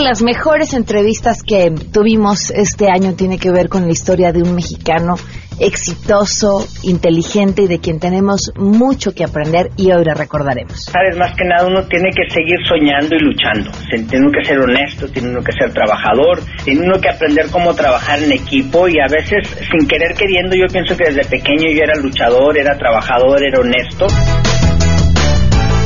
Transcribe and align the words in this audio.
las 0.00 0.22
mejores 0.22 0.72
entrevistas 0.74 1.42
que 1.42 1.70
tuvimos 1.92 2.50
este 2.50 2.90
año 2.90 3.14
tiene 3.14 3.38
que 3.38 3.50
ver 3.50 3.68
con 3.68 3.86
la 3.86 3.92
historia 3.92 4.32
de 4.32 4.42
un 4.42 4.54
mexicano 4.54 5.14
exitoso, 5.58 6.66
inteligente 6.82 7.62
y 7.62 7.66
de 7.66 7.80
quien 7.80 8.00
tenemos 8.00 8.50
mucho 8.56 9.14
que 9.14 9.24
aprender 9.24 9.70
y 9.76 9.92
hoy 9.92 10.04
le 10.04 10.14
recordaremos. 10.14 10.84
Sabes, 10.84 11.16
más 11.18 11.34
que 11.36 11.44
nada 11.44 11.66
uno 11.68 11.86
tiene 11.86 12.10
que 12.10 12.24
seguir 12.32 12.56
soñando 12.66 13.14
y 13.14 13.18
luchando. 13.20 13.70
Tiene 13.90 14.26
uno 14.26 14.32
que 14.32 14.44
ser 14.44 14.58
honesto, 14.58 15.06
tiene 15.08 15.28
uno 15.28 15.40
que 15.42 15.52
ser 15.52 15.72
trabajador, 15.72 16.40
tiene 16.64 16.80
uno 16.80 16.98
que 16.98 17.10
aprender 17.10 17.50
cómo 17.50 17.74
trabajar 17.74 18.22
en 18.22 18.32
equipo 18.32 18.88
y 18.88 18.98
a 19.00 19.06
veces 19.06 19.46
sin 19.70 19.86
querer 19.86 20.14
queriendo 20.14 20.56
yo 20.56 20.66
pienso 20.72 20.96
que 20.96 21.12
desde 21.12 21.28
pequeño 21.28 21.68
yo 21.70 21.82
era 21.82 22.00
luchador, 22.00 22.56
era 22.56 22.76
trabajador, 22.78 23.44
era 23.44 23.60
honesto. 23.60 24.06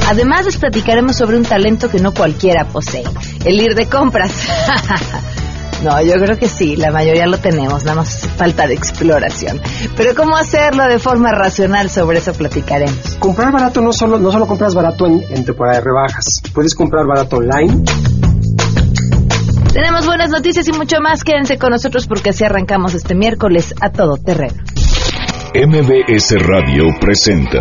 Además 0.09 0.45
les 0.45 0.57
platicaremos 0.57 1.17
sobre 1.17 1.37
un 1.37 1.45
talento 1.45 1.91
que 1.91 1.99
no 1.99 2.13
cualquiera 2.13 2.67
posee, 2.67 3.05
el 3.45 3.61
ir 3.61 3.75
de 3.75 3.87
compras. 3.87 4.33
No, 5.83 6.01
yo 6.01 6.15
creo 6.15 6.39
que 6.39 6.49
sí, 6.49 6.77
la 6.77 6.91
mayoría 6.91 7.27
lo 7.27 7.37
tenemos, 7.39 7.85
nada 7.85 7.97
más 7.97 8.27
falta 8.39 8.67
de 8.67 8.73
exploración. 8.73 9.61
Pero 9.95 10.15
cómo 10.15 10.35
hacerlo 10.35 10.85
de 10.85 10.99
forma 10.99 11.31
racional, 11.33 11.91
sobre 11.91 12.19
eso 12.19 12.33
platicaremos. 12.33 13.17
Comprar 13.19 13.53
barato 13.53 13.83
no 13.83 13.93
solo, 13.93 14.19
no 14.19 14.33
solo 14.33 14.47
compras 14.47 14.75
barato 14.75 15.05
en, 15.07 15.23
en 15.29 15.45
temporada 15.45 15.79
de 15.79 15.85
rebajas, 15.85 16.25
puedes 16.55 16.75
comprar 16.75 17.05
barato 17.07 17.37
online. 17.37 17.85
Tenemos 19.75 20.07
buenas 20.07 20.31
noticias 20.31 20.67
y 20.69 20.73
mucho 20.73 21.01
más, 21.03 21.23
quédense 21.23 21.59
con 21.59 21.71
nosotros 21.71 22.07
porque 22.07 22.31
así 22.31 22.45
arrancamos 22.45 22.95
este 22.95 23.15
miércoles 23.15 23.75
a 23.81 23.91
todo 23.91 24.17
terreno. 24.17 24.55
MBS 25.55 26.35
Radio 26.47 26.85
presenta 26.99 27.61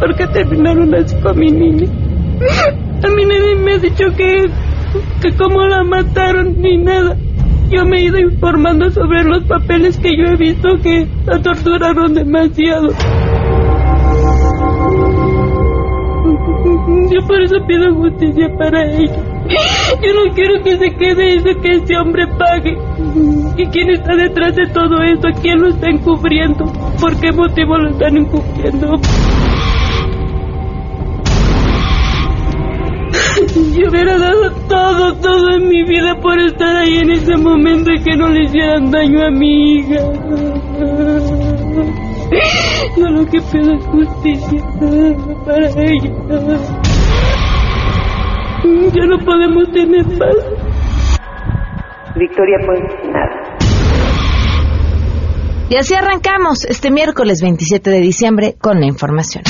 Por 0.00 0.16
qué 0.16 0.26
terminaron 0.28 0.94
así 0.94 1.14
con 1.20 1.38
mi 1.38 1.50
niña? 1.50 1.86
A 3.04 3.08
mí 3.10 3.24
nadie 3.24 3.54
me 3.56 3.74
ha 3.74 3.78
dicho 3.78 4.06
que, 4.16 4.48
que 5.20 5.36
cómo 5.36 5.60
la 5.66 5.84
mataron 5.84 6.60
ni 6.60 6.78
nada. 6.78 7.16
Yo 7.70 7.84
me 7.84 7.98
he 7.98 8.04
ido 8.06 8.18
informando 8.18 8.90
sobre 8.90 9.22
los 9.24 9.44
papeles 9.44 9.96
que 9.98 10.16
yo 10.16 10.24
he 10.24 10.36
visto 10.36 10.68
que 10.82 11.06
la 11.26 11.40
torturaron 11.40 12.14
demasiado. 12.14 12.88
Yo 17.10 17.26
por 17.26 17.42
eso 17.42 17.56
pido 17.66 17.94
justicia 17.94 18.48
para 18.58 18.84
ella. 18.92 19.22
Yo 20.02 20.14
no 20.14 20.34
quiero 20.34 20.62
que 20.62 20.78
se 20.78 20.90
quede 20.96 21.36
eso 21.36 21.60
que 21.60 21.68
ese 21.76 21.96
hombre 21.96 22.26
pague. 22.38 22.76
¿Y 23.56 23.66
quién 23.66 23.90
está 23.90 24.14
detrás 24.14 24.56
de 24.56 24.66
todo 24.68 25.02
esto? 25.02 25.28
¿Quién 25.42 25.60
lo 25.60 25.68
está 25.68 25.90
encubriendo? 25.90 26.64
¿Por 27.00 27.20
qué 27.20 27.32
motivo 27.32 27.76
lo 27.76 27.90
están 27.90 28.16
encubriendo? 28.16 29.00
Yo 33.60 33.88
hubiera 33.90 34.16
dado 34.16 34.50
todo, 34.68 35.14
todo 35.16 35.54
en 35.56 35.68
mi 35.68 35.84
vida 35.84 36.18
por 36.22 36.38
estar 36.40 36.76
ahí 36.76 36.96
en 36.96 37.10
ese 37.10 37.36
momento 37.36 37.90
y 37.92 38.02
que 38.02 38.16
no 38.16 38.28
le 38.28 38.44
hicieran 38.44 38.90
daño 38.90 39.26
a 39.26 39.30
mi 39.30 39.76
hija. 39.76 40.00
Yo 42.96 43.06
lo 43.10 43.26
que 43.26 43.38
pido 43.52 43.74
es 43.74 43.84
justicia 43.86 44.62
para 45.44 45.68
ella. 45.68 46.10
Ya 48.94 49.06
no 49.06 49.18
podemos 49.24 49.70
tener 49.72 50.04
paz. 50.18 50.36
Victoria 52.16 52.56
pues 52.64 52.80
nada. 53.12 53.58
Y 55.68 55.76
así 55.76 55.94
arrancamos 55.94 56.64
este 56.64 56.90
miércoles 56.90 57.42
27 57.42 57.90
de 57.90 58.00
diciembre 58.00 58.56
con 58.58 58.80
la 58.80 58.86
información. 58.86 59.44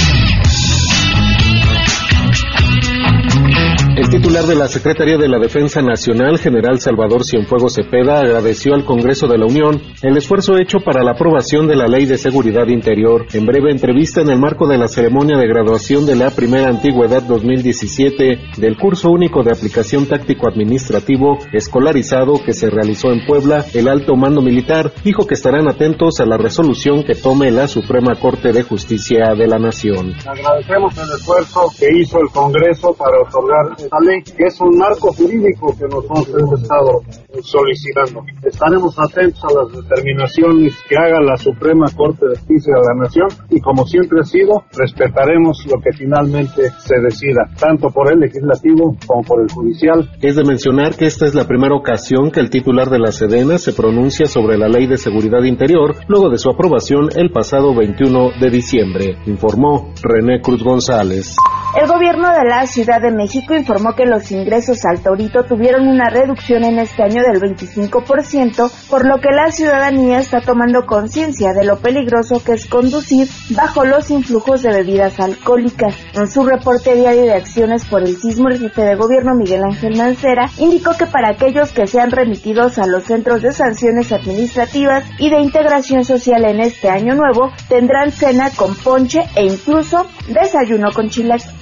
El 4.00 4.08
titular 4.08 4.44
de 4.44 4.54
la 4.54 4.66
Secretaría 4.66 5.18
de 5.18 5.28
la 5.28 5.38
Defensa 5.38 5.82
Nacional, 5.82 6.38
general 6.38 6.80
Salvador 6.80 7.22
Cienfuegos 7.22 7.74
Cepeda, 7.74 8.20
agradeció 8.20 8.72
al 8.72 8.86
Congreso 8.86 9.28
de 9.28 9.36
la 9.36 9.44
Unión 9.44 9.78
el 10.00 10.16
esfuerzo 10.16 10.56
hecho 10.56 10.78
para 10.82 11.04
la 11.04 11.10
aprobación 11.10 11.68
de 11.68 11.76
la 11.76 11.86
Ley 11.86 12.06
de 12.06 12.16
Seguridad 12.16 12.66
Interior. 12.68 13.26
En 13.34 13.44
breve 13.44 13.70
entrevista 13.70 14.22
en 14.22 14.30
el 14.30 14.40
marco 14.40 14.66
de 14.66 14.78
la 14.78 14.88
ceremonia 14.88 15.36
de 15.36 15.46
graduación 15.46 16.06
de 16.06 16.16
la 16.16 16.30
Primera 16.30 16.68
Antigüedad 16.68 17.22
2017 17.24 18.38
del 18.56 18.78
curso 18.78 19.10
único 19.10 19.42
de 19.42 19.52
aplicación 19.52 20.06
táctico 20.06 20.48
administrativo 20.48 21.36
escolarizado 21.52 22.42
que 22.42 22.54
se 22.54 22.70
realizó 22.70 23.12
en 23.12 23.26
Puebla, 23.26 23.66
el 23.74 23.86
alto 23.86 24.16
mando 24.16 24.40
militar 24.40 24.94
dijo 25.04 25.26
que 25.26 25.34
estarán 25.34 25.68
atentos 25.68 26.20
a 26.20 26.24
la 26.24 26.38
resolución 26.38 27.04
que 27.04 27.16
tome 27.16 27.50
la 27.50 27.68
Suprema 27.68 28.14
Corte 28.18 28.54
de 28.54 28.62
Justicia 28.62 29.34
de 29.36 29.46
la 29.46 29.58
Nación. 29.58 30.14
Agradecemos 30.26 30.96
el 30.96 31.18
esfuerzo 31.18 31.70
que 31.78 31.86
hizo 32.00 32.18
el 32.18 32.30
Congreso 32.30 32.94
para 32.94 33.20
otorgar 33.20 33.89
esta 33.90 33.98
ley, 34.00 34.22
que 34.22 34.44
es 34.44 34.60
un 34.60 34.78
marco 34.78 35.12
jurídico 35.12 35.74
que 35.76 35.84
nosotros 35.86 36.28
hemos 36.38 36.62
estado 36.62 37.02
solicitando. 37.42 38.22
Estaremos 38.44 38.96
atentos 38.98 39.42
a 39.44 39.52
las 39.52 39.82
determinaciones 39.82 40.74
que 40.88 40.96
haga 40.96 41.20
la 41.20 41.36
Suprema 41.36 41.86
Corte 41.96 42.26
de 42.26 42.36
Justicia 42.36 42.74
de 42.74 42.86
la 42.86 43.04
Nación 43.04 43.28
y 43.50 43.60
como 43.60 43.86
siempre 43.86 44.20
ha 44.20 44.24
sido, 44.24 44.62
respetaremos 44.76 45.64
lo 45.66 45.80
que 45.80 45.92
finalmente 45.96 46.70
se 46.78 47.00
decida, 47.00 47.50
tanto 47.58 47.88
por 47.88 48.12
el 48.12 48.20
legislativo 48.20 48.96
como 49.06 49.22
por 49.22 49.42
el 49.42 49.50
judicial. 49.50 50.08
Es 50.22 50.36
de 50.36 50.44
mencionar 50.44 50.94
que 50.96 51.06
esta 51.06 51.26
es 51.26 51.34
la 51.34 51.46
primera 51.46 51.74
ocasión 51.74 52.30
que 52.30 52.40
el 52.40 52.50
titular 52.50 52.90
de 52.90 52.98
la 52.98 53.10
Sedena 53.10 53.58
se 53.58 53.72
pronuncia 53.72 54.26
sobre 54.26 54.56
la 54.56 54.68
Ley 54.68 54.86
de 54.86 54.98
Seguridad 54.98 55.42
Interior 55.42 55.96
luego 56.06 56.30
de 56.30 56.38
su 56.38 56.50
aprobación 56.50 57.08
el 57.16 57.30
pasado 57.30 57.74
21 57.74 58.38
de 58.40 58.50
diciembre, 58.50 59.16
informó 59.26 59.92
René 60.02 60.40
Cruz 60.40 60.62
González. 60.62 61.36
El 61.80 61.86
gobierno 61.86 62.28
de 62.32 62.44
la 62.44 62.66
Ciudad 62.66 63.00
de 63.00 63.12
México 63.12 63.54
informó 63.54 63.79
que 63.96 64.04
los 64.04 64.30
ingresos 64.30 64.84
al 64.84 65.00
Torito 65.00 65.44
tuvieron 65.44 65.88
una 65.88 66.10
reducción 66.10 66.64
en 66.64 66.78
este 66.78 67.02
año 67.02 67.22
del 67.22 67.40
25%, 67.40 68.70
por 68.88 69.06
lo 69.06 69.20
que 69.20 69.30
la 69.30 69.50
ciudadanía 69.50 70.18
está 70.20 70.42
tomando 70.42 70.84
conciencia 70.86 71.52
de 71.52 71.64
lo 71.64 71.78
peligroso 71.78 72.42
que 72.44 72.52
es 72.52 72.66
conducir 72.66 73.26
bajo 73.50 73.84
los 73.84 74.10
influjos 74.10 74.62
de 74.62 74.70
bebidas 74.70 75.18
alcohólicas. 75.18 75.94
En 76.14 76.28
su 76.28 76.44
reporte 76.44 76.94
diario 76.94 77.22
de 77.22 77.32
acciones 77.32 77.86
por 77.86 78.02
el 78.02 78.16
sismo, 78.16 78.48
el 78.48 78.58
jefe 78.58 78.82
de 78.82 78.96
gobierno 78.96 79.34
Miguel 79.34 79.64
Ángel 79.64 79.96
Mancera 79.96 80.50
indicó 80.58 80.92
que 80.96 81.06
para 81.06 81.30
aquellos 81.30 81.72
que 81.72 81.86
sean 81.86 82.10
remitidos 82.10 82.78
a 82.78 82.86
los 82.86 83.04
centros 83.04 83.40
de 83.40 83.52
sanciones 83.52 84.12
administrativas 84.12 85.04
y 85.18 85.30
de 85.30 85.40
integración 85.40 86.04
social 86.04 86.44
en 86.44 86.60
este 86.60 86.90
año 86.90 87.14
nuevo, 87.14 87.50
tendrán 87.68 88.12
cena 88.12 88.50
con 88.54 88.74
ponche 88.74 89.22
e 89.34 89.46
incluso 89.46 90.06
desayuno 90.28 90.92
con 90.92 91.08
chilaquiles. 91.08 91.59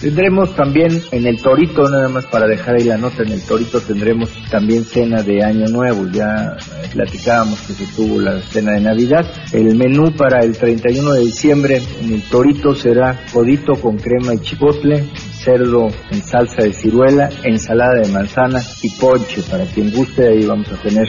Tendremos 0.00 0.54
también 0.56 1.02
en 1.12 1.26
el 1.26 1.40
Torito, 1.40 1.88
nada 1.88 2.08
más 2.08 2.26
para 2.26 2.46
dejar 2.46 2.76
ahí 2.76 2.84
la 2.84 2.96
nota, 2.96 3.22
en 3.22 3.32
el 3.32 3.42
Torito 3.42 3.80
tendremos 3.80 4.30
también 4.50 4.84
cena 4.84 5.22
de 5.22 5.42
Año 5.44 5.66
Nuevo, 5.68 6.06
ya 6.10 6.56
platicábamos 6.92 7.60
que 7.62 7.74
se 7.74 7.86
tuvo 7.94 8.20
la 8.20 8.40
cena 8.40 8.72
de 8.72 8.80
Navidad. 8.80 9.26
El 9.52 9.76
menú 9.76 10.12
para 10.16 10.40
el 10.40 10.56
31 10.56 11.12
de 11.12 11.20
diciembre 11.20 11.80
en 12.00 12.14
el 12.14 12.22
Torito 12.22 12.74
será 12.74 13.24
codito 13.32 13.74
con 13.74 13.98
crema 13.98 14.34
y 14.34 14.38
chipotle, 14.38 15.08
cerdo 15.32 15.88
en 16.10 16.22
salsa 16.22 16.62
de 16.62 16.72
ciruela, 16.72 17.30
ensalada 17.44 18.00
de 18.00 18.08
manzana 18.12 18.60
y 18.82 18.90
ponche, 18.90 19.42
para 19.50 19.64
quien 19.64 19.92
guste, 19.92 20.28
ahí 20.28 20.44
vamos 20.44 20.70
a 20.72 20.76
tener 20.76 21.06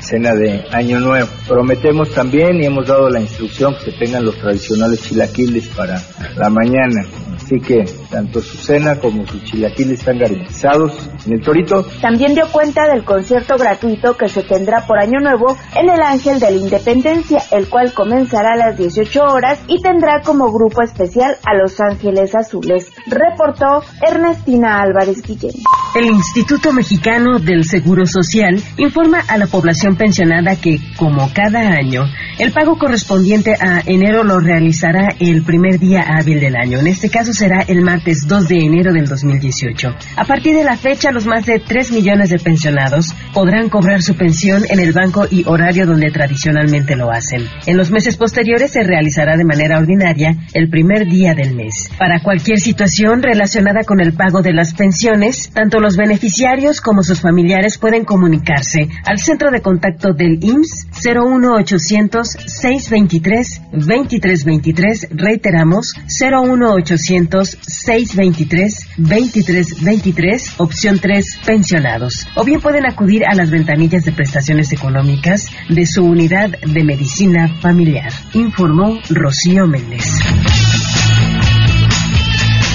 cena 0.00 0.34
de 0.34 0.64
Año 0.72 1.00
Nuevo. 1.00 1.28
Prometemos 1.46 2.10
también 2.12 2.60
y 2.60 2.66
hemos 2.66 2.86
dado 2.86 3.08
la 3.08 3.20
instrucción 3.20 3.74
que 3.74 3.90
se 3.90 3.98
tengan 3.98 4.24
los 4.24 4.36
tradicionales 4.36 5.02
chilaquiles 5.02 5.68
para 5.68 6.00
la 6.36 6.50
mañana. 6.50 7.06
Así 7.36 7.60
que 7.60 7.84
tanto 8.10 8.40
su 8.40 8.56
cena 8.58 8.96
como 8.96 9.26
su 9.26 9.38
chilaquil 9.40 9.92
están 9.92 10.18
garantizados 10.18 11.08
en 11.26 11.34
el 11.34 11.40
Torito. 11.40 11.86
También 12.02 12.34
dio 12.34 12.46
cuenta 12.50 12.86
del 12.88 13.04
concierto 13.04 13.56
gratuito 13.56 14.16
que 14.16 14.28
se 14.28 14.42
tendrá 14.42 14.86
por 14.86 14.98
Año 14.98 15.20
Nuevo 15.20 15.56
en 15.76 15.88
el 15.88 16.02
Ángel 16.02 16.40
de 16.40 16.50
la 16.50 16.56
Independencia, 16.56 17.42
el 17.52 17.68
cual 17.68 17.92
comenzará 17.94 18.54
a 18.54 18.56
las 18.56 18.76
18 18.76 19.22
horas 19.22 19.60
y 19.68 19.80
tendrá 19.80 20.22
como 20.22 20.52
grupo 20.52 20.82
especial 20.82 21.36
a 21.44 21.54
Los 21.54 21.80
Ángeles 21.80 22.34
Azules. 22.34 22.90
Reportó 23.06 23.82
Ernestina 24.06 24.80
Álvarez 24.80 25.22
Guillén. 25.22 25.52
El 25.94 26.06
Instituto 26.06 26.72
Mexicano 26.72 27.38
del 27.38 27.64
Seguro 27.64 28.06
Social 28.06 28.62
informa 28.76 29.20
a 29.26 29.36
la 29.36 29.46
población 29.46 29.96
pensionada 29.96 30.56
que, 30.56 30.78
como 30.96 31.30
cada 31.32 31.60
año, 31.60 32.04
el 32.38 32.52
pago 32.52 32.78
correspondiente 32.78 33.54
a 33.60 33.82
enero 33.84 34.22
lo 34.22 34.38
realizará 34.38 35.08
el 35.18 35.42
primer 35.42 35.78
día 35.78 36.04
hábil 36.06 36.40
del 36.40 36.56
año. 36.56 36.78
En 36.78 36.86
este 36.86 37.10
caso 37.10 37.32
será 37.32 37.62
el 37.66 37.82
martes 37.82 37.99
2 38.04 38.48
de 38.48 38.56
enero 38.56 38.92
del 38.92 39.06
2018. 39.06 39.94
A 40.16 40.24
partir 40.24 40.56
de 40.56 40.64
la 40.64 40.76
fecha, 40.76 41.10
los 41.12 41.26
más 41.26 41.46
de 41.46 41.58
3 41.58 41.92
millones 41.92 42.30
de 42.30 42.38
pensionados 42.38 43.06
podrán 43.34 43.68
cobrar 43.68 44.02
su 44.02 44.14
pensión 44.14 44.64
en 44.68 44.80
el 44.80 44.92
banco 44.92 45.26
y 45.30 45.44
horario 45.46 45.86
donde 45.86 46.10
tradicionalmente 46.10 46.96
lo 46.96 47.10
hacen. 47.10 47.46
En 47.66 47.76
los 47.76 47.90
meses 47.90 48.16
posteriores 48.16 48.72
se 48.72 48.82
realizará 48.82 49.36
de 49.36 49.44
manera 49.44 49.78
ordinaria 49.78 50.36
el 50.54 50.68
primer 50.70 51.06
día 51.06 51.34
del 51.34 51.54
mes. 51.54 51.90
Para 51.98 52.22
cualquier 52.22 52.58
situación 52.58 53.22
relacionada 53.22 53.84
con 53.84 54.00
el 54.00 54.12
pago 54.12 54.42
de 54.42 54.52
las 54.52 54.74
pensiones, 54.74 55.50
tanto 55.52 55.78
los 55.80 55.96
beneficiarios 55.96 56.80
como 56.80 57.02
sus 57.02 57.20
familiares 57.20 57.78
pueden 57.78 58.04
comunicarse 58.04 58.88
al 59.04 59.18
centro 59.18 59.50
de 59.50 59.60
contacto 59.60 60.12
del 60.12 60.38
IMSS 60.42 60.86
01800 61.04 62.28
623 62.46 63.62
2323 63.72 65.08
reiteramos 65.10 65.94
01800 66.06 67.58
623 67.90 68.86
2323 68.98 70.54
opción 70.58 71.00
3 71.00 71.24
pensionados 71.44 72.24
o 72.36 72.44
bien 72.44 72.60
pueden 72.60 72.86
acudir 72.86 73.24
a 73.26 73.34
las 73.34 73.50
ventanillas 73.50 74.04
de 74.04 74.12
prestaciones 74.12 74.72
económicas 74.72 75.48
de 75.68 75.84
su 75.86 76.04
unidad 76.04 76.50
de 76.50 76.84
medicina 76.84 77.48
familiar 77.60 78.12
informó 78.32 79.00
Rocío 79.08 79.66
Méndez 79.66 80.04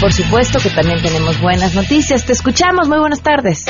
Por 0.01 0.12
supuesto 0.12 0.59
que 0.59 0.69
también 0.69 1.01
tenemos 1.01 1.39
buenas 1.39 1.73
noticias. 1.73 2.25
Te 2.25 2.33
escuchamos. 2.33 2.89
Muy 2.89 3.00
buenas 3.00 3.21
tardes. 3.21 3.65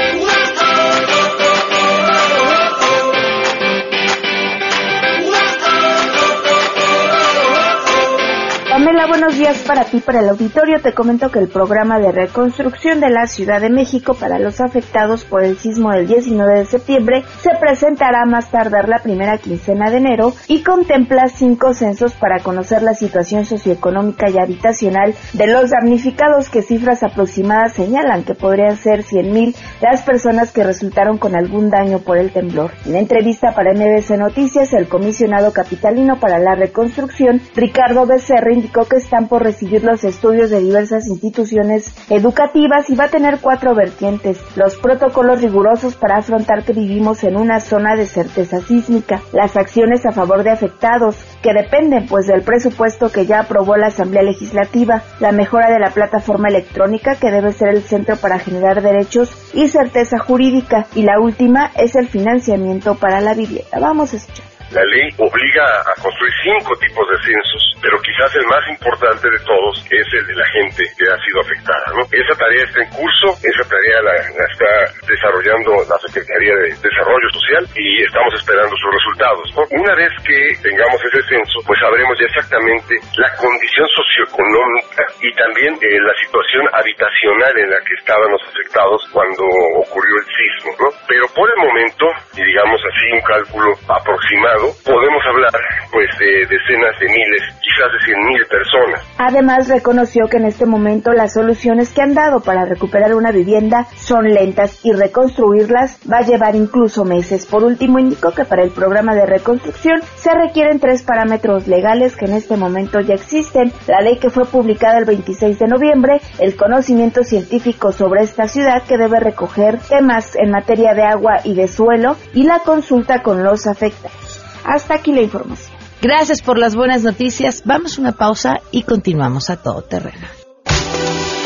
Pamela, 8.85 9.07
buenos 9.07 9.35
días 9.35 9.63
para 9.63 9.85
ti, 9.85 9.99
para 9.99 10.19
el 10.19 10.29
auditorio. 10.29 10.79
Te 10.79 10.93
comento 10.93 11.31
que 11.31 11.39
el 11.39 11.47
programa 11.47 11.97
de 11.97 12.11
reconstrucción 12.11 12.99
de 12.99 13.09
la 13.09 13.25
Ciudad 13.25 13.59
de 13.59 13.71
México 13.71 14.13
para 14.13 14.37
los 14.37 14.61
afectados 14.61 15.23
por 15.23 15.43
el 15.43 15.57
sismo 15.57 15.89
del 15.89 16.05
19 16.05 16.59
de 16.59 16.65
septiembre 16.65 17.23
se 17.41 17.55
presentará 17.59 18.25
más 18.25 18.51
tardar 18.51 18.87
la 18.87 18.99
primera 18.99 19.39
quincena 19.39 19.89
de 19.89 19.97
enero 19.97 20.35
y 20.47 20.61
contempla 20.61 21.29
cinco 21.29 21.73
censos 21.73 22.13
para 22.13 22.41
conocer 22.41 22.83
la 22.83 22.93
situación 22.93 23.45
socioeconómica 23.45 24.29
y 24.29 24.37
habitacional 24.37 25.15
de 25.33 25.47
los 25.47 25.71
damnificados 25.71 26.49
que 26.49 26.61
cifras 26.61 27.01
aproximadas 27.01 27.73
señalan 27.73 28.23
que 28.23 28.35
podrían 28.35 28.77
ser 28.77 29.03
100.000 29.03 29.55
las 29.81 30.03
personas 30.03 30.51
que 30.51 30.63
resultaron 30.63 31.17
con 31.17 31.35
algún 31.35 31.71
daño 31.71 32.01
por 32.01 32.19
el 32.19 32.31
temblor. 32.31 32.69
En 32.85 32.95
entrevista 32.95 33.55
para 33.55 33.73
MBC 33.73 34.11
Noticias, 34.11 34.73
el 34.73 34.87
comisionado 34.87 35.53
capitalino 35.53 36.19
para 36.19 36.37
la 36.37 36.53
reconstrucción, 36.53 37.41
Ricardo 37.55 38.05
Becerra, 38.05 38.53
indicó 38.53 38.74
que 38.83 38.97
están 38.97 39.29
por 39.29 39.41
recibir 39.41 39.83
los 39.85 40.03
estudios 40.03 40.49
de 40.49 40.59
diversas 40.59 41.07
instituciones 41.07 41.93
educativas 42.09 42.89
y 42.89 42.95
va 42.95 43.05
a 43.05 43.09
tener 43.09 43.39
cuatro 43.39 43.73
vertientes. 43.73 44.37
Los 44.55 44.75
protocolos 44.75 45.41
rigurosos 45.41 45.95
para 45.95 46.17
afrontar 46.17 46.63
que 46.63 46.73
vivimos 46.73 47.23
en 47.23 47.37
una 47.37 47.61
zona 47.61 47.95
de 47.95 48.05
certeza 48.05 48.59
sísmica, 48.59 49.21
las 49.31 49.55
acciones 49.55 50.05
a 50.05 50.11
favor 50.11 50.43
de 50.43 50.51
afectados, 50.51 51.15
que 51.41 51.53
dependen 51.53 52.07
pues 52.07 52.27
del 52.27 52.41
presupuesto 52.41 53.11
que 53.11 53.25
ya 53.25 53.39
aprobó 53.41 53.77
la 53.77 53.87
Asamblea 53.87 54.23
Legislativa, 54.23 55.03
la 55.19 55.31
mejora 55.31 55.71
de 55.71 55.79
la 55.79 55.91
plataforma 55.91 56.49
electrónica 56.49 57.15
que 57.15 57.31
debe 57.31 57.53
ser 57.53 57.69
el 57.69 57.83
centro 57.83 58.17
para 58.17 58.39
generar 58.39 58.81
derechos 58.81 59.31
y 59.53 59.69
certeza 59.69 60.19
jurídica 60.19 60.87
y 60.95 61.03
la 61.03 61.19
última 61.19 61.71
es 61.77 61.95
el 61.95 62.07
financiamiento 62.07 62.95
para 62.95 63.21
la 63.21 63.33
vivienda. 63.33 63.79
Vamos 63.79 64.13
a 64.13 64.17
escuchar. 64.17 64.54
La 64.71 64.83
ley 64.83 65.13
obliga 65.17 65.63
a 65.85 65.93
construir 66.01 66.33
cinco 66.41 66.75
tipos 66.77 67.05
de 67.09 67.17
censos, 67.21 67.63
pero 67.81 68.01
quizás 68.01 68.33
el 68.35 68.47
más 68.47 68.65
importante 68.67 69.29
de 69.29 69.39
todos 69.45 69.77
es 69.91 70.07
el 70.13 70.25
de 70.25 70.35
la 70.35 70.47
gente 70.47 70.83
que 70.97 71.05
ha 71.05 71.17
sido 71.21 71.39
afectada. 71.41 71.85
¿no? 71.93 72.01
Esa 72.09 72.33
tarea 72.33 72.63
está 72.65 72.81
en 72.81 72.89
curso, 72.89 73.27
esa 73.45 73.63
tarea 73.69 74.01
la, 74.01 74.13
la 74.13 74.45
está 74.49 74.71
desarrollando 75.05 75.85
la 75.85 75.97
Secretaría 76.01 76.53
de 76.55 76.69
Desarrollo 76.81 77.29
Social 77.29 77.63
y 77.77 78.03
estamos 78.03 78.33
esperando 78.33 78.73
sus 78.75 78.89
resultados. 78.89 79.45
¿no? 79.53 79.61
Una 79.85 79.93
vez 79.95 80.11
que 80.25 80.57
tengamos 80.65 80.97
ese 80.97 81.21
censo, 81.29 81.61
pues 81.65 81.79
sabremos 81.79 82.17
ya 82.17 82.25
exactamente 82.25 82.93
la 83.21 83.29
condición 83.37 83.85
socioeconómica 83.93 85.05
y 85.21 85.29
también 85.37 85.77
eh, 85.77 86.01
la 86.01 86.15
situación 86.25 86.65
habitacional 86.73 87.53
en 87.53 87.69
la 87.69 87.79
que 87.85 87.93
estaban 88.01 88.31
los 88.33 88.41
afectados 88.49 89.01
cuando 89.13 89.45
ocurrió 89.77 90.15
el 90.17 90.27
sismo. 90.33 90.73
¿no? 90.81 90.89
Pero 91.07 91.29
por 91.37 91.45
el 91.53 91.59
momento, 91.61 92.05
y 92.33 92.43
digamos 92.43 92.81
así 92.81 93.05
un 93.13 93.21
cálculo 93.21 93.69
aproximado, 93.87 94.64
podemos 94.83 95.23
hablar 95.25 95.51
pues 95.91 96.09
de 96.19 96.45
decenas 96.47 96.99
de 96.99 97.07
miles, 97.07 97.43
quizás 97.61 97.91
de 97.91 98.05
cien 98.05 98.19
mil 98.25 98.45
personas. 98.47 99.01
Además, 99.17 99.69
reconoció 99.69 100.27
que 100.27 100.37
en 100.37 100.45
este 100.45 100.65
momento 100.65 101.11
las 101.13 101.33
soluciones 101.33 101.91
que 101.91 102.01
han 102.01 102.13
dado 102.13 102.41
para 102.41 102.65
recuperar 102.65 103.15
una 103.15 103.31
vivienda 103.31 103.87
son 103.95 104.25
lentas 104.25 104.83
y 104.83 104.91
reconstruirlas 104.91 105.99
va 106.11 106.17
a 106.17 106.25
llevar 106.25 106.55
incluso 106.55 107.05
meses. 107.05 107.45
Por 107.45 107.63
último, 107.63 107.99
indicó 107.99 108.31
que 108.31 108.45
para 108.45 108.63
el 108.63 108.71
programa 108.71 109.15
de 109.15 109.25
reconstrucción 109.25 110.01
se 110.15 110.33
requieren 110.33 110.79
tres 110.79 111.03
parámetros 111.03 111.67
legales 111.67 112.15
que 112.15 112.25
en 112.25 112.33
este 112.33 112.57
momento 112.57 112.99
ya 112.99 113.15
existen. 113.15 113.71
La 113.87 114.01
ley 114.01 114.17
que 114.17 114.29
fue 114.29 114.45
publicada 114.45 114.97
el 114.97 115.05
26 115.05 115.59
de 115.59 115.67
noviembre, 115.67 116.19
el 116.39 116.55
conocimiento 116.55 117.23
científico 117.23 117.91
sobre 117.91 118.23
esta 118.23 118.47
ciudad 118.47 118.83
que 118.83 118.97
debe 118.97 119.19
recoger 119.19 119.79
temas 119.79 120.35
en 120.35 120.51
materia 120.51 120.93
de 120.93 121.03
agua 121.03 121.39
y 121.43 121.55
de 121.55 121.67
suelo 121.67 122.17
y 122.33 122.43
la 122.43 122.59
consulta 122.59 123.23
con 123.23 123.43
los 123.43 123.67
afectados. 123.67 124.24
Hasta 124.65 124.95
aquí 124.95 125.13
la 125.13 125.21
información. 125.21 125.77
Gracias 126.01 126.41
por 126.41 126.57
las 126.57 126.75
buenas 126.75 127.03
noticias. 127.03 127.61
Vamos 127.65 127.97
a 127.97 128.01
una 128.01 128.11
pausa 128.11 128.59
y 128.71 128.83
continuamos 128.83 129.49
a 129.49 129.55
todo 129.57 129.81
terreno. 129.83 130.27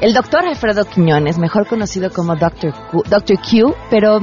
el 0.00 0.14
doctor 0.14 0.46
Alfredo 0.46 0.84
Quiñones, 0.84 1.38
mejor 1.38 1.66
conocido 1.66 2.10
como 2.10 2.36
Dr. 2.36 2.72
Q. 2.90 3.02
Q 3.02 3.74
pero 3.90 4.20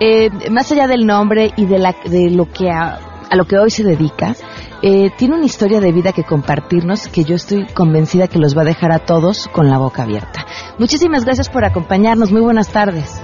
eh, 0.00 0.30
más 0.50 0.70
allá 0.72 0.86
del 0.86 1.06
nombre 1.06 1.50
y 1.56 1.66
de, 1.66 1.78
la, 1.78 1.94
de 2.04 2.30
lo 2.30 2.46
que 2.50 2.70
a, 2.70 2.98
a 3.30 3.36
lo 3.36 3.44
que 3.44 3.58
hoy 3.58 3.70
se 3.70 3.84
dedica, 3.84 4.34
eh, 4.82 5.10
tiene 5.16 5.36
una 5.36 5.46
historia 5.46 5.80
de 5.80 5.92
vida 5.92 6.12
que 6.12 6.22
compartirnos 6.22 7.08
que 7.08 7.24
yo 7.24 7.34
estoy 7.34 7.66
convencida 7.66 8.28
que 8.28 8.38
los 8.38 8.56
va 8.56 8.62
a 8.62 8.66
dejar 8.66 8.92
a 8.92 8.98
todos 8.98 9.48
con 9.48 9.68
la 9.70 9.78
boca 9.78 10.02
abierta. 10.02 10.44
Muchísimas 10.78 11.24
gracias 11.24 11.48
por 11.48 11.64
acompañarnos. 11.64 12.30
Muy 12.30 12.42
buenas 12.42 12.70
tardes. 12.70 13.22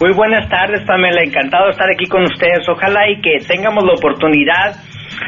Muy 0.00 0.14
buenas 0.14 0.48
tardes, 0.48 0.80
Pamela. 0.86 1.22
Encantado 1.22 1.66
de 1.66 1.70
estar 1.72 1.88
aquí 1.90 2.06
con 2.06 2.22
ustedes. 2.22 2.66
Ojalá 2.68 3.10
y 3.10 3.20
que 3.20 3.44
tengamos 3.46 3.84
la 3.84 3.94
oportunidad 3.94 4.76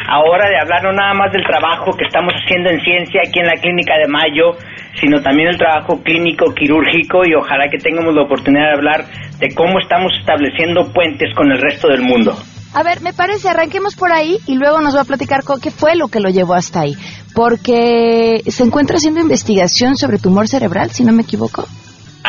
ahora 0.09 0.49
de 0.49 0.59
hablar 0.59 0.83
no 0.83 0.93
nada 0.93 1.15
más 1.15 1.33
del 1.33 1.45
trabajo 1.45 1.93
que 1.97 2.05
estamos 2.05 2.33
haciendo 2.35 2.71
en 2.71 2.81
ciencia 2.81 3.23
aquí 3.27 3.41
en 3.41 3.47
la 3.47 3.61
Clínica 3.61 3.95
de 3.99 4.09
Mayo, 4.09 4.57
sino 5.01 5.21
también 5.21 5.49
el 5.49 5.59
trabajo 5.59 6.03
clínico 6.03 6.55
quirúrgico 6.55 7.23
y 7.25 7.35
ojalá 7.35 7.69
que 7.71 7.79
tengamos 7.79 8.15
la 8.15 8.23
oportunidad 8.23 8.67
de 8.67 8.77
hablar 8.77 9.05
de 9.39 9.55
cómo 9.55 9.79
estamos 9.79 10.13
estableciendo 10.19 10.93
puentes 10.93 11.35
con 11.35 11.51
el 11.51 11.61
resto 11.61 11.89
del 11.89 12.03
mundo. 12.03 12.35
A 12.73 12.85
ver, 12.85 13.01
me 13.01 13.13
parece, 13.13 13.49
arranquemos 13.49 13.97
por 13.97 14.13
ahí 14.13 14.39
y 14.47 14.55
luego 14.55 14.81
nos 14.81 14.95
va 14.95 15.01
a 15.01 15.05
platicar 15.05 15.43
con 15.43 15.61
qué 15.61 15.73
fue 15.73 15.97
lo 15.97 16.07
que 16.07 16.21
lo 16.21 16.31
llevó 16.31 16.55
hasta 16.55 16.83
ahí. 16.83 16.95
Porque 17.35 18.43
se 18.47 18.63
encuentra 18.63 18.97
haciendo 18.97 19.21
investigación 19.21 19.97
sobre 19.97 20.19
tumor 20.19 20.47
cerebral, 20.47 20.91
si 20.91 21.03
no 21.03 21.13
me 21.13 21.23
equivoco. 21.23 21.67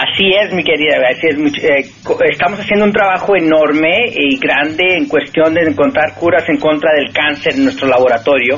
Así 0.01 0.31
es, 0.33 0.51
mi 0.51 0.63
querida, 0.63 0.97
así 1.11 1.27
es. 1.27 1.63
eh, 1.63 1.85
estamos 2.27 2.59
haciendo 2.59 2.85
un 2.85 2.91
trabajo 2.91 3.35
enorme 3.35 4.07
y 4.09 4.35
grande 4.39 4.97
en 4.97 5.07
cuestión 5.07 5.53
de 5.53 5.61
encontrar 5.61 6.15
curas 6.15 6.43
en 6.49 6.57
contra 6.57 6.91
del 6.93 7.13
cáncer 7.13 7.53
en 7.53 7.65
nuestro 7.65 7.87
laboratorio 7.87 8.57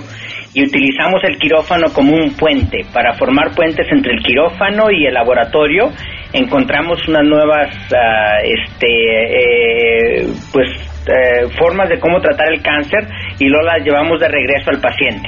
y 0.54 0.64
utilizamos 0.64 1.22
el 1.24 1.38
quirófano 1.38 1.88
como 1.92 2.16
un 2.16 2.34
puente 2.38 2.86
para 2.94 3.16
formar 3.16 3.54
puentes 3.54 3.86
entre 3.92 4.14
el 4.14 4.22
quirófano 4.22 4.90
y 4.90 5.06
el 5.06 5.14
laboratorio. 5.14 5.92
Encontramos 6.32 7.06
unas 7.10 7.26
nuevas, 7.26 7.76
ah, 7.94 8.38
este, 8.42 10.22
eh, 10.22 10.26
pues, 10.54 10.70
eh, 11.08 11.50
formas 11.60 11.90
de 11.90 12.00
cómo 12.00 12.22
tratar 12.22 12.54
el 12.54 12.62
cáncer 12.62 13.06
y 13.38 13.50
luego 13.50 13.66
las 13.66 13.84
llevamos 13.84 14.18
de 14.18 14.30
regreso 14.30 14.70
al 14.70 14.80
paciente. 14.80 15.28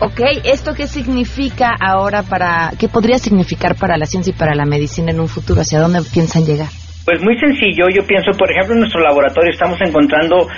Ok, 0.00 0.20
¿esto 0.44 0.74
qué 0.74 0.86
significa 0.88 1.70
ahora 1.80 2.22
para, 2.24 2.72
qué 2.78 2.88
podría 2.88 3.18
significar 3.18 3.76
para 3.76 3.96
la 3.96 4.06
ciencia 4.06 4.32
y 4.32 4.34
para 4.38 4.54
la 4.54 4.64
medicina 4.64 5.12
en 5.12 5.20
un 5.20 5.28
futuro? 5.28 5.60
¿Hacia 5.60 5.80
dónde 5.80 6.02
piensan 6.12 6.44
llegar? 6.44 6.68
Pues 7.04 7.22
muy 7.22 7.38
sencillo, 7.38 7.88
yo 7.94 8.04
pienso, 8.06 8.32
por 8.36 8.50
ejemplo, 8.50 8.74
en 8.74 8.80
nuestro 8.80 9.00
laboratorio 9.00 9.52
estamos 9.52 9.78
encontrando 9.80 10.48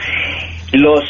los 0.72 1.00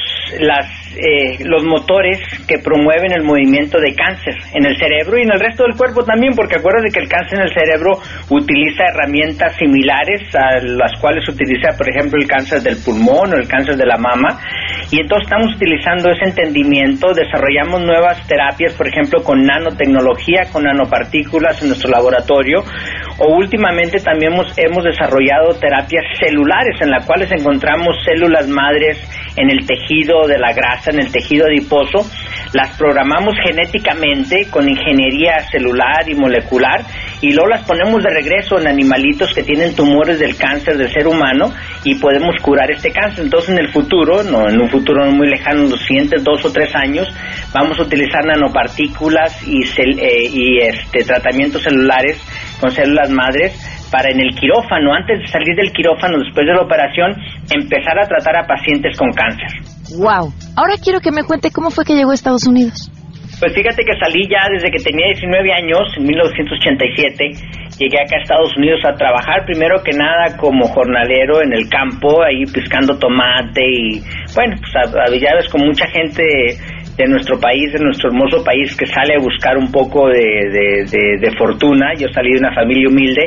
las 0.40 0.66
eh, 0.96 1.44
los 1.44 1.62
motores 1.64 2.18
que 2.48 2.58
promueven 2.58 3.12
el 3.12 3.22
movimiento 3.22 3.78
de 3.78 3.94
cáncer 3.94 4.34
en 4.54 4.64
el 4.64 4.76
cerebro 4.78 5.18
y 5.18 5.22
en 5.22 5.32
el 5.32 5.40
resto 5.40 5.64
del 5.64 5.76
cuerpo 5.76 6.04
también, 6.04 6.34
porque 6.34 6.56
acuérdate 6.56 6.90
que 6.90 7.00
el 7.00 7.08
cáncer 7.08 7.38
en 7.38 7.44
el 7.44 7.52
cerebro 7.52 8.00
utiliza 8.30 8.84
herramientas 8.88 9.54
similares 9.56 10.22
a 10.34 10.58
las 10.62 10.98
cuales 11.00 11.28
utiliza, 11.28 11.76
por 11.76 11.88
ejemplo, 11.88 12.18
el 12.20 12.26
cáncer 12.26 12.62
del 12.62 12.76
pulmón 12.82 13.34
o 13.34 13.36
el 13.36 13.46
cáncer 13.46 13.76
de 13.76 13.86
la 13.86 13.96
mama, 13.96 14.40
y 14.90 15.00
entonces 15.00 15.28
estamos 15.28 15.54
utilizando 15.54 16.10
ese 16.10 16.24
entendimiento, 16.24 17.12
desarrollamos 17.12 17.82
nuevas 17.82 18.26
terapias, 18.26 18.72
por 18.74 18.88
ejemplo, 18.88 19.22
con 19.22 19.44
nanotecnología, 19.44 20.48
con 20.52 20.64
nanopartículas 20.64 21.60
en 21.62 21.68
nuestro 21.68 21.90
laboratorio, 21.90 22.64
o 23.18 23.36
últimamente 23.36 23.98
también 24.00 24.32
hemos, 24.32 24.56
hemos 24.56 24.84
desarrollado 24.84 25.54
terapias 25.60 26.04
celulares 26.18 26.80
en 26.80 26.90
las 26.90 27.04
cuales 27.06 27.30
encontramos 27.32 27.96
células 28.04 28.48
madres 28.48 28.98
en 29.36 29.50
el 29.50 29.66
tejido 29.66 30.26
de 30.26 30.38
la 30.38 30.52
grasa, 30.52 30.85
en 30.90 31.00
el 31.00 31.10
tejido 31.10 31.46
adiposo, 31.46 32.08
las 32.52 32.76
programamos 32.76 33.34
genéticamente 33.42 34.48
con 34.50 34.68
ingeniería 34.68 35.40
celular 35.50 36.08
y 36.08 36.14
molecular 36.14 36.84
y 37.20 37.32
luego 37.32 37.48
las 37.48 37.64
ponemos 37.66 38.02
de 38.02 38.10
regreso 38.10 38.58
en 38.58 38.68
animalitos 38.68 39.32
que 39.34 39.42
tienen 39.42 39.74
tumores 39.74 40.18
del 40.18 40.36
cáncer 40.36 40.76
del 40.76 40.92
ser 40.92 41.06
humano 41.06 41.52
y 41.84 41.96
podemos 41.96 42.34
curar 42.42 42.70
este 42.70 42.90
cáncer. 42.90 43.24
Entonces 43.24 43.50
en 43.50 43.58
el 43.58 43.68
futuro, 43.68 44.22
no 44.22 44.48
en 44.48 44.60
un 44.60 44.68
futuro 44.68 45.04
no 45.04 45.12
muy 45.12 45.28
lejano, 45.28 45.64
en 45.64 45.70
los 45.70 45.80
siguientes 45.84 46.22
dos 46.22 46.44
o 46.44 46.52
tres 46.52 46.74
años, 46.74 47.08
vamos 47.52 47.78
a 47.78 47.82
utilizar 47.82 48.24
nanopartículas 48.24 49.46
y, 49.46 49.62
eh, 49.62 50.30
y 50.32 50.58
este, 50.58 51.04
tratamientos 51.04 51.62
celulares 51.62 52.18
con 52.60 52.70
células 52.70 53.10
madres 53.10 53.75
para 53.90 54.10
en 54.10 54.20
el 54.20 54.34
quirófano, 54.34 54.92
antes 54.94 55.20
de 55.20 55.26
salir 55.28 55.54
del 55.56 55.72
quirófano, 55.72 56.18
después 56.18 56.46
de 56.46 56.52
la 56.54 56.62
operación, 56.62 57.14
empezar 57.50 57.98
a 57.98 58.06
tratar 58.06 58.36
a 58.36 58.46
pacientes 58.46 58.96
con 58.98 59.10
cáncer. 59.12 59.48
Wow. 59.98 60.32
Ahora 60.56 60.74
quiero 60.82 61.00
que 61.00 61.10
me 61.12 61.22
cuente 61.24 61.50
cómo 61.50 61.70
fue 61.70 61.84
que 61.84 61.94
llegó 61.94 62.10
a 62.10 62.14
Estados 62.14 62.46
Unidos. 62.46 62.90
Pues 63.38 63.52
fíjate 63.52 63.84
que 63.84 63.92
salí 64.00 64.26
ya 64.30 64.48
desde 64.50 64.70
que 64.70 64.82
tenía 64.82 65.06
19 65.12 65.52
años, 65.52 65.84
en 65.98 66.04
1987. 66.04 67.30
Llegué 67.78 67.98
acá 68.00 68.16
a 68.16 68.22
Estados 68.22 68.56
Unidos 68.56 68.80
a 68.86 68.94
trabajar, 68.96 69.44
primero 69.44 69.76
que 69.84 69.92
nada 69.92 70.36
como 70.38 70.66
jornalero 70.68 71.42
en 71.42 71.52
el 71.52 71.68
campo, 71.68 72.22
ahí 72.24 72.44
pescando 72.46 72.96
tomate 72.98 73.60
y, 73.60 74.00
bueno, 74.34 74.56
pues 74.56 74.72
a, 74.76 75.04
a- 75.04 75.50
con 75.52 75.66
mucha 75.66 75.86
gente 75.88 76.22
de 76.96 77.04
nuestro 77.06 77.38
país, 77.38 77.72
de 77.72 77.78
nuestro 77.84 78.08
hermoso 78.10 78.42
país, 78.42 78.74
que 78.76 78.86
sale 78.86 79.14
a 79.14 79.18
buscar 79.18 79.56
un 79.58 79.70
poco 79.70 80.08
de, 80.08 80.18
de- 80.50 80.86
fortuna. 81.36 81.92
Yo 81.98 82.08
salí 82.08 82.32
de 82.32 82.38
una 82.38 82.54
familia 82.54 82.88
humilde. 82.88 83.24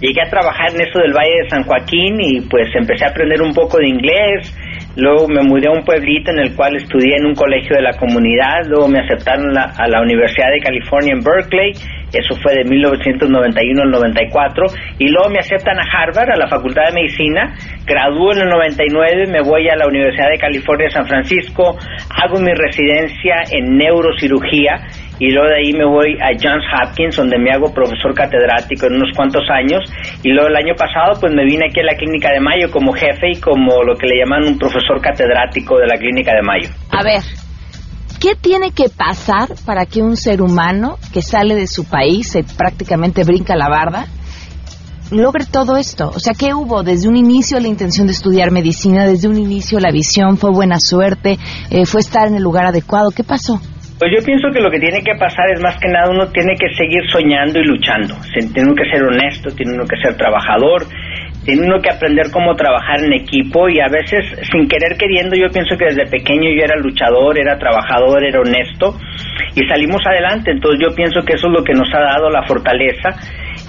Llegué 0.00 0.22
a 0.22 0.30
trabajar 0.30 0.70
en 0.74 0.80
eso 0.80 0.98
del 0.98 1.12
Valle 1.12 1.42
de 1.42 1.50
San 1.50 1.64
Joaquín 1.64 2.16
y 2.20 2.40
pues 2.42 2.68
empecé 2.74 3.04
a 3.04 3.08
aprender 3.08 3.42
un 3.42 3.52
poco 3.52 3.78
de 3.78 3.88
inglés. 3.88 4.56
Luego 4.96 5.28
me 5.28 5.42
mudé 5.42 5.68
a 5.68 5.72
un 5.72 5.84
pueblito 5.84 6.30
en 6.32 6.38
el 6.40 6.54
cual 6.56 6.74
estudié 6.76 7.16
en 7.16 7.26
un 7.26 7.34
colegio 7.34 7.76
de 7.76 7.82
la 7.82 7.92
comunidad. 7.92 8.64
Luego 8.66 8.88
me 8.88 9.00
aceptaron 9.00 9.52
la- 9.52 9.72
a 9.76 9.86
la 9.88 10.00
Universidad 10.00 10.50
de 10.50 10.60
California 10.60 11.12
en 11.12 11.20
Berkeley. 11.20 11.72
Eso 12.12 12.34
fue 12.42 12.54
de 12.54 12.64
1991 12.64 13.82
al 13.82 13.90
94. 13.90 14.66
Y 14.98 15.08
luego 15.08 15.30
me 15.30 15.38
aceptan 15.38 15.78
a 15.78 15.86
Harvard, 15.86 16.30
a 16.30 16.36
la 16.36 16.48
Facultad 16.48 16.86
de 16.88 16.94
Medicina. 16.94 17.54
Gradúo 17.86 18.32
en 18.32 18.42
el 18.42 18.48
99, 18.48 19.26
me 19.28 19.42
voy 19.42 19.68
a 19.68 19.76
la 19.76 19.86
Universidad 19.86 20.28
de 20.30 20.38
California 20.38 20.90
San 20.90 21.06
Francisco. 21.06 21.76
Hago 22.10 22.40
mi 22.40 22.52
residencia 22.52 23.42
en 23.50 23.76
neurocirugía. 23.76 24.86
Y 25.20 25.30
luego 25.32 25.50
de 25.50 25.56
ahí 25.56 25.72
me 25.74 25.84
voy 25.84 26.16
a 26.16 26.32
Johns 26.32 26.64
Hopkins, 26.72 27.16
donde 27.16 27.38
me 27.38 27.50
hago 27.50 27.74
profesor 27.74 28.14
catedrático 28.14 28.86
en 28.86 28.94
unos 28.94 29.14
cuantos 29.14 29.44
años. 29.50 29.84
Y 30.22 30.30
luego 30.30 30.48
el 30.48 30.56
año 30.56 30.74
pasado, 30.74 31.20
pues 31.20 31.32
me 31.34 31.44
vine 31.44 31.66
aquí 31.68 31.80
a 31.80 31.84
la 31.84 31.94
Clínica 31.94 32.32
de 32.32 32.40
Mayo 32.40 32.70
como 32.70 32.92
jefe 32.92 33.32
y 33.36 33.40
como 33.40 33.82
lo 33.82 33.94
que 33.96 34.06
le 34.06 34.18
llaman 34.18 34.44
un 34.44 34.58
profesor 34.58 35.00
catedrático 35.00 35.78
de 35.78 35.86
la 35.86 35.96
Clínica 35.96 36.32
de 36.34 36.42
Mayo. 36.42 36.70
A 36.90 37.04
ver, 37.04 37.20
¿qué 38.20 38.34
tiene 38.40 38.70
que 38.72 38.88
pasar 38.88 39.48
para 39.64 39.86
que 39.86 40.02
un 40.02 40.16
ser 40.16 40.42
humano 40.42 40.98
que 41.12 41.22
sale 41.22 41.54
de 41.54 41.66
su 41.66 41.84
país, 41.84 42.30
se 42.30 42.44
prácticamente 42.44 43.24
brinca 43.24 43.56
la 43.56 43.68
barda, 43.68 44.06
logre 45.10 45.46
todo 45.50 45.76
esto? 45.76 46.10
O 46.14 46.20
sea, 46.20 46.34
¿qué 46.38 46.52
hubo? 46.54 46.82
Desde 46.82 47.08
un 47.08 47.16
inicio 47.16 47.58
la 47.58 47.68
intención 47.68 48.06
de 48.06 48.12
estudiar 48.12 48.50
medicina, 48.50 49.06
desde 49.06 49.26
un 49.28 49.38
inicio 49.38 49.80
la 49.80 49.90
visión, 49.90 50.36
fue 50.36 50.50
buena 50.50 50.78
suerte, 50.78 51.38
eh, 51.70 51.86
fue 51.86 52.00
estar 52.00 52.28
en 52.28 52.34
el 52.34 52.42
lugar 52.42 52.66
adecuado. 52.66 53.10
¿Qué 53.10 53.24
pasó? 53.24 53.60
Pues 53.98 54.12
yo 54.16 54.24
pienso 54.24 54.48
que 54.52 54.60
lo 54.60 54.70
que 54.70 54.78
tiene 54.78 55.02
que 55.02 55.14
pasar 55.18 55.50
es 55.54 55.60
más 55.60 55.76
que 55.76 55.88
nada 55.88 56.08
uno 56.08 56.26
tiene 56.32 56.54
que 56.56 56.72
seguir 56.74 57.02
soñando 57.12 57.58
y 57.58 57.64
luchando. 57.64 58.16
Tiene 58.32 58.70
uno 58.70 58.74
que 58.74 58.88
ser 58.88 59.02
honesto, 59.02 59.50
tiene 59.50 59.74
uno 59.74 59.84
que 59.84 59.96
ser 60.00 60.16
trabajador, 60.16 60.86
tiene 61.44 61.66
uno 61.66 61.80
que 61.80 61.90
aprender 61.90 62.30
cómo 62.32 62.54
trabajar 62.54 63.00
en 63.00 63.12
equipo 63.14 63.68
y 63.68 63.80
a 63.80 63.88
veces 63.88 64.24
sin 64.50 64.68
querer 64.68 64.96
queriendo 64.98 65.36
yo 65.36 65.48
pienso 65.48 65.76
que 65.76 65.86
desde 65.86 66.06
pequeño 66.06 66.50
yo 66.50 66.64
era 66.64 66.76
luchador, 66.76 67.38
era 67.38 67.58
trabajador, 67.58 68.24
era 68.24 68.40
honesto 68.40 68.96
y 69.54 69.66
salimos 69.66 70.02
adelante. 70.06 70.50
Entonces 70.50 70.80
yo 70.80 70.94
pienso 70.94 71.22
que 71.22 71.34
eso 71.34 71.48
es 71.48 71.52
lo 71.52 71.64
que 71.64 71.72
nos 71.72 71.88
ha 71.94 72.00
dado 72.00 72.28
la 72.30 72.42
fortaleza 72.42 73.16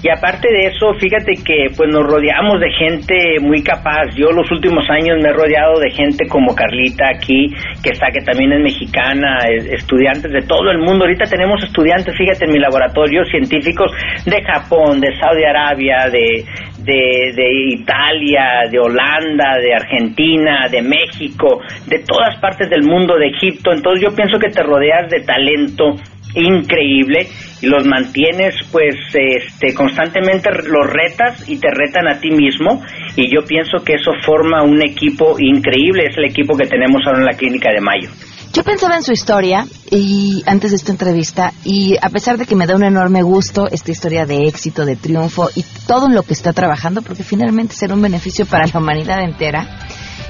y 0.02 0.10
aparte 0.10 0.48
de 0.50 0.66
eso, 0.66 0.94
fíjate 0.98 1.34
que 1.44 1.70
pues 1.76 1.88
nos 1.88 2.02
rodeamos 2.02 2.58
de 2.58 2.70
gente 2.72 3.38
muy 3.40 3.62
capaz. 3.62 4.10
Yo 4.16 4.32
los 4.32 4.50
últimos 4.50 4.82
años 4.90 5.16
me 5.22 5.28
he 5.28 5.32
rodeado 5.32 5.78
de 5.78 5.90
gente 5.90 6.26
como 6.26 6.56
Carlita 6.56 7.06
aquí, 7.14 7.46
que 7.80 7.90
está, 7.90 8.10
que 8.10 8.24
también 8.24 8.52
es 8.52 8.62
mexicana, 8.62 9.38
eh, 9.46 9.74
estudiantes 9.78 10.32
de 10.32 10.42
todo 10.42 10.72
el 10.72 10.78
mundo. 10.78 11.04
Ahorita 11.04 11.26
tenemos 11.30 11.62
estudiantes, 11.62 12.16
fíjate, 12.18 12.46
en 12.46 12.52
mi 12.52 12.58
laboratorio, 12.58 13.24
científicos 13.26 13.92
de 14.26 14.42
Japón, 14.42 14.98
de 15.00 15.16
Saudi 15.20 15.44
Arabia, 15.44 16.10
de, 16.10 16.44
de, 16.84 17.32
de 17.34 17.74
Italia, 17.74 18.68
de 18.70 18.78
Holanda, 18.78 19.58
de 19.60 19.74
Argentina, 19.74 20.68
de 20.70 20.82
México, 20.82 21.60
de 21.86 22.00
todas 22.00 22.38
partes 22.40 22.68
del 22.70 22.82
mundo, 22.82 23.16
de 23.16 23.28
Egipto. 23.28 23.72
Entonces 23.72 24.02
yo 24.02 24.14
pienso 24.14 24.38
que 24.38 24.48
te 24.48 24.62
rodeas 24.62 25.08
de 25.10 25.20
talento 25.20 25.96
increíble 26.34 27.26
y 27.60 27.66
los 27.66 27.86
mantienes 27.86 28.54
pues 28.70 28.94
este 29.12 29.74
constantemente 29.74 30.50
los 30.50 30.86
retas 30.90 31.48
y 31.48 31.58
te 31.58 31.68
retan 31.70 32.08
a 32.08 32.18
ti 32.20 32.30
mismo 32.30 32.82
y 33.16 33.28
yo 33.28 33.44
pienso 33.46 33.84
que 33.84 33.94
eso 33.94 34.12
forma 34.24 34.62
un 34.62 34.80
equipo 34.82 35.36
increíble 35.38 36.06
es 36.08 36.16
el 36.16 36.24
equipo 36.24 36.56
que 36.56 36.66
tenemos 36.66 37.02
ahora 37.06 37.18
en 37.18 37.26
la 37.26 37.36
clínica 37.36 37.70
de 37.70 37.80
Mayo 37.80 38.08
Yo 38.52 38.64
pensaba 38.64 38.96
en 38.96 39.02
su 39.02 39.12
historia 39.12 39.66
y 39.90 40.42
antes 40.44 40.72
de 40.72 40.76
esta 40.76 40.92
entrevista 40.92 41.54
y 41.64 41.96
a 42.02 42.10
pesar 42.10 42.36
de 42.36 42.44
que 42.44 42.54
me 42.54 42.66
da 42.66 42.76
un 42.76 42.84
enorme 42.84 43.22
gusto 43.22 43.66
esta 43.70 43.90
historia 43.90 44.26
de 44.26 44.46
éxito, 44.46 44.84
de 44.84 44.94
triunfo 44.94 45.48
y 45.54 45.64
todo 45.86 46.06
en 46.06 46.14
lo 46.14 46.22
que 46.22 46.34
está 46.34 46.52
trabajando 46.52 47.00
porque 47.00 47.24
finalmente 47.24 47.74
será 47.74 47.94
un 47.94 48.02
beneficio 48.02 48.44
para 48.44 48.66
la 48.66 48.78
humanidad 48.78 49.22
entera 49.22 49.78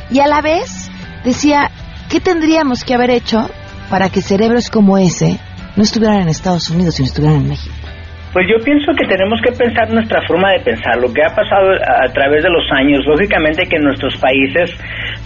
y 0.08 0.20
a 0.20 0.28
la 0.28 0.40
vez 0.40 0.88
decía, 1.24 1.72
¿qué 2.08 2.20
tendríamos 2.20 2.84
que 2.84 2.94
haber 2.94 3.10
hecho 3.10 3.50
para 3.90 4.08
que 4.08 4.22
cerebros 4.22 4.70
como 4.70 4.98
ese 4.98 5.40
no 5.74 5.82
estuvieran 5.82 6.22
en 6.22 6.28
Estados 6.28 6.70
Unidos 6.70 6.94
sino 6.94 7.08
estuvieran 7.08 7.40
en 7.40 7.48
México? 7.48 7.74
Pues 8.32 8.46
yo 8.48 8.56
pienso 8.64 8.92
que 8.96 9.04
tenemos 9.06 9.40
que 9.42 9.52
pensar 9.52 9.92
nuestra 9.92 10.22
forma 10.26 10.52
de 10.52 10.60
pensar, 10.60 10.96
lo 10.96 11.12
que 11.12 11.22
ha 11.22 11.34
pasado 11.34 11.68
a, 11.72 12.10
través 12.12 12.42
de 12.42 12.48
los 12.48 12.64
años. 12.72 13.04
Lógicamente 13.04 13.68
que 13.68 13.78
nuestros 13.78 14.16
países 14.16 14.74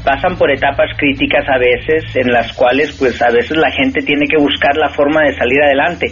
pasan 0.04 0.36
por 0.36 0.50
etapas 0.50 0.90
críticas 0.98 1.46
a 1.48 1.56
veces, 1.56 2.02
en 2.16 2.32
las 2.32 2.52
cuales 2.52 2.96
pues 2.98 3.22
a 3.22 3.30
veces 3.30 3.56
la 3.56 3.70
gente 3.70 4.02
tiene 4.02 4.26
que 4.26 4.36
buscar 4.36 4.76
la 4.76 4.88
forma 4.88 5.22
de 5.22 5.34
salir 5.34 5.62
adelante. 5.62 6.06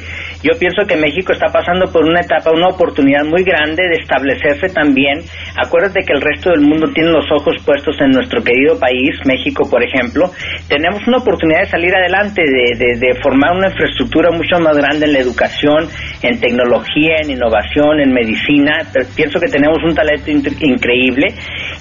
Yo 0.45 0.53
pienso 0.59 0.85
que 0.87 0.95
México 0.97 1.33
está 1.33 1.49
pasando 1.51 1.91
por 1.91 2.05
una 2.05 2.21
etapa, 2.21 2.51
una 2.53 2.69
oportunidad 2.69 3.25
muy 3.25 3.43
grande 3.43 3.83
de 3.89 3.97
establecerse 4.03 4.69
también. 4.69 5.25
Acuérdate 5.57 6.05
que 6.05 6.13
el 6.13 6.21
resto 6.21 6.51
del 6.51 6.61
mundo 6.61 6.93
tiene 6.93 7.09
los 7.11 7.25
ojos 7.33 7.57
puestos 7.65 7.97
en 8.03 8.11
nuestro 8.11 8.43
querido 8.45 8.79
país, 8.79 9.17
México 9.25 9.65
por 9.71 9.83
ejemplo. 9.83 10.31
Tenemos 10.69 11.01
una 11.09 11.17
oportunidad 11.25 11.61
de 11.61 11.71
salir 11.71 11.97
adelante, 11.97 12.43
de, 12.45 12.77
de, 12.77 12.99
de 13.01 13.15
formar 13.23 13.57
una 13.57 13.69
infraestructura 13.71 14.31
mucho 14.33 14.61
más 14.61 14.77
grande 14.77 15.07
en 15.07 15.15
la 15.15 15.21
educación, 15.21 15.89
en 16.21 16.39
tecnología, 16.39 17.25
en 17.25 17.31
innovación, 17.31 18.01
en 18.01 18.13
medicina. 18.13 18.85
Pienso 19.17 19.41
que 19.41 19.49
tenemos 19.49 19.79
un 19.83 19.95
talento 19.95 20.31
in- 20.31 20.45
increíble 20.61 21.33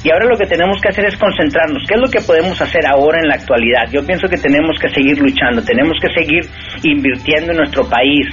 y 0.06 0.10
ahora 0.10 0.26
lo 0.26 0.38
que 0.38 0.48
tenemos 0.48 0.80
que 0.80 0.88
hacer 0.88 1.04
es 1.06 1.18
concentrarnos. 1.18 1.84
¿Qué 1.86 1.96
es 1.96 2.02
lo 2.02 2.08
que 2.08 2.22
podemos 2.26 2.56
hacer 2.62 2.88
ahora 2.88 3.20
en 3.20 3.28
la 3.28 3.36
actualidad? 3.36 3.92
Yo 3.92 4.06
pienso 4.08 4.30
que 4.30 4.38
tenemos 4.38 4.80
que 4.80 4.88
seguir 4.88 5.20
luchando, 5.20 5.62
tenemos 5.62 5.98
que 6.02 6.08
seguir 6.16 6.48
invirtiendo 6.84 7.52
en 7.52 7.58
nuestro 7.58 7.84
país. 7.90 8.24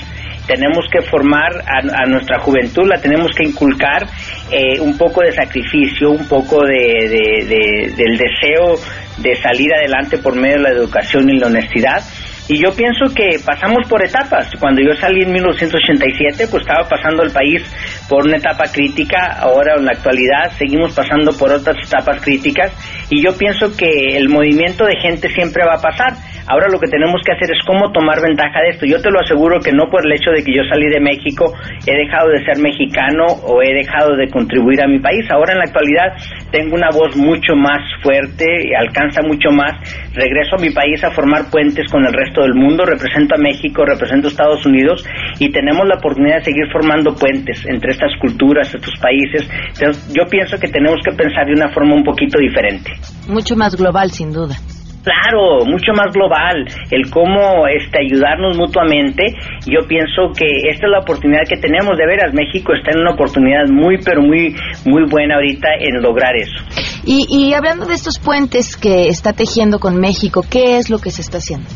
Tenemos 0.50 0.84
que 0.90 1.00
formar 1.02 1.52
a, 1.64 2.02
a 2.02 2.06
nuestra 2.06 2.40
juventud, 2.40 2.82
la 2.88 3.00
tenemos 3.00 3.30
que 3.36 3.48
inculcar 3.48 4.02
eh, 4.50 4.80
un 4.80 4.98
poco 4.98 5.20
de 5.22 5.30
sacrificio, 5.32 6.10
un 6.10 6.26
poco 6.26 6.64
de, 6.66 7.08
de- 7.08 7.44
de- 7.46 7.94
del 7.96 8.16
deseo 8.18 8.74
de 9.18 9.36
salir 9.36 9.68
adelante 9.72 10.18
por 10.18 10.34
medio 10.34 10.56
de 10.56 10.62
la 10.62 10.70
educación 10.70 11.30
y 11.30 11.38
la 11.38 11.46
honestidad. 11.46 12.02
Y 12.48 12.58
yo 12.60 12.74
pienso 12.74 13.14
que 13.14 13.38
pasamos 13.46 13.86
por 13.88 14.04
etapas. 14.04 14.50
Cuando 14.58 14.80
yo 14.82 14.92
salí 15.00 15.22
en 15.22 15.30
1987, 15.32 16.48
pues 16.50 16.62
estaba 16.66 16.88
pasando 16.88 17.22
el 17.22 17.30
país 17.30 17.62
por 18.08 18.26
una 18.26 18.38
etapa 18.38 18.64
crítica. 18.72 19.38
Ahora, 19.38 19.74
en 19.78 19.84
la 19.84 19.92
actualidad, 19.92 20.50
seguimos 20.58 20.92
pasando 20.92 21.30
por 21.38 21.52
otras 21.52 21.76
etapas 21.86 22.20
críticas. 22.20 22.72
Y 23.08 23.22
yo 23.22 23.36
pienso 23.38 23.76
que 23.76 24.16
el 24.16 24.28
movimiento 24.28 24.84
de 24.84 24.96
gente 25.00 25.28
siempre 25.28 25.62
va 25.64 25.74
a 25.74 25.80
pasar. 25.80 26.14
Ahora 26.46 26.68
lo 26.70 26.78
que 26.78 26.88
tenemos 26.88 27.20
que 27.24 27.32
hacer 27.32 27.50
es 27.50 27.62
cómo 27.66 27.92
tomar 27.92 28.20
ventaja 28.20 28.60
de 28.60 28.70
esto. 28.70 28.86
Yo 28.86 29.00
te 29.00 29.10
lo 29.10 29.20
aseguro 29.20 29.60
que 29.60 29.72
no 29.72 29.88
por 29.90 30.04
el 30.04 30.12
hecho 30.12 30.30
de 30.30 30.42
que 30.42 30.54
yo 30.54 30.62
salí 30.68 30.88
de 30.88 31.00
México 31.00 31.52
he 31.86 31.96
dejado 31.96 32.28
de 32.28 32.44
ser 32.44 32.58
mexicano 32.58 33.26
o 33.44 33.62
he 33.62 33.74
dejado 33.74 34.16
de 34.16 34.28
contribuir 34.28 34.82
a 34.82 34.88
mi 34.88 34.98
país. 34.98 35.24
Ahora 35.30 35.52
en 35.52 35.58
la 35.58 35.64
actualidad 35.64 36.16
tengo 36.50 36.74
una 36.74 36.90
voz 36.90 37.16
mucho 37.16 37.54
más 37.56 37.80
fuerte, 38.02 38.44
alcanza 38.76 39.22
mucho 39.22 39.50
más. 39.50 39.72
Regreso 40.14 40.56
a 40.56 40.60
mi 40.60 40.70
país 40.70 41.02
a 41.04 41.10
formar 41.10 41.50
puentes 41.50 41.86
con 41.90 42.04
el 42.04 42.12
resto 42.12 42.42
del 42.42 42.54
mundo. 42.54 42.84
Represento 42.84 43.34
a 43.34 43.38
México, 43.38 43.84
represento 43.84 44.28
a 44.28 44.30
Estados 44.30 44.66
Unidos 44.66 45.04
y 45.38 45.50
tenemos 45.50 45.86
la 45.86 45.96
oportunidad 45.96 46.38
de 46.38 46.44
seguir 46.44 46.66
formando 46.72 47.14
puentes 47.14 47.64
entre 47.66 47.92
estas 47.92 48.12
culturas, 48.20 48.74
estos 48.74 48.94
países. 49.00 49.48
Entonces, 49.78 50.12
yo 50.14 50.24
pienso 50.26 50.58
que 50.58 50.68
tenemos 50.68 50.98
que 51.04 51.12
pensar 51.12 51.46
de 51.46 51.52
una 51.52 51.68
forma 51.72 51.94
un 51.94 52.04
poquito 52.04 52.38
diferente. 52.38 52.92
Mucho 53.28 53.56
más 53.56 53.76
global, 53.76 54.10
sin 54.10 54.32
duda. 54.32 54.56
Claro, 55.02 55.64
mucho 55.64 55.92
más 55.94 56.12
global, 56.12 56.66
el 56.90 57.10
cómo 57.10 57.66
este, 57.66 58.00
ayudarnos 58.00 58.56
mutuamente. 58.56 59.32
Yo 59.66 59.86
pienso 59.88 60.32
que 60.36 60.46
esta 60.68 60.86
es 60.86 60.92
la 60.92 61.00
oportunidad 61.00 61.42
que 61.48 61.56
tenemos 61.56 61.96
de 61.96 62.06
veras. 62.06 62.34
México 62.34 62.74
está 62.74 62.92
en 62.92 63.00
una 63.00 63.12
oportunidad 63.12 63.66
muy, 63.68 63.98
pero 64.04 64.20
muy, 64.20 64.54
muy 64.84 65.04
buena 65.10 65.36
ahorita 65.36 65.68
en 65.80 66.02
lograr 66.02 66.36
eso. 66.36 66.64
Y, 67.04 67.26
y 67.30 67.54
hablando 67.54 67.86
de 67.86 67.94
estos 67.94 68.18
puentes 68.18 68.76
que 68.76 69.08
está 69.08 69.32
tejiendo 69.32 69.78
con 69.78 69.98
México, 69.98 70.42
¿qué 70.48 70.76
es 70.76 70.90
lo 70.90 70.98
que 70.98 71.10
se 71.10 71.22
está 71.22 71.38
haciendo? 71.38 71.68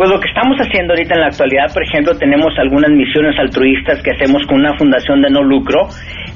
Pues 0.00 0.08
lo 0.08 0.18
que 0.18 0.28
estamos 0.32 0.56
haciendo 0.56 0.94
ahorita 0.94 1.12
en 1.12 1.20
la 1.20 1.26
actualidad, 1.26 1.74
por 1.74 1.84
ejemplo, 1.84 2.16
tenemos 2.16 2.56
algunas 2.56 2.90
misiones 2.90 3.38
altruistas 3.38 4.02
que 4.02 4.12
hacemos 4.12 4.40
con 4.46 4.60
una 4.60 4.72
fundación 4.78 5.20
de 5.20 5.28
no 5.28 5.42
lucro 5.42 5.88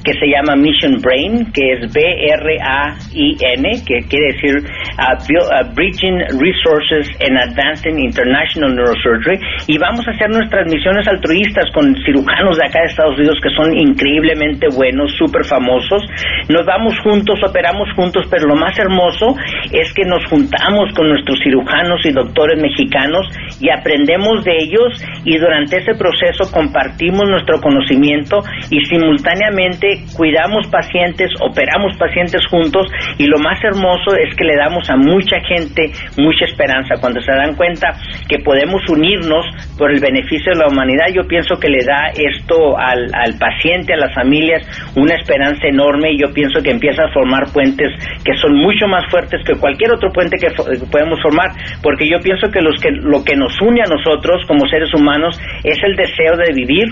que 0.04 0.12
se 0.20 0.28
llama 0.28 0.54
Mission 0.54 1.00
Brain, 1.00 1.48
que 1.50 1.72
es 1.72 1.80
B-R-A-I-N, 1.88 3.64
que 3.88 4.04
quiere 4.04 4.36
decir 4.36 4.60
uh, 5.00 5.16
uh, 5.16 5.64
Bridging 5.72 6.20
Resources 6.36 7.08
and 7.24 7.40
Advancing 7.40 8.04
International 8.04 8.76
Neurosurgery. 8.76 9.40
Y 9.66 9.78
vamos 9.80 10.06
a 10.06 10.12
hacer 10.12 10.28
nuestras 10.28 10.68
misiones 10.68 11.08
altruistas 11.08 11.64
con 11.72 11.88
cirujanos 12.04 12.60
de 12.60 12.68
acá 12.68 12.84
de 12.84 12.92
Estados 12.92 13.16
Unidos 13.16 13.40
que 13.42 13.48
son 13.56 13.72
increíblemente 13.72 14.68
buenos, 14.76 15.10
súper 15.16 15.42
famosos. 15.48 16.04
Nos 16.52 16.66
vamos 16.68 17.00
juntos, 17.00 17.40
operamos 17.40 17.88
juntos, 17.96 18.28
pero 18.30 18.44
lo 18.44 18.56
más 18.56 18.78
hermoso 18.78 19.34
es 19.72 19.88
que 19.94 20.04
nos 20.04 20.20
juntamos 20.28 20.92
con 20.92 21.08
nuestros 21.08 21.40
cirujanos 21.40 22.04
y 22.04 22.12
doctores 22.12 22.60
mexicanos 22.60 23.24
y 23.60 23.70
aprendemos 23.70 24.44
de 24.44 24.52
ellos 24.56 25.04
y 25.24 25.38
durante 25.38 25.78
ese 25.78 25.94
proceso 25.94 26.50
compartimos 26.52 27.28
nuestro 27.28 27.60
conocimiento 27.60 28.40
y 28.70 28.84
simultáneamente 28.84 30.04
cuidamos 30.16 30.66
pacientes, 30.68 31.30
operamos 31.40 31.96
pacientes 31.98 32.46
juntos 32.50 32.86
y 33.18 33.26
lo 33.26 33.38
más 33.38 33.62
hermoso 33.62 34.16
es 34.16 34.34
que 34.36 34.44
le 34.44 34.56
damos 34.56 34.88
a 34.90 34.96
mucha 34.96 35.40
gente 35.46 35.90
mucha 36.16 36.44
esperanza. 36.44 36.94
Cuando 37.00 37.20
se 37.20 37.32
dan 37.32 37.54
cuenta 37.54 37.88
que 38.28 38.38
podemos 38.38 38.82
unirnos 38.88 39.44
por 39.78 39.90
el 39.90 40.00
beneficio 40.00 40.52
de 40.52 40.60
la 40.60 40.68
humanidad, 40.68 41.06
yo 41.14 41.26
pienso 41.26 41.56
que 41.58 41.68
le 41.68 41.84
da 41.84 42.10
esto 42.14 42.78
al, 42.78 43.08
al 43.14 43.38
paciente, 43.38 43.94
a 43.94 43.96
las 43.96 44.14
familias, 44.14 44.62
una 44.96 45.14
esperanza 45.14 45.66
enorme 45.66 46.12
y 46.12 46.20
yo 46.20 46.32
pienso 46.32 46.62
que 46.62 46.70
empieza 46.70 47.04
a 47.04 47.12
formar 47.12 47.52
puentes 47.52 47.90
que 48.24 48.36
son 48.40 48.56
mucho 48.56 48.86
más 48.86 49.04
fuertes 49.10 49.40
que 49.46 49.54
cualquier 49.58 49.92
otro 49.92 50.10
puente 50.10 50.36
que, 50.38 50.48
podemos 50.90 51.20
formar, 51.22 51.50
porque 51.82 52.08
yo 52.08 52.18
pienso 52.20 52.50
que, 52.50 52.60
los 52.60 52.80
que 52.80 52.90
lo 52.90 53.22
que 53.24 53.36
nos 53.36 53.43
une 53.60 53.80
a 53.82 53.88
nosotros 53.88 54.42
como 54.46 54.66
seres 54.68 54.92
humanos 54.94 55.38
es 55.62 55.78
el 55.82 55.96
deseo 55.96 56.36
de 56.36 56.52
vivir, 56.52 56.84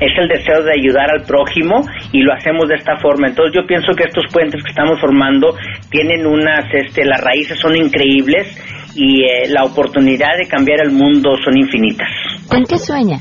es 0.00 0.12
el 0.18 0.28
deseo 0.28 0.62
de 0.62 0.72
ayudar 0.72 1.10
al 1.10 1.22
prójimo 1.22 1.86
y 2.12 2.22
lo 2.22 2.32
hacemos 2.32 2.68
de 2.68 2.76
esta 2.76 2.96
forma. 2.96 3.28
Entonces 3.28 3.54
yo 3.54 3.66
pienso 3.66 3.92
que 3.94 4.04
estos 4.04 4.24
puentes 4.32 4.62
que 4.62 4.70
estamos 4.70 5.00
formando 5.00 5.54
tienen 5.90 6.26
unas, 6.26 6.64
este, 6.72 7.04
las 7.04 7.20
raíces 7.20 7.58
son 7.58 7.76
increíbles 7.76 8.46
y 8.94 9.24
eh, 9.24 9.48
la 9.50 9.64
oportunidad 9.64 10.36
de 10.38 10.48
cambiar 10.48 10.80
el 10.82 10.92
mundo 10.92 11.36
son 11.44 11.56
infinitas. 11.56 12.08
¿Con 12.48 12.64
qué 12.64 12.78
sueña? 12.78 13.18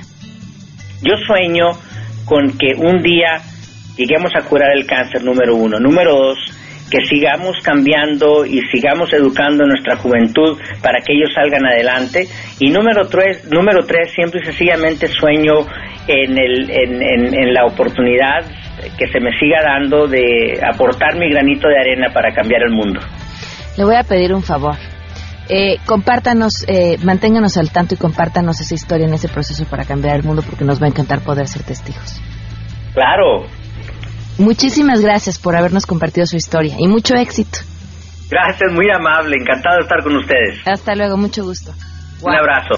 Yo 1.04 1.16
sueño 1.26 1.70
con 2.26 2.58
que 2.58 2.74
un 2.76 3.02
día 3.02 3.40
lleguemos 3.98 4.32
a 4.36 4.48
curar 4.48 4.76
el 4.76 4.86
cáncer, 4.86 5.24
número 5.24 5.56
uno. 5.56 5.80
Número 5.80 6.14
dos, 6.14 6.38
que 6.90 7.00
sigamos 7.06 7.58
cambiando 7.64 8.46
y 8.46 8.60
sigamos 8.72 9.12
educando 9.14 9.64
a 9.64 9.68
nuestra 9.68 9.98
juventud 9.98 10.58
para 10.82 11.00
que 11.06 11.14
ellos 11.14 11.30
salgan 11.36 11.66
adelante. 11.66 12.28
Y 12.60 12.70
número 12.70 13.08
tres, 13.08 13.46
número 13.52 13.86
tres 13.86 14.12
siempre 14.16 14.40
y 14.42 14.46
sencillamente 14.46 15.08
sueño 15.08 15.68
en, 16.08 16.38
el, 16.38 16.70
en, 16.70 17.02
en- 17.04 17.34
en 17.40 17.54
la 17.54 17.66
oportunidad 17.66 18.46
que 18.98 19.08
se 19.08 19.20
me 19.20 19.32
siga 19.40 19.62
dando 19.64 20.08
de 20.08 20.60
aportar 20.66 21.18
mi 21.18 21.30
granito 21.30 21.68
de 21.68 21.78
arena 21.80 22.14
para 22.14 22.34
cambiar 22.34 22.62
el 22.64 22.72
mundo. 22.74 23.00
Le 23.78 23.84
voy 23.84 23.96
a 23.96 24.04
pedir 24.04 24.34
un 24.34 24.44
favor. 24.44 24.76
Eh, 25.50 25.78
compártanos, 25.86 26.66
eh, 26.68 26.98
manténganos 27.04 27.58
al 27.58 27.72
tanto 27.72 27.94
y 27.96 27.98
compártanos 27.98 28.60
esa 28.60 28.76
historia 28.76 29.08
en 29.08 29.14
ese 29.14 29.30
proceso 29.30 29.66
para 29.66 29.86
cambiar 29.86 30.16
el 30.18 30.24
mundo 30.24 30.44
porque 30.48 30.66
nos 30.66 30.82
va 30.82 30.86
a 30.86 30.90
encantar 30.90 31.22
poder 31.22 31.48
ser 31.48 31.64
testigos. 31.64 32.22
Claro, 32.94 33.46
Muchísimas 34.38 35.02
gracias 35.02 35.40
por 35.40 35.56
habernos 35.56 35.86
compartido 35.86 36.28
su 36.28 36.36
historia 36.36 36.76
y 36.78 36.88
mucho 36.88 37.16
éxito. 37.16 37.60
gracias, 38.30 38.72
muy 38.72 38.86
amable, 38.94 39.36
encantado 39.40 39.78
de 39.78 39.84
estar 39.84 40.04
con 40.04 40.16
ustedes. 40.18 40.60
Hasta 40.66 40.96
luego, 40.96 41.18
mucho 41.18 41.44
gusto. 41.44 41.74
Un 42.22 42.36
abrazo. 42.36 42.76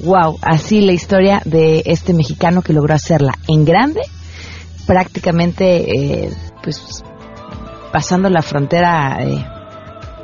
Wow, 0.00 0.38
así 0.42 0.80
la 0.80 0.92
historia 0.92 1.42
de 1.44 1.82
este 1.84 2.14
mexicano 2.14 2.62
que 2.62 2.72
logró 2.72 2.94
hacerla 2.94 3.34
en 3.48 3.64
grande, 3.64 4.00
prácticamente, 4.86 6.24
eh, 6.24 6.30
pues, 6.62 7.04
pasando 7.92 8.30
la 8.30 8.42
frontera 8.42 9.18
eh, 9.20 9.44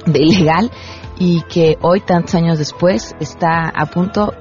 de 0.07 0.23
ilegal 0.23 0.71
y 1.19 1.43
que 1.43 1.77
hoy, 1.83 2.01
tantos 2.01 2.35
años 2.35 2.59
después, 2.59 3.15
está 3.21 3.69
a 3.69 3.87
punto 3.87 4.33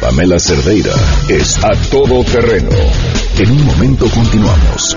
Pamela 0.00 0.38
Cerdeira 0.38 0.92
es 1.28 1.64
a 1.64 1.70
todoterreno. 1.90 2.70
En 3.38 3.50
un 3.50 3.64
momento 3.64 4.06
continuamos. 4.10 4.96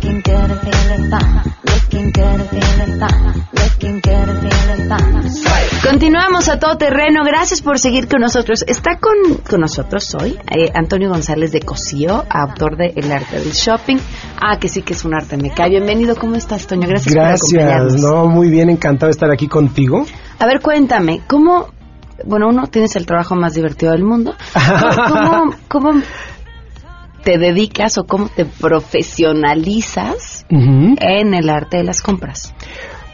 Looking 0.00 0.22
good, 0.22 0.60
feeling 0.60 1.10
fine. 1.10 1.42
Looking 1.64 2.12
good, 2.12 2.48
feeling 2.50 3.00
fine. 3.00 3.48
Looking 3.52 4.00
good, 4.00 4.28
feeling 4.38 4.88
fine. 4.88 5.80
Continuamos 5.82 6.48
a 6.48 6.60
todo 6.60 6.76
terreno. 6.78 7.24
Gracias 7.24 7.62
por 7.62 7.80
seguir 7.80 8.06
con 8.06 8.20
nosotros. 8.20 8.64
Está 8.68 8.98
con, 9.00 9.38
con 9.48 9.60
nosotros 9.60 10.14
hoy 10.14 10.38
eh, 10.50 10.70
Antonio 10.72 11.08
González 11.08 11.50
de 11.50 11.60
Cosío, 11.62 12.24
autor 12.30 12.76
de 12.76 12.92
El 12.94 13.10
arte 13.10 13.40
del 13.40 13.50
shopping. 13.50 13.96
Ah, 14.40 14.58
que 14.60 14.68
sí 14.68 14.82
que 14.82 14.92
es 14.92 15.04
un 15.04 15.14
arte, 15.14 15.36
me 15.36 15.50
cae. 15.50 15.70
Bienvenido, 15.70 16.14
¿cómo 16.14 16.36
estás, 16.36 16.68
Toño? 16.68 16.86
Gracias, 16.86 17.14
por 17.14 17.24
Gracias, 17.24 17.52
acompañarnos. 17.52 18.00
no, 18.00 18.26
muy 18.26 18.50
bien, 18.50 18.70
encantado 18.70 19.08
de 19.08 19.12
estar 19.12 19.30
aquí 19.32 19.48
contigo. 19.48 20.06
A 20.38 20.46
ver, 20.46 20.60
cuéntame, 20.60 21.22
¿cómo, 21.26 21.70
bueno, 22.24 22.46
uno 22.48 22.68
tienes 22.68 22.94
el 22.94 23.04
trabajo 23.04 23.34
más 23.34 23.54
divertido 23.54 23.90
del 23.90 24.04
mundo? 24.04 24.36
¿Cómo, 25.08 25.54
cómo 25.66 25.90
te 27.22 27.38
dedicas 27.38 27.98
o 27.98 28.04
cómo 28.04 28.28
te 28.28 28.44
profesionalizas 28.44 30.46
en 30.48 31.34
el 31.34 31.48
arte 31.48 31.78
de 31.78 31.84
las 31.84 32.00
compras? 32.00 32.54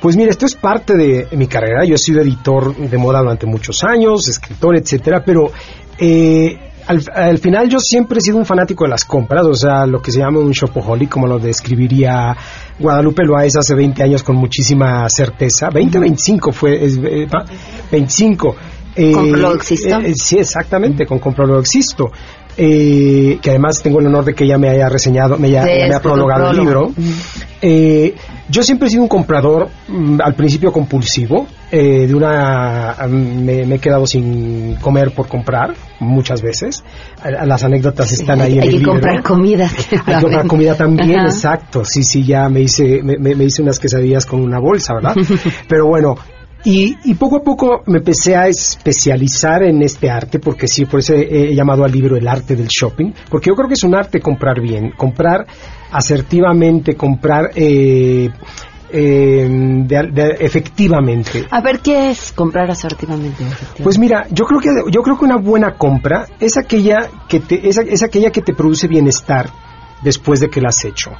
Pues 0.00 0.16
mira, 0.16 0.30
esto 0.30 0.46
es 0.46 0.54
parte 0.54 0.96
de 0.96 1.28
mi 1.32 1.46
carrera. 1.46 1.84
Yo 1.84 1.94
he 1.94 1.98
sido 1.98 2.20
editor 2.20 2.76
de 2.76 2.98
moda 2.98 3.20
durante 3.20 3.46
muchos 3.46 3.82
años, 3.84 4.28
escritor, 4.28 4.76
etcétera, 4.76 5.22
pero 5.24 5.50
eh, 5.98 6.58
al, 6.86 7.02
al 7.14 7.38
final 7.38 7.68
yo 7.68 7.78
siempre 7.78 8.18
he 8.18 8.20
sido 8.20 8.36
un 8.36 8.44
fanático 8.44 8.84
de 8.84 8.90
las 8.90 9.04
compras, 9.04 9.46
o 9.46 9.54
sea, 9.54 9.86
lo 9.86 10.02
que 10.02 10.12
se 10.12 10.18
llama 10.18 10.40
un 10.40 10.52
shopaholic, 10.52 11.08
como 11.08 11.26
lo 11.26 11.38
describiría 11.38 12.36
Guadalupe 12.78 13.24
Loaez 13.24 13.56
hace 13.56 13.74
20 13.74 14.02
años 14.02 14.22
con 14.22 14.36
muchísima 14.36 15.08
certeza. 15.08 15.70
20, 15.70 15.98
25 15.98 16.52
fue, 16.52 16.84
es, 16.84 16.98
eh, 16.98 17.26
va, 17.26 17.44
25. 17.90 18.56
Eh, 18.96 19.12
luego 19.12 19.54
existo. 19.54 19.98
eh, 20.00 20.14
sí, 20.14 20.38
exactamente, 20.38 21.06
con 21.06 21.18
Compro 21.18 21.46
Luego 21.46 21.62
Existo. 21.62 22.12
Eh, 22.56 23.38
que 23.42 23.50
además 23.50 23.82
tengo 23.82 24.00
el 24.00 24.06
honor 24.06 24.24
de 24.24 24.34
que 24.34 24.44
ella 24.44 24.58
me 24.58 24.68
haya 24.68 24.88
reseñado, 24.88 25.38
me 25.38 25.48
haya, 25.48 25.64
me 25.88 26.00
prologado 26.00 26.50
el 26.50 26.56
libro. 26.58 26.92
Eh, 27.60 28.14
yo 28.48 28.62
siempre 28.62 28.88
he 28.88 28.90
sido 28.90 29.02
un 29.02 29.08
comprador, 29.08 29.68
mm, 29.88 30.20
al 30.22 30.34
principio 30.34 30.70
compulsivo, 30.70 31.46
eh, 31.70 32.06
de 32.06 32.14
una 32.14 32.94
me, 33.08 33.64
me 33.64 33.74
he 33.76 33.78
quedado 33.78 34.06
sin 34.06 34.76
comer 34.76 35.12
por 35.12 35.26
comprar 35.28 35.74
muchas 35.98 36.42
veces. 36.42 36.84
A- 37.22 37.46
Las 37.46 37.64
anécdotas 37.64 38.12
están 38.12 38.40
ahí 38.40 38.54
en 38.58 38.60
Hay 38.62 38.68
el 38.68 38.72
que 38.74 38.78
libro. 38.78 38.92
comprar 38.92 39.22
comida. 39.22 39.68
que 39.88 39.96
Hay 39.96 40.02
que 40.04 40.12
comprar 40.20 40.40
ven. 40.42 40.48
comida 40.48 40.76
también, 40.76 41.18
Ajá. 41.20 41.28
exacto. 41.28 41.84
Sí, 41.84 42.02
sí, 42.04 42.24
ya 42.24 42.48
me 42.48 42.60
hice, 42.60 43.02
me 43.02 43.44
hice 43.44 43.62
unas 43.62 43.78
quesadillas 43.80 44.26
con 44.26 44.40
una 44.40 44.58
bolsa, 44.60 44.94
¿verdad? 44.94 45.14
Pero 45.68 45.86
bueno, 45.86 46.14
y, 46.64 46.96
y 47.04 47.14
poco 47.14 47.36
a 47.36 47.42
poco 47.42 47.82
me 47.86 47.98
empecé 47.98 48.34
a 48.36 48.48
especializar 48.48 49.62
en 49.62 49.82
este 49.82 50.10
arte, 50.10 50.38
porque 50.38 50.66
sí, 50.66 50.84
por 50.86 51.00
eso 51.00 51.14
he, 51.14 51.54
llamado 51.54 51.84
al 51.84 51.92
libro 51.92 52.16
El 52.16 52.26
arte 52.26 52.56
del 52.56 52.68
shopping, 52.68 53.12
porque 53.28 53.50
yo 53.50 53.54
creo 53.54 53.68
que 53.68 53.74
es 53.74 53.84
un 53.84 53.94
arte 53.94 54.20
comprar 54.20 54.60
bien, 54.60 54.92
comprar 54.96 55.46
asertivamente, 55.92 56.94
comprar 56.96 57.50
eh, 57.54 58.30
eh, 58.92 59.48
de- 59.50 60.10
de- 60.12 60.36
efectivamente. 60.40 61.44
A 61.50 61.60
ver, 61.60 61.80
¿qué 61.80 62.10
es 62.10 62.32
comprar 62.32 62.70
asertivamente? 62.70 63.44
Pues 63.82 63.98
mira, 63.98 64.26
yo 64.30 64.44
creo 64.44 64.60
que 64.60 64.68
yo 64.90 65.02
creo 65.02 65.18
que 65.18 65.24
una 65.24 65.36
buena 65.36 65.72
compra 65.76 66.26
es 66.38 66.56
aquella 66.56 67.08
que 67.28 67.40
te 67.40 67.68
es, 67.68 67.76
es 67.78 68.02
aquella 68.02 68.30
que 68.30 68.40
te 68.42 68.54
produce 68.54 68.86
bienestar 68.86 69.50
después 70.04 70.40
de 70.40 70.48
que 70.50 70.60
la 70.60 70.68
has 70.68 70.84
hecho. 70.84 71.10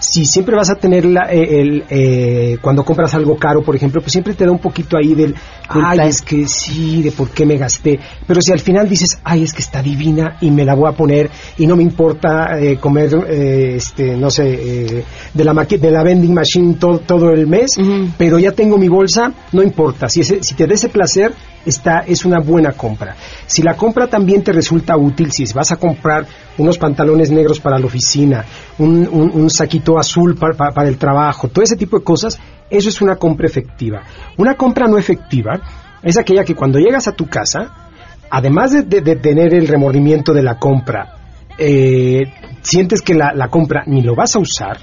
Si 0.00 0.24
siempre 0.24 0.54
vas 0.54 0.70
a 0.70 0.76
tener 0.76 1.04
la, 1.04 1.30
eh, 1.32 1.60
el, 1.60 1.84
eh, 1.90 2.58
cuando 2.62 2.84
compras 2.84 3.14
algo 3.14 3.36
caro, 3.36 3.62
por 3.62 3.74
ejemplo, 3.74 4.00
pues 4.00 4.12
siempre 4.12 4.34
te 4.34 4.44
da 4.44 4.52
un 4.52 4.60
poquito 4.60 4.96
ahí 4.96 5.14
del, 5.14 5.34
ay, 5.68 6.08
es 6.08 6.22
que 6.22 6.46
sí, 6.46 7.02
de 7.02 7.10
por 7.12 7.30
qué 7.30 7.44
me 7.44 7.56
gasté. 7.56 7.98
Pero 8.26 8.40
si 8.40 8.52
al 8.52 8.60
final 8.60 8.88
dices, 8.88 9.18
ay, 9.24 9.42
es 9.42 9.52
que 9.52 9.60
está 9.62 9.82
divina 9.82 10.36
y 10.40 10.50
me 10.52 10.64
la 10.64 10.74
voy 10.74 10.88
a 10.88 10.92
poner 10.92 11.28
y 11.58 11.66
no 11.66 11.74
me 11.76 11.82
importa 11.82 12.58
eh, 12.60 12.76
comer, 12.76 13.10
eh, 13.28 13.74
este, 13.76 14.16
no 14.16 14.30
sé, 14.30 14.44
eh, 14.48 15.04
de 15.34 15.44
la 15.44 15.52
de 15.58 15.90
la 15.90 16.02
vending 16.04 16.32
machine 16.32 16.74
todo, 16.74 17.00
todo 17.00 17.30
el 17.30 17.46
mes, 17.48 17.72
pero 18.16 18.38
ya 18.38 18.52
tengo 18.52 18.78
mi 18.78 18.88
bolsa, 18.88 19.32
no 19.52 19.62
importa. 19.62 20.08
Si, 20.08 20.20
ese- 20.20 20.42
si 20.44 20.54
te 20.54 20.66
da 20.68 20.74
ese 20.74 20.88
placer, 20.88 21.32
está, 21.66 22.00
es 22.06 22.24
una 22.24 22.38
buena 22.40 22.72
compra. 22.72 23.16
Si 23.46 23.62
la 23.62 23.74
compra 23.74 24.06
también 24.06 24.42
te 24.42 24.52
resulta 24.52 24.96
útil, 24.96 25.30
si 25.32 25.44
vas 25.52 25.72
a 25.72 25.76
comprar 25.76 26.26
unos 26.56 26.78
pantalones 26.78 27.30
negros 27.30 27.60
para 27.60 27.78
la 27.78 27.86
oficina, 27.86 28.44
un, 28.78 29.06
un- 29.08 29.50
saquito 29.50 29.98
azul 29.98 30.36
pa- 30.36 30.52
pa- 30.56 30.72
para 30.72 30.88
el 30.88 30.96
trabajo, 30.98 31.48
todo 31.48 31.62
ese 31.64 31.76
tipo 31.76 31.98
de 31.98 32.04
cosas, 32.04 32.38
eso 32.70 32.88
es 32.88 33.00
una 33.00 33.16
compra 33.16 33.46
efectiva. 33.46 34.02
Una 34.36 34.54
compra 34.54 34.86
no 34.86 34.98
efectiva 34.98 35.60
es 36.02 36.16
aquella 36.18 36.44
que 36.44 36.54
cuando 36.54 36.78
llegas 36.78 37.08
a 37.08 37.12
tu 37.12 37.26
casa, 37.26 37.88
además 38.30 38.72
de, 38.72 38.82
de- 38.82 39.00
de 39.00 39.16
tener 39.16 39.54
el 39.54 39.66
remordimiento 39.68 40.32
de 40.32 40.42
la 40.42 40.58
compra, 40.58 41.14
eh, 41.58 42.24
sientes 42.62 43.02
que 43.02 43.14
la, 43.14 43.32
la 43.34 43.48
compra 43.48 43.82
ni 43.86 44.02
lo 44.02 44.14
vas 44.14 44.36
a 44.36 44.38
usar, 44.38 44.78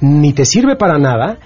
ni 0.00 0.32
te 0.32 0.44
sirve 0.44 0.76
para 0.76 0.98
nada, 0.98 1.38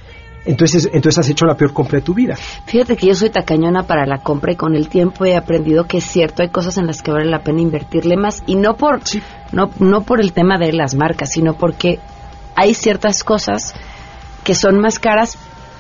entonces, 0.47 0.89
entonces 0.93 1.19
has 1.19 1.29
hecho 1.29 1.45
la 1.47 1.57
peor 1.57 1.73
compra 1.73 1.99
de 1.99 2.03
tu 2.05 2.15
vida. 2.15 2.37
Fíjate 2.67 2.97
que 2.97 3.07
yo 3.07 3.15
soy 3.15 3.31
tacañona 3.31 3.83
para 3.85 4.07
la 4.07 4.19
compra 4.19 4.53
y 4.53 4.57
con 4.57 4.75
el 4.75 4.89
tiempo 4.89 5.25
he 5.25 5.37
aprendido 5.37 5.85
que 5.87 5.99
es 5.99 6.05
cierto, 6.05 6.43
hay 6.43 6.49
cosas 6.51 6.79
en 6.79 6.87
las 6.87 7.03
que 7.03 7.11
vale 7.13 7.27
la 7.27 7.41
pena 7.41 7.61
invertirle 7.61 8.17
más 8.17 8.43
y 8.47 8.57
no 8.57 8.77
por 8.77 9.01
no 9.53 9.71
no 9.79 10.03
por 10.03 10.21
el 10.21 10.33
tema 10.33 10.59
de 10.59 10.73
las 10.73 10.95
marcas, 10.95 11.31
sino 11.33 11.55
porque 11.55 11.99
hay 12.55 12.75
ciertas 12.75 13.23
cosas 13.25 13.75
que 14.45 14.55
son 14.55 14.81
más 14.81 14.99
caras 14.99 15.37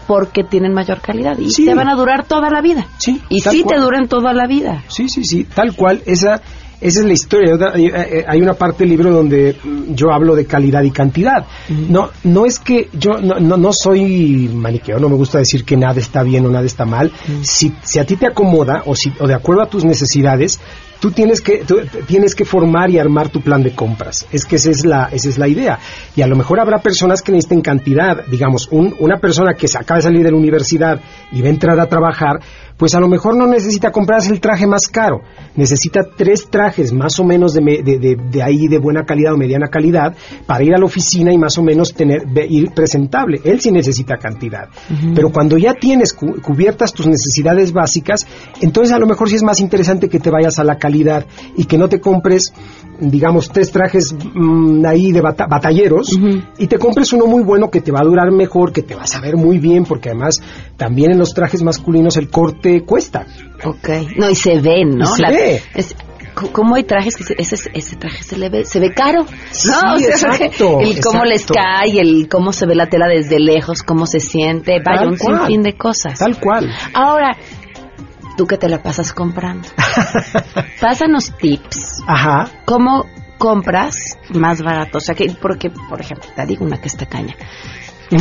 porque 0.07 0.45
tienen 0.45 0.73
mayor 0.73 1.01
calidad 1.01 1.37
y 1.39 1.51
Sí. 1.51 1.65
te 1.65 1.75
van 1.75 1.89
a 1.89 1.97
durar 1.97 2.25
toda 2.25 2.49
la 2.51 2.61
vida. 2.61 2.87
y 3.29 3.41
tal 3.43 3.53
sí 3.55 3.63
cual. 3.63 3.75
te 3.77 3.81
duran 3.83 4.09
toda 4.09 4.33
la 4.33 4.47
vida. 4.47 4.85
Sí, 4.89 5.09
sí, 5.09 5.25
sí, 5.25 5.45
tal 5.45 5.75
cual. 5.75 6.03
Esa, 6.07 6.41
esa 6.81 7.01
es 7.01 7.07
la 7.07 7.13
historia. 7.13 7.55
Eh, 7.75 8.25
Hay 8.27 8.41
una 8.43 8.55
parte 8.55 8.85
del 8.85 8.91
libro 8.91 9.11
donde 9.11 9.57
yo 9.89 10.13
hablo 10.13 10.35
de 10.35 10.47
calidad 10.47 10.83
y 10.83 10.91
cantidad. 10.91 11.47
No, 11.69 12.11
no 12.25 12.47
es 12.47 12.59
que 12.59 12.89
yo 12.93 13.19
no, 13.19 13.39
no, 13.41 13.57
no 13.57 13.73
soy 13.73 14.51
maniqueo, 14.53 14.99
no 14.99 15.09
me 15.09 15.17
gusta 15.17 15.39
decir 15.39 15.65
que 15.65 15.77
nada 15.77 15.99
está 16.01 16.23
bien 16.23 16.45
o 16.47 16.51
nada 16.51 16.67
está 16.67 16.85
mal. 16.85 17.11
Si, 17.43 17.73
si 17.83 17.99
a 17.99 18.05
ti 18.05 18.17
te 18.17 18.27
acomoda 18.27 18.83
o, 18.87 18.95
si, 18.95 19.13
o 19.21 19.27
de 19.27 19.35
acuerdo 19.35 19.63
a 19.63 19.71
tus 19.71 19.85
necesidades, 19.85 20.61
tú 21.07 21.13
tienes 21.13 21.41
que 21.41 21.59
tú 21.65 21.77
tienes 22.09 22.35
que 22.35 22.45
formar 22.45 22.91
y 22.91 22.99
armar 22.99 23.29
tu 23.29 23.41
plan 23.41 23.63
de 23.63 23.71
compras. 23.73 24.27
Es 24.33 24.45
que 24.45 24.57
esa 24.57 24.71
es 24.73 24.85
la 24.85 25.09
esa 25.13 25.29
es 25.29 25.39
la 25.39 25.47
idea. 25.47 25.79
Y 26.17 26.23
a 26.23 26.27
lo 26.27 26.35
mejor 26.35 26.59
habrá 26.59 26.79
personas 26.79 27.23
que 27.23 27.31
necesiten 27.31 27.61
cantidad, 27.61 28.27
digamos, 28.27 28.67
un- 28.73 28.93
una 28.99 29.19
persona 29.19 29.55
que 29.55 29.69
se 29.69 29.79
acaba 29.79 29.99
de 29.99 30.03
salir 30.03 30.25
de 30.25 30.33
la 30.33 30.37
universidad 30.37 31.01
y 31.31 31.43
va 31.43 31.47
a 31.47 31.51
entrar 31.51 31.79
a 31.79 31.87
trabajar, 31.87 32.41
pues 32.77 32.95
a 32.95 33.01
lo 33.01 33.09
mejor 33.09 33.37
no 33.37 33.47
necesita 33.47 33.91
comprarse 33.93 34.31
el 34.33 34.41
traje 34.41 34.67
más 34.67 34.89
caro, 34.89 35.23
necesita 35.55 36.01
tres 36.17 36.49
trajes 36.51 36.93
más 36.93 37.19
o 37.21 37.25
menos 37.25 37.55
de, 37.55 37.61
me- 37.63 37.83
de, 37.83 37.99
de- 37.99 38.17
de 38.31 38.43
ahí 38.43 38.67
de 38.69 38.79
buena 38.79 39.05
calidad 39.05 39.33
o 39.35 39.37
mediana 39.39 39.69
calidad 39.69 40.15
para 40.45 40.65
ir 40.65 40.75
a 40.75 40.79
la 40.79 40.85
oficina 40.87 41.33
y 41.33 41.39
más 41.39 41.57
o 41.57 41.63
menos 41.63 41.95
tener 41.95 42.25
ir 42.51 42.71
presentable. 42.73 43.41
Él 43.45 43.61
sí 43.61 43.71
necesita 43.71 44.17
cantidad. 44.19 44.69
Pero 45.15 45.31
cuando 45.31 45.57
ya 45.57 45.73
tienes 45.75 46.13
cu- 46.13 46.41
cubiertas 46.43 46.93
tus 46.93 47.07
necesidades 47.07 47.73
básicas, 47.73 48.27
entonces 48.61 48.93
a 48.93 48.99
lo 48.99 49.07
mejor 49.07 49.29
sí 49.31 49.37
es 49.37 49.43
más 49.45 49.61
interesante 49.61 50.09
que 50.09 50.19
te 50.19 50.31
vayas 50.31 50.59
a 50.59 50.65
la 50.65 50.77
calidad 50.79 50.96
y 51.57 51.65
que 51.65 51.79
no 51.79 51.89
te 51.89 52.01
compres, 52.01 52.53
digamos, 53.01 53.51
tres 53.51 53.71
trajes 53.73 54.15
mm, 54.35 54.85
ahí 54.87 55.13
de 55.13 55.21
bata- 55.21 55.47
batalleros 55.47 56.19
y 56.59 56.67
te 56.67 56.79
compres 56.79 57.13
uno 57.13 57.27
muy 57.27 57.43
bueno 57.43 57.71
que 57.71 57.81
te 57.81 57.93
va 57.93 58.01
a 58.01 58.05
durar 58.05 58.31
mejor, 58.31 58.73
que 58.73 58.83
te 58.83 58.95
vas 58.95 59.15
a 59.17 59.21
ver 59.21 59.37
muy 59.37 59.59
bien, 59.59 59.85
porque 59.85 60.11
además 60.11 60.41
también 60.77 61.11
en 61.13 61.19
los 61.19 61.35
trajes 61.35 61.63
masculinos 61.63 62.17
el 62.17 62.31
corte 62.31 62.83
cuesta. 62.85 63.27
Ok. 63.65 63.89
No, 64.17 64.31
y 64.31 64.35
se 64.35 64.61
ven, 64.61 64.97
¿no? 64.97 65.07
Se 65.07 65.23
ve. 65.31 65.63
es- 65.75 65.95
¿Cómo 66.53 66.75
hay 66.75 66.85
trajes 66.85 67.17
que 67.17 67.25
se- 67.25 67.35
ese, 67.39 67.57
ese 67.73 67.97
traje 67.97 68.23
se 68.23 68.37
le 68.37 68.51
ve, 68.51 68.67
se 68.67 68.79
ve 68.79 68.93
caro? 68.93 69.23
¿no? 69.23 69.29
Sí, 69.53 69.71
O 69.73 69.99
sea, 69.99 70.11
exacto, 70.35 70.81
El 70.83 71.01
cómo 71.01 71.25
les 71.25 71.47
cae, 71.47 71.99
el 71.99 72.29
cómo 72.29 72.53
se 72.53 72.67
ve 72.67 72.75
la 72.75 72.89
tela 72.91 73.09
desde 73.09 73.41
lejos, 73.41 73.83
cómo 73.83 74.07
se 74.07 74.21
siente, 74.21 74.81
vaya, 74.85 75.07
un 75.09 75.17
sinfín 75.19 75.63
de 75.63 75.73
cosas. 75.79 76.19
Tal 76.19 76.39
cual. 76.39 76.71
Ahora, 76.93 77.39
tú 78.37 78.47
que 78.47 78.57
te 78.57 78.69
la 78.69 78.83
pasas 78.83 79.13
comprando, 79.13 79.69
pásanos 80.81 81.33
tips. 81.39 82.03
Ajá. 82.07 82.51
¿Cómo 82.65 83.07
compras 83.39 83.97
más 84.35 84.63
barato? 84.63 84.99
O 84.99 85.01
sea, 85.01 85.15
que, 85.15 85.35
porque, 85.41 85.71
por 85.71 86.01
ejemplo, 86.01 86.29
te 86.35 86.47
digo 86.47 86.65
una 86.65 86.81
que 86.81 86.89
está 86.89 87.07
caña. 87.07 87.35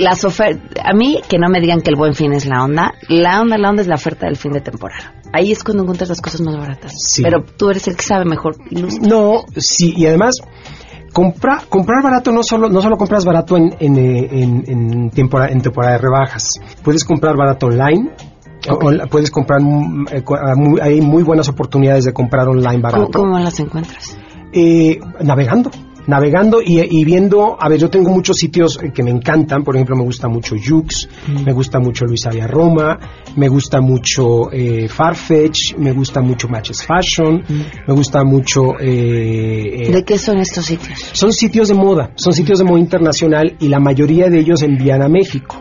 Las 0.00 0.24
ofertas, 0.24 0.84
a 0.84 0.92
mí 0.92 1.20
que 1.28 1.38
no 1.38 1.48
me 1.48 1.60
digan 1.60 1.82
que 1.82 1.90
el 1.90 1.96
buen 1.96 2.14
fin 2.14 2.32
es 2.32 2.46
la 2.46 2.64
onda, 2.64 2.94
la 3.08 3.40
onda, 3.40 3.58
la 3.58 3.70
onda 3.70 3.82
es 3.82 3.88
la 3.88 3.94
oferta 3.94 4.26
del 4.26 4.36
fin 4.36 4.52
de 4.52 4.60
temporada. 4.60 5.14
Ahí 5.32 5.52
es 5.52 5.62
cuando 5.62 5.84
encuentras 5.84 6.08
las 6.08 6.20
cosas 6.20 6.40
más 6.40 6.56
baratas. 6.56 6.92
Sí. 6.96 7.22
Pero 7.22 7.44
tú 7.44 7.70
eres 7.70 7.86
el 7.86 7.96
que 7.96 8.02
sabe 8.02 8.24
mejor. 8.24 8.56
Ilustra. 8.70 9.08
No, 9.08 9.44
sí, 9.56 9.94
y 9.96 10.06
además 10.06 10.34
compra, 11.12 11.62
comprar 11.68 12.02
barato 12.02 12.32
no 12.32 12.42
solo 12.42 12.68
no 12.68 12.80
solo 12.80 12.96
compras 12.96 13.24
barato 13.24 13.56
en 13.56 13.74
en, 13.80 13.96
eh, 13.98 14.28
en, 14.30 14.64
en 14.66 15.10
temporada 15.10 15.52
en 15.52 15.60
temporada 15.60 15.92
de 15.94 15.98
rebajas. 15.98 16.54
Puedes 16.82 17.04
comprar 17.04 17.36
barato 17.36 17.66
online. 17.66 18.10
Puedes 19.10 19.30
comprar 19.30 19.60
mm, 19.60 20.06
eh, 20.10 20.24
ah, 20.28 20.54
hay 20.82 21.00
muy 21.00 21.22
buenas 21.22 21.48
oportunidades 21.48 22.04
de 22.04 22.12
comprar 22.12 22.48
online 22.48 22.80
barato. 22.80 23.08
¿Cómo, 23.12 23.30
cómo 23.30 23.38
las 23.38 23.58
encuentras? 23.60 24.16
Eh, 24.52 24.98
navegando 25.22 25.70
navegando 26.06 26.60
y, 26.60 26.80
y 26.80 27.04
viendo, 27.04 27.56
a 27.58 27.68
ver, 27.68 27.78
yo 27.78 27.88
tengo 27.88 28.10
muchos 28.10 28.36
sitios 28.36 28.78
eh, 28.82 28.90
que 28.92 29.02
me 29.02 29.10
encantan, 29.10 29.62
por 29.62 29.76
ejemplo, 29.76 29.96
me 29.96 30.04
gusta 30.04 30.28
mucho 30.28 30.56
Jux, 30.56 31.08
me 31.44 31.52
gusta 31.52 31.78
mucho 31.78 32.04
Luis 32.04 32.26
Aria 32.26 32.46
Roma, 32.46 32.98
me 33.36 33.48
gusta 33.48 33.80
mucho 33.80 34.50
eh, 34.52 34.88
Farfetch, 34.88 35.76
me 35.76 35.92
gusta 35.92 36.20
mucho 36.20 36.48
Matches 36.48 36.84
Fashion, 36.84 37.42
me 37.86 37.94
gusta 37.94 38.24
mucho... 38.24 38.78
eh, 38.80 39.86
eh, 39.86 39.92
¿De 39.92 40.04
qué 40.04 40.18
son 40.18 40.38
estos 40.38 40.66
sitios? 40.66 40.98
son 41.12 41.32
sitios 41.32 41.68
de 41.68 41.74
moda, 41.74 42.10
son 42.16 42.32
sitios 42.32 42.58
de 42.58 42.64
moda 42.64 42.80
internacional 42.80 43.56
y 43.60 43.68
la 43.68 43.78
mayoría 43.78 44.28
de 44.28 44.40
ellos 44.40 44.62
envían 44.62 45.02
a 45.02 45.08
México. 45.08 45.56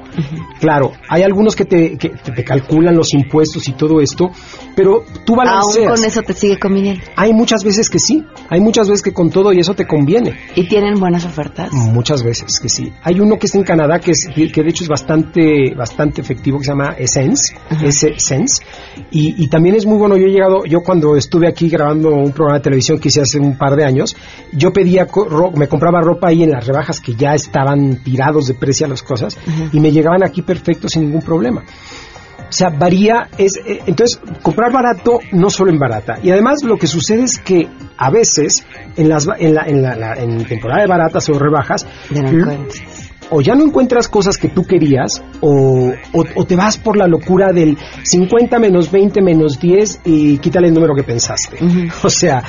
Claro, 0.60 0.92
hay 1.08 1.24
algunos 1.24 1.56
que 1.56 1.66
te, 1.66 1.98
que 1.98 2.10
te- 2.10 2.44
calculan 2.44 2.96
los 2.96 3.14
impuestos 3.14 3.68
y 3.68 3.74
todo 3.74 4.02
esto, 4.02 4.30
pero 4.76 5.04
tú 5.26 5.34
Aún 5.34 5.38
balanceas. 5.38 5.94
con 6.00 6.06
eso 6.06 6.22
te 6.22 6.34
sigue 6.34 6.58
conviniendo. 6.60 7.02
Hay 7.16 7.34
muchas 7.34 7.64
veces 7.64 7.90
que 7.90 8.00
sí, 8.00 8.24
hay 8.50 8.60
muchas 8.60 8.88
veces 8.90 9.02
que 9.04 9.14
con 9.14 9.30
todo 9.30 9.54
y 9.54 9.60
eso 9.60 9.74
te 9.74 9.86
conviene. 9.88 10.36
¿Y 10.56 10.68
tienen 10.68 10.96
buenas 11.00 11.26
ofertas? 11.26 11.72
Muchas 11.74 12.24
veces 12.24 12.60
que 12.60 12.70
sí. 12.70 12.92
Hay 13.04 13.20
uno 13.20 13.38
que 13.38 13.46
está 13.48 13.58
en 13.58 13.64
Canadá 13.64 14.00
que, 14.00 14.12
es, 14.12 14.28
que 14.34 14.64
de 14.64 14.70
hecho 14.70 14.84
es 14.84 14.90
bastante, 14.90 15.74
bastante 15.76 16.22
efectivo 16.22 16.58
que 16.60 16.66
se 16.66 16.72
llama 16.72 16.96
Essence, 16.98 17.54
S-Sense, 17.84 18.64
y, 19.12 19.44
y 19.44 19.48
también 19.48 19.76
es 19.76 19.86
muy 19.86 19.98
bueno. 19.98 20.18
Yo 20.18 20.26
he 20.28 20.32
llegado, 20.32 20.66
yo 20.66 20.82
cuando 20.82 21.16
estuve 21.16 21.48
aquí 21.48 21.70
grabando 21.70 22.10
un 22.10 22.32
programa 22.32 22.58
de 22.60 22.64
televisión 22.64 23.00
que 23.00 23.10
hice 23.10 23.22
hace 23.22 23.40
un 23.40 23.58
par 23.58 23.76
de 23.76 23.86
años, 23.86 24.16
yo 24.54 24.72
pedía, 24.72 25.08
me 25.56 25.68
compraba 25.68 26.02
ropa 26.02 26.28
ahí 26.30 26.44
en 26.44 26.52
las 26.52 26.66
rebajas 26.66 27.00
que 27.00 27.14
ya 27.16 27.34
estaban 27.34 28.04
tirados 28.04 28.48
de 28.48 28.54
precio 28.54 28.88
las 28.88 29.04
cosas 29.04 29.38
y 29.74 29.80
me 29.80 29.92
llegaban 30.10 30.24
aquí 30.30 30.42
perfectos 30.42 30.92
sin 30.92 31.04
ningún 31.04 31.22
problema. 31.22 31.62
O 31.62 32.52
sea, 32.52 32.70
varía, 32.70 33.30
es, 33.38 33.58
eh, 33.64 33.80
entonces, 33.86 34.20
comprar 34.42 34.72
barato 34.72 35.20
no 35.34 35.50
solo 35.52 35.72
en 35.72 35.78
barata. 35.78 36.18
Y 36.24 36.32
además 36.32 36.64
lo 36.64 36.78
que 36.78 36.88
sucede 36.88 37.24
es 37.24 37.38
que 37.38 37.68
a 37.98 38.10
veces, 38.10 38.66
en, 38.98 39.08
las, 39.10 39.28
en, 39.38 39.54
la, 39.54 39.66
en, 39.68 39.82
la, 39.84 39.96
la- 39.96 40.16
en 40.16 40.44
temporada 40.46 40.82
de 40.82 40.88
baratas 40.88 41.30
o 41.30 41.38
rebajas, 41.38 41.86
Ya 42.10 42.24
no 42.24 42.30
l- 42.30 42.40
encuentras. 42.40 42.82
o 43.30 43.42
ya 43.42 43.54
no 43.54 43.66
encuentras 43.66 44.08
cosas 44.08 44.38
que 44.38 44.48
tú 44.48 44.64
querías, 44.66 45.22
o, 45.42 45.92
o, 46.14 46.24
o 46.36 46.46
te 46.46 46.56
vas 46.56 46.78
por 46.80 46.98
la 46.98 47.06
locura 47.06 47.52
del 47.54 47.78
50 48.04 48.58
menos 48.58 48.90
20 48.90 49.22
menos 49.22 49.60
10 49.60 50.02
y 50.06 50.40
quítale 50.40 50.70
el 50.70 50.74
número 50.74 50.96
que 50.96 51.04
pensaste. 51.04 51.60
O 52.04 52.10
sea, 52.10 52.42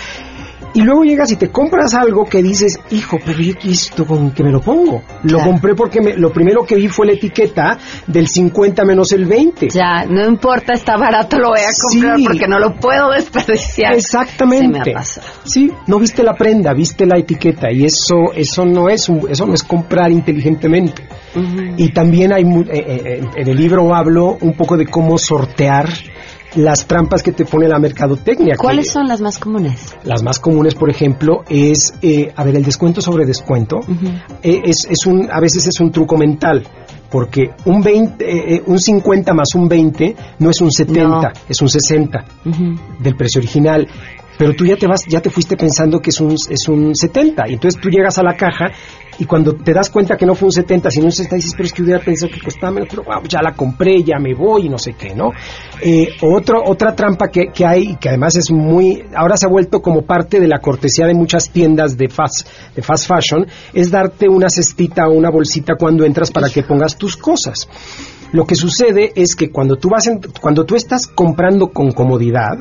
Y 0.73 0.83
luego 0.83 1.03
llegas 1.03 1.33
y 1.33 1.37
te 1.37 1.49
compras 1.51 1.95
algo 1.95 2.25
que 2.25 2.43
dices, 2.43 2.79
hijo, 2.91 3.19
pero 3.25 3.41
yo 3.41 3.55
esto 3.65 4.07
con 4.07 4.31
que 4.31 4.45
me 4.45 4.53
lo 4.53 4.61
pongo. 4.61 5.03
Lo 5.25 5.39
Claro. 5.39 5.51
compré 5.51 5.75
porque 5.75 6.01
me- 6.01 6.15
lo 6.17 6.33
primero 6.33 6.63
que 6.65 6.77
vi 6.77 6.87
fue 6.87 7.07
la 7.07 7.13
etiqueta 7.13 7.77
del 8.07 8.29
50 8.29 8.85
menos 8.85 9.11
el 9.13 9.25
20. 9.27 9.69
Ya, 9.71 10.05
no 10.09 10.25
importa, 10.27 10.73
está 10.75 10.97
barato, 10.97 11.39
lo 11.39 11.49
voy 11.49 11.61
a 11.61 11.73
comprar 11.91 12.19
Sí. 12.19 12.25
porque 12.25 12.47
no 12.47 12.59
lo 12.61 12.75
puedo 12.77 13.11
desperdiciar. 13.11 13.95
Exactamente. 13.95 14.81
Se 14.85 14.95
me 14.95 14.97
ha. 14.97 15.03
Sí, 15.45 15.73
no 15.89 15.99
viste 15.99 16.23
la 16.23 16.35
prenda, 16.35 16.73
viste 16.73 17.05
la 17.05 17.19
etiqueta 17.19 17.71
y 17.73 17.85
eso 17.85 18.33
eso 18.35 18.65
no 18.65 18.89
es 18.89 19.09
un- 19.09 19.29
eso 19.29 19.47
no 19.47 19.55
es 19.55 19.65
comprar 19.65 20.11
inteligentemente. 20.13 21.03
Y 21.77 21.93
también 21.93 22.33
hay 22.33 22.45
mu- 22.45 22.63
eh, 22.63 22.67
eh, 22.73 23.21
en 23.37 23.49
el 23.49 23.57
libro 23.57 23.95
hablo 23.95 24.37
un 24.41 24.53
poco 24.55 24.77
de 24.77 24.87
cómo 24.87 25.17
sortear 25.19 25.89
las 26.57 26.87
trampas 26.87 27.23
que 27.23 27.33
te 27.33 27.45
pone 27.45 27.69
la 27.69 27.79
mercadotecnia. 27.79 28.55
que- 28.55 28.59
¿Cuáles 28.59 28.91
son 28.91 29.07
las 29.09 29.21
más 29.21 29.39
comunes? 29.39 29.95
Las 30.05 30.23
más 30.23 30.39
comunes, 30.41 30.75
por 30.75 30.91
ejemplo, 30.91 31.45
es, 31.49 31.95
eh, 32.03 32.33
a 32.35 32.45
ver, 32.45 32.57
el 32.57 32.65
descuento 32.65 33.01
sobre 33.01 33.25
descuento. 33.27 33.81
eh, 34.43 34.63
es, 34.65 34.87
es 34.91 35.07
un, 35.07 35.29
a 35.31 35.41
veces 35.41 35.67
es 35.67 35.81
un 35.81 35.91
truco 35.93 36.17
mental, 36.17 36.67
porque 37.11 37.51
un 37.65 37.81
20, 37.83 38.25
eh, 38.25 38.55
eh, 38.57 38.63
un 38.67 38.79
50 38.79 39.33
más 39.35 39.55
un 39.55 39.69
20 39.69 40.15
no 40.39 40.51
es 40.51 40.61
un 40.61 40.71
70, 40.71 41.09
No. 41.09 41.23
es 41.49 41.61
un 41.61 41.69
60 41.69 42.25
del 43.01 43.17
precio 43.17 43.41
original. 43.41 43.87
Pero 44.39 44.55
tú 44.55 44.65
ya 44.65 44.77
te 44.77 44.87
vas, 44.87 45.05
ya 45.07 45.21
te 45.21 45.29
fuiste 45.29 45.55
pensando 45.57 46.01
que 46.01 46.09
es 46.11 46.21
un, 46.21 46.33
es 46.33 46.67
un 46.69 46.95
70. 46.97 47.47
Y 47.49 47.55
entonces 47.55 47.79
tú 47.81 47.91
llegas 47.91 48.17
a 48.19 48.23
la 48.23 48.37
caja 48.37 48.67
y 49.21 49.27
cuando 49.27 49.55
te 49.55 49.73
das 49.75 49.91
cuenta 49.91 50.17
que 50.17 50.25
no 50.27 50.35
fue 50.35 50.47
un 50.47 50.53
70, 50.53 50.91
sino 50.91 51.05
un 51.05 51.13
60, 51.13 51.37
dices, 51.37 51.53
pero 51.53 51.65
es 51.67 51.73
que 51.75 51.83
hubiera 51.83 52.01
pensado 52.01 52.33
que 52.33 52.41
costaba 52.41 52.73
menos, 52.73 52.89
pero 52.91 53.03
wow, 53.05 53.23
ya 53.29 53.43
la 53.43 53.53
compré, 53.53 54.03
ya 54.03 54.19
me 54.19 54.35
voy 54.35 54.67
y 54.67 54.69
no 54.71 54.79
sé 54.79 54.95
qué, 54.95 55.15
¿no? 55.15 55.31
Eh, 55.83 56.09
otro, 56.23 56.63
otra 56.65 56.97
trampa 56.97 57.29
que, 57.29 57.49
que 57.55 57.67
hay 57.67 57.97
que 57.97 58.09
además 58.09 58.37
es 58.37 58.51
muy, 58.51 59.05
ahora 59.15 59.37
se 59.37 59.45
ha 59.47 59.49
vuelto 59.51 59.83
como 59.83 60.03
parte 60.03 60.41
de 60.41 60.49
la 60.49 60.59
cortesía 60.61 61.07
de 61.07 61.13
muchas 61.15 61.51
tiendas 61.51 61.97
de 61.99 62.09
fast, 62.09 62.49
de 62.75 62.83
fast 62.83 63.07
fashion, 63.07 63.47
es 63.75 63.91
darte 63.91 64.29
una 64.29 64.49
cestita 64.49 65.07
o 65.07 65.13
una 65.13 65.31
bolsita 65.31 65.75
cuando 65.77 66.05
entras 66.05 66.31
para 66.31 66.49
que 66.49 66.63
pongas 66.63 66.97
tus 66.97 67.17
cosas. 67.17 67.69
Lo 68.33 68.47
que 68.47 68.55
sucede 68.55 69.13
es 69.17 69.37
que 69.37 69.51
cuando 69.51 69.77
tú 69.77 69.91
vas 69.91 70.07
en- 70.07 70.21
cuando 70.41 70.65
tú 70.65 70.77
estás 70.77 71.07
comprando 71.07 71.69
con 71.69 71.93
comodidad, 71.93 72.53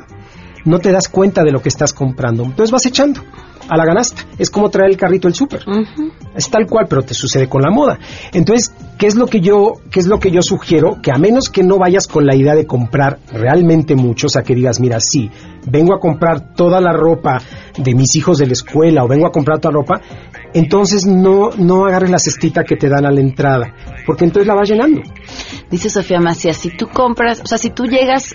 no 0.66 0.80
te 0.80 0.92
das 0.92 1.08
cuenta 1.08 1.44
de 1.44 1.52
lo 1.52 1.62
que 1.62 1.70
estás 1.70 1.94
comprando. 1.94 2.44
Entonces 2.44 2.72
vas 2.72 2.86
echando 2.86 3.22
a 3.70 3.78
la 3.78 3.86
ganasta. 3.86 4.24
Es 4.38 4.50
como 4.50 4.70
traer 4.70 4.92
el 4.92 4.98
carrito 4.98 5.28
del 5.28 5.36
súper. 5.36 5.64
Es 6.36 6.50
tal 6.50 6.66
cual, 6.66 6.88
pero 6.90 7.04
te 7.04 7.14
sucede 7.14 7.48
con 7.48 7.62
la 7.62 7.70
moda. 7.70 8.00
Entonces, 8.34 8.74
¿qué 8.98 9.08
es 9.08 9.16
lo 9.16 9.28
que 9.28 9.42
yo 9.42 9.74
qué 9.92 10.00
es 10.00 10.08
lo 10.08 10.20
que 10.20 10.32
yo 10.32 10.42
sugiero? 10.42 11.00
Que 11.02 11.12
a 11.12 11.18
menos 11.18 11.50
que 11.50 11.64
no 11.64 11.78
vayas 11.78 12.08
con 12.08 12.26
la 12.26 12.36
idea 12.36 12.56
de 12.56 12.66
comprar 12.66 13.20
realmente 13.32 13.96
mucho, 13.96 14.28
o 14.28 14.30
sea, 14.30 14.44
que 14.44 14.56
digas, 14.56 14.80
mira, 14.80 15.00
sí, 15.00 15.30
vengo 15.68 15.94
a 15.94 16.00
comprar 16.00 16.54
toda 16.56 16.82
la 16.82 16.94
ropa 16.94 17.42
de 17.78 17.96
mis 17.96 18.16
hijos 18.16 18.38
de 18.38 18.48
la 18.48 18.54
escuela 18.54 19.04
o 19.04 19.08
vengo 19.08 19.28
a 19.28 19.32
comprar 19.32 19.60
toda 19.60 19.74
la 19.74 19.80
ropa, 19.80 20.02
entonces 20.54 21.06
no 21.06 21.52
no 21.58 21.86
agarres 21.86 22.10
la 22.10 22.20
cestita 22.20 22.64
que 22.64 22.76
te 22.76 22.90
dan 22.90 23.06
a 23.06 23.12
la 23.12 23.20
entrada, 23.20 23.74
porque 24.06 24.26
entonces 24.26 24.48
la 24.48 24.56
vas 24.56 24.70
llenando. 24.70 25.02
Dice 25.70 25.90
Sofía 25.90 26.20
Macías, 26.20 26.58
si 26.58 26.76
tú 26.76 26.88
compras, 26.88 27.42
o 27.44 27.48
sea, 27.48 27.58
si 27.58 27.70
tú 27.70 27.86
llegas 27.86 28.34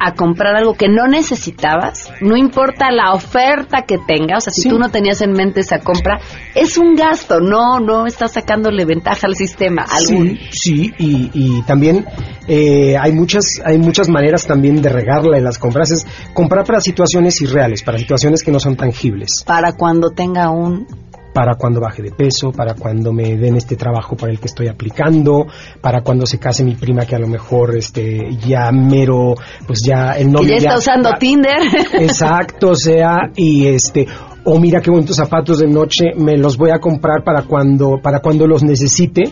a 0.00 0.14
comprar 0.14 0.56
algo 0.56 0.74
que 0.74 0.88
no 0.88 1.06
necesitabas, 1.06 2.10
no 2.20 2.36
importa 2.36 2.90
la 2.90 3.12
oferta 3.12 3.82
que 3.82 3.98
tenga, 3.98 4.38
o 4.38 4.40
sea, 4.40 4.52
si 4.52 4.62
Sí. 4.62 4.68
tú 4.68 4.78
no 4.78 4.90
tenías 4.90 5.20
en 5.20 5.32
mente 5.32 5.60
esa 5.60 5.78
compra, 5.80 6.20
es 6.54 6.76
un 6.78 6.94
gasto, 6.94 7.40
no, 7.40 7.80
no 7.80 8.06
estás 8.06 8.32
sacándole 8.32 8.84
ventaja 8.84 9.26
al 9.26 9.34
sistema. 9.36 9.82
algún- 9.90 10.38
Sí, 10.50 10.50
sí, 10.50 10.92
y, 10.98 11.30
y 11.34 11.62
también 11.62 12.06
eh, 12.46 12.96
hay 12.98 13.12
muchas 13.12 13.44
hay 13.64 13.78
muchas 13.78 14.08
maneras 14.08 14.46
también 14.46 14.82
de 14.82 14.88
regarla 14.90 15.38
en 15.38 15.44
las 15.44 15.58
compras. 15.58 15.90
Es 15.90 16.06
comprar 16.34 16.64
para 16.64 16.80
situaciones 16.80 17.40
irreales, 17.40 17.82
para 17.82 17.98
situaciones 17.98 18.42
que 18.42 18.50
no 18.50 18.60
son 18.60 18.76
tangibles. 18.76 19.42
Para 19.46 19.72
cuando 19.72 20.10
tenga 20.10 20.50
un... 20.50 20.86
Para 21.34 21.56
cuando 21.56 21.80
baje 21.80 22.00
de 22.00 22.12
peso, 22.12 22.52
para 22.52 22.74
cuando 22.74 23.12
me 23.12 23.36
den 23.36 23.56
este 23.56 23.74
trabajo 23.76 24.16
para 24.16 24.30
el 24.32 24.38
que 24.38 24.46
estoy 24.46 24.68
aplicando, 24.68 25.46
para 25.80 26.00
cuando 26.02 26.24
se 26.26 26.38
case 26.38 26.62
mi 26.64 26.76
prima 26.76 27.04
que 27.04 27.16
a 27.16 27.18
lo 27.18 27.26
mejor 27.26 27.76
este 27.76 28.36
ya 28.46 28.70
mero, 28.72 29.34
pues 29.66 29.80
ya 29.84 30.12
el 30.12 30.26
que 30.28 30.32
novio 30.32 30.48
ya 30.50 30.56
está 30.56 30.78
usando 30.78 31.10
ya- 31.10 31.18
Tinder. 31.18 31.58
Exacto, 32.00 32.70
o 32.70 32.76
sea, 32.76 33.30
y 33.34 33.66
este, 33.66 34.06
o 34.44 34.58
mira 34.60 34.80
qué 34.80 34.90
bonitos 34.92 35.16
zapatos 35.16 35.58
de 35.58 35.66
noche, 35.66 36.12
me 36.16 36.36
los 36.38 36.56
voy 36.56 36.70
a 36.70 36.78
comprar 36.78 37.24
para 37.24 37.42
cuando, 37.42 37.98
para 38.00 38.20
cuando 38.20 38.46
los 38.46 38.62
necesite. 38.62 39.24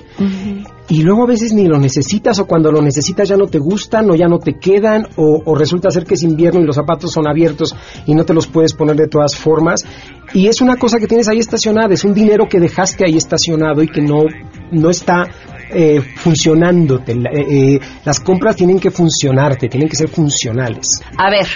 Y 0.93 1.01
luego 1.05 1.23
a 1.23 1.27
veces 1.27 1.55
ni 1.55 1.67
los 1.67 1.81
necesitas 1.81 2.39
o 2.39 2.47
cuando 2.47 2.71
los 2.71 2.83
necesitas 2.83 3.27
ya 3.27 3.39
no 3.39 3.47
te 3.47 3.59
gustan 3.59 4.11
o 4.11 4.15
ya 4.15 4.29
no 4.29 4.39
te 4.39 4.59
quedan 4.59 5.09
o, 5.17 5.41
o 5.43 5.55
resulta 5.55 5.91
ser 5.91 6.05
que 6.05 6.17
es 6.17 6.23
invierno 6.23 6.61
y 6.61 6.67
los 6.67 6.77
zapatos 6.77 7.13
son 7.13 7.27
abiertos 7.27 7.75
y 8.05 8.15
no 8.15 8.27
te 8.27 8.35
los 8.35 8.47
puedes 8.47 8.75
poner 8.75 8.97
de 8.97 9.09
todas 9.09 9.35
formas. 9.35 9.87
Y 10.35 10.49
es 10.49 10.61
una 10.61 10.77
cosa 10.77 10.99
que 10.99 11.07
tienes 11.07 11.29
ahí 11.29 11.39
estacionada, 11.39 11.95
es 11.95 12.05
un 12.05 12.13
dinero 12.13 12.47
que 12.47 12.61
dejaste 12.61 13.07
ahí 13.07 13.17
estacionado 13.17 13.83
y 13.83 13.89
que 13.89 14.03
no, 14.03 14.25
no 14.71 14.91
está 14.91 15.31
eh, 15.71 16.03
funcionándote. 16.17 17.13
Eh, 17.13 17.77
eh, 17.77 17.81
las 18.05 18.21
compras 18.21 18.57
tienen 18.57 18.79
que 18.79 18.91
funcionarte, 18.91 19.71
tienen 19.71 19.89
que 19.89 19.97
ser 19.97 20.11
funcionales. 20.11 21.01
A 21.17 21.31
ver, 21.31 21.47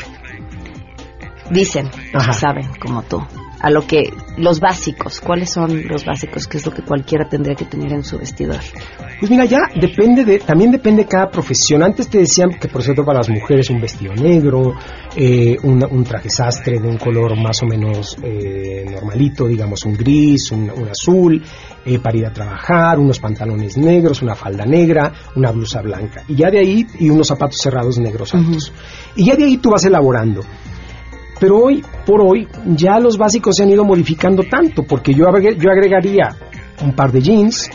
dicen, 1.50 1.90
Ajá. 2.14 2.32
saben, 2.32 2.70
como 2.80 3.02
tú, 3.02 3.22
a 3.60 3.70
lo 3.70 3.86
que 3.86 4.12
los 4.36 4.60
básicos, 4.60 5.20
¿cuáles 5.20 5.50
son 5.50 5.86
los 5.88 6.04
básicos? 6.04 6.46
¿Qué 6.46 6.58
es 6.58 6.66
lo 6.66 6.72
que 6.72 6.82
cualquiera 6.82 7.28
tendría 7.28 7.54
que 7.54 7.64
tener 7.64 7.92
en 7.92 8.04
su 8.04 8.18
vestidor? 8.18 8.60
Pues 9.18 9.30
mira, 9.30 9.44
ya 9.46 9.60
depende 9.74 10.24
de, 10.24 10.38
también 10.40 10.70
depende 10.70 11.04
de 11.04 11.08
cada 11.08 11.30
profesión. 11.30 11.82
Antes 11.82 12.08
te 12.08 12.18
decían 12.18 12.50
que 12.60 12.68
por 12.68 12.82
cierto 12.82 13.04
para 13.04 13.18
las 13.18 13.30
mujeres 13.30 13.70
un 13.70 13.80
vestido 13.80 14.14
negro, 14.14 14.74
eh, 15.16 15.56
un, 15.62 15.82
un 15.90 16.04
traje 16.04 16.28
sastre 16.28 16.78
de 16.78 16.88
un 16.88 16.98
color 16.98 17.36
más 17.40 17.62
o 17.62 17.66
menos 17.66 18.16
eh, 18.22 18.84
normalito, 18.90 19.46
digamos 19.46 19.84
un 19.84 19.94
gris, 19.94 20.50
un, 20.52 20.70
un 20.70 20.88
azul, 20.88 21.42
eh, 21.84 21.98
para 21.98 22.18
ir 22.18 22.26
a 22.26 22.32
trabajar, 22.32 22.98
unos 22.98 23.20
pantalones 23.20 23.76
negros, 23.76 24.20
una 24.20 24.34
falda 24.34 24.64
negra, 24.66 25.12
una 25.36 25.52
blusa 25.52 25.80
blanca. 25.80 26.24
Y 26.28 26.34
ya 26.34 26.50
de 26.50 26.58
ahí, 26.58 26.86
y 26.98 27.08
unos 27.08 27.28
zapatos 27.28 27.58
cerrados 27.62 27.98
negros 27.98 28.34
altos. 28.34 28.72
Y 29.14 29.24
ya 29.26 29.36
de 29.36 29.44
ahí 29.44 29.56
tú 29.58 29.70
vas 29.70 29.84
elaborando. 29.84 30.42
Pero 31.38 31.56
hoy, 31.58 31.82
por 32.06 32.20
hoy, 32.22 32.48
ya 32.76 32.98
los 32.98 33.18
básicos 33.18 33.56
se 33.56 33.62
han 33.64 33.70
ido 33.70 33.84
modificando 33.84 34.42
tanto, 34.44 34.82
porque 34.84 35.12
yo, 35.12 35.26
yo 35.58 35.70
agregaría 35.70 36.34
un 36.82 36.92
par 36.94 37.12
de 37.12 37.20
jeans, 37.20 37.70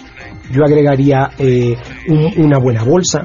yo 0.51 0.63
agregaría 0.63 1.29
eh, 1.37 1.75
un- 2.07 2.43
una 2.45 2.57
buena 2.59 2.83
bolsa, 2.83 3.23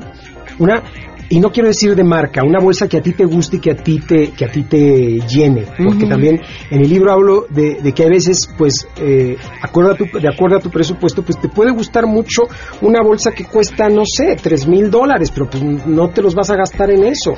una 0.59 0.83
y 1.29 1.41
no 1.41 1.51
quiero 1.51 1.69
decir 1.69 1.95
de 1.95 2.05
marca, 2.05 2.43
una 2.45 2.61
bolsa 2.61 2.89
que 2.89 2.99
a 2.99 3.03
ti 3.03 3.12
te 3.12 3.25
guste 3.25 3.57
y 3.57 3.61
que 3.61 3.73
a 3.73 3.77
ti 3.77 3.99
te 4.01 4.31
que 4.31 4.45
a 4.45 4.49
ti 4.49 4.62
te 4.62 5.21
llene, 5.21 5.65
porque 5.77 6.07
también 6.07 6.41
en 6.71 6.81
el 6.81 6.89
libro 6.89 7.12
hablo 7.12 7.47
de, 7.51 7.79
de 7.83 7.93
que 7.93 8.05
a 8.05 8.09
veces, 8.09 8.49
pues, 8.57 8.87
eh, 9.01 9.37
acuerdo 9.62 9.93
a 9.93 9.97
tu, 9.97 10.05
de 10.05 10.29
acuerdo 10.29 10.57
a 10.57 10.61
tu 10.61 10.71
presupuesto, 10.71 11.23
pues 11.23 11.39
te 11.41 11.49
puede 11.49 11.73
gustar 11.73 12.07
mucho 12.07 12.43
una 12.81 13.03
bolsa 13.03 13.33
que 13.33 13.45
cuesta, 13.45 13.89
no 13.89 14.03
sé, 14.05 14.37
tres 14.41 14.67
mil 14.67 14.91
dólares, 14.91 15.31
pero 15.33 15.49
pues 15.49 15.62
no 15.62 16.09
te 16.11 16.23
los 16.23 16.35
vas 16.35 16.51
a 16.51 16.57
gastar 16.57 16.91
en 16.91 17.05
eso. 17.05 17.35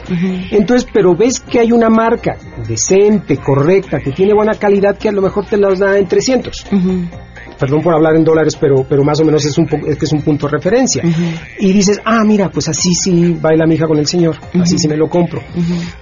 Entonces, 0.50 0.88
pero 0.92 1.14
ves 1.14 1.40
que 1.40 1.60
hay 1.60 1.72
una 1.72 1.88
marca 1.88 2.36
decente, 2.66 3.38
correcta, 3.38 4.00
que 4.00 4.12
tiene 4.12 4.34
buena 4.34 4.54
calidad, 4.54 4.98
que 4.98 5.08
a 5.08 5.12
lo 5.12 5.22
mejor 5.22 5.46
te 5.46 5.56
las 5.56 5.78
da 5.78 5.98
en 5.98 6.06
300 6.06 6.66
perdón 7.58 7.82
por 7.82 7.94
hablar 7.94 8.14
en 8.16 8.24
dólares, 8.24 8.56
pero, 8.60 8.84
pero 8.88 9.02
más 9.04 9.18
o 9.20 9.24
menos 9.24 9.44
es, 9.44 9.56
un 9.58 9.66
po- 9.66 9.78
es 9.86 9.96
que 9.98 10.04
es 10.04 10.12
un 10.12 10.22
punto 10.22 10.46
de 10.46 10.52
referencia. 10.52 11.02
Y 11.58 11.72
dices, 11.72 12.00
ah, 12.04 12.22
mira, 12.24 12.50
pues 12.50 12.68
así 12.68 12.94
sí 12.94 13.36
baila 13.40 13.66
mi 13.66 13.74
hija 13.74 13.86
con 13.86 13.98
el 13.98 14.06
Señor, 14.06 14.36
así 14.60 14.78
sí 14.78 14.88
me 14.88 14.96
lo 14.96 15.08
compro. 15.08 15.42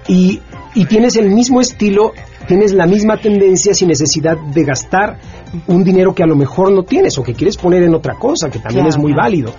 y, 0.08 0.40
y 0.74 0.84
tienes 0.84 1.16
el 1.16 1.30
mismo 1.30 1.60
estilo, 1.60 2.12
tienes 2.46 2.72
la 2.72 2.86
misma 2.86 3.16
tendencia 3.16 3.72
sin 3.74 3.88
necesidad 3.88 4.36
de 4.38 4.64
gastar 4.64 5.18
un 5.68 5.82
dinero 5.82 6.14
que 6.14 6.22
a 6.22 6.26
lo 6.26 6.36
mejor 6.36 6.70
no 6.72 6.82
tienes 6.82 7.16
o 7.18 7.22
que 7.22 7.32
quieres 7.32 7.56
poner 7.56 7.82
en 7.82 7.94
otra 7.94 8.14
cosa, 8.14 8.50
que 8.50 8.58
también 8.58 8.84
Claro, 8.84 8.88
es 8.90 8.98
muy 8.98 9.12
claro. 9.12 9.22
válido. 9.24 9.54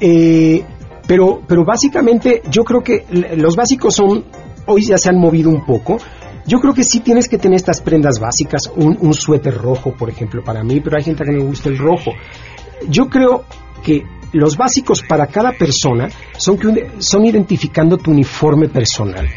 Eh, 0.00 0.62
pero, 1.06 1.40
pero 1.46 1.64
básicamente 1.64 2.42
yo 2.50 2.64
creo 2.64 2.82
que 2.82 3.04
los 3.36 3.56
básicos 3.56 3.94
son, 3.94 4.24
hoy 4.66 4.82
ya 4.82 4.98
se 4.98 5.08
han 5.08 5.16
movido 5.18 5.48
un 5.48 5.64
poco. 5.64 5.96
Yo 6.48 6.58
creo 6.60 6.74
que 6.74 6.82
sí 6.82 7.00
tienes 7.00 7.28
que 7.28 7.38
tener 7.38 7.56
estas 7.56 7.80
prendas 7.80 8.18
básicas, 8.18 8.70
un, 8.74 8.96
un 9.00 9.14
suéter 9.14 9.54
rojo, 9.54 9.92
por 9.92 10.08
ejemplo, 10.10 10.42
para 10.42 10.64
mí, 10.64 10.80
pero 10.80 10.96
hay 10.96 11.04
gente 11.04 11.22
que 11.24 11.30
no 11.30 11.38
le 11.38 11.44
gusta 11.44 11.68
el 11.68 11.78
rojo. 11.78 12.10
Yo 12.88 13.08
creo 13.08 13.44
que 13.84 14.02
los 14.32 14.56
básicos 14.56 15.02
para 15.02 15.26
cada 15.26 15.52
persona 15.52 16.08
son, 16.36 16.58
que 16.58 16.66
un- 16.66 16.80
son 16.98 17.24
identificando 17.26 17.96
tu 17.98 18.10
uniforme 18.10 18.68
personal 18.68 19.28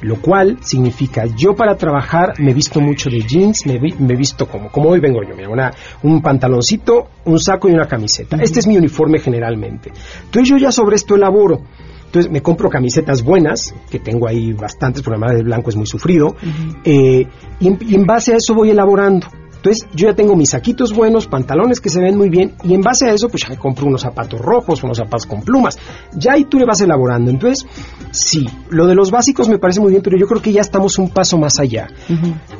lo 0.00 0.20
cual 0.22 0.58
significa 0.60 1.26
yo 1.26 1.56
para 1.56 1.76
trabajar 1.76 2.34
me 2.38 2.54
visto 2.54 2.80
mucho 2.80 3.10
de 3.10 3.20
jeans, 3.22 3.66
me, 3.66 3.78
vi- 3.80 3.94
me 3.98 4.14
visto 4.14 4.46
como, 4.46 4.70
como 4.70 4.90
hoy 4.90 5.00
vengo 5.00 5.20
yo, 5.28 5.34
mira, 5.34 5.48
una, 5.50 5.72
un 6.04 6.22
pantaloncito, 6.22 7.08
un 7.24 7.40
saco 7.40 7.68
y 7.68 7.72
una 7.72 7.88
camiseta. 7.88 8.36
Este 8.40 8.60
es 8.60 8.68
mi 8.68 8.76
uniforme 8.76 9.18
generalmente. 9.18 9.90
Entonces 10.26 10.48
yo 10.50 10.56
ya 10.56 10.70
sobre 10.70 10.94
esto 10.94 11.16
elaboro. 11.16 11.62
Entonces 12.08 12.32
me 12.32 12.40
compro 12.40 12.70
camisetas 12.70 13.22
buenas, 13.22 13.74
que 13.90 13.98
tengo 13.98 14.26
ahí 14.26 14.54
bastantes, 14.54 15.02
porque 15.02 15.18
además 15.18 15.38
el 15.38 15.44
blanco 15.44 15.68
es 15.68 15.76
muy 15.76 15.86
sufrido, 15.86 16.36
eh, 16.82 17.26
y, 17.60 17.68
en, 17.68 17.78
y 17.86 17.94
en 17.96 18.06
base 18.06 18.32
a 18.32 18.36
eso 18.36 18.54
voy 18.54 18.70
elaborando. 18.70 19.26
Entonces 19.58 19.86
yo 19.94 20.08
ya 20.08 20.14
tengo 20.14 20.34
mis 20.36 20.50
saquitos 20.50 20.92
buenos, 20.94 21.26
pantalones 21.26 21.80
que 21.80 21.90
se 21.90 22.00
ven 22.00 22.16
muy 22.16 22.28
bien 22.30 22.54
y 22.64 22.74
en 22.74 22.80
base 22.80 23.08
a 23.08 23.12
eso 23.12 23.28
pues 23.28 23.42
ya 23.42 23.48
me 23.50 23.56
compro 23.58 23.86
unos 23.86 24.02
zapatos 24.02 24.40
rojos, 24.40 24.82
unos 24.84 24.96
zapatos 24.98 25.26
con 25.26 25.42
plumas. 25.42 25.78
Ya 26.14 26.32
ahí 26.34 26.44
tú 26.44 26.58
le 26.58 26.64
vas 26.64 26.80
elaborando. 26.80 27.30
Entonces, 27.30 27.66
sí, 28.12 28.46
lo 28.70 28.86
de 28.86 28.94
los 28.94 29.10
básicos 29.10 29.48
me 29.48 29.58
parece 29.58 29.80
muy 29.80 29.90
bien, 29.90 30.02
pero 30.02 30.16
yo 30.16 30.26
creo 30.26 30.40
que 30.40 30.52
ya 30.52 30.60
estamos 30.60 30.98
un 30.98 31.10
paso 31.10 31.38
más 31.38 31.58
allá. 31.58 31.88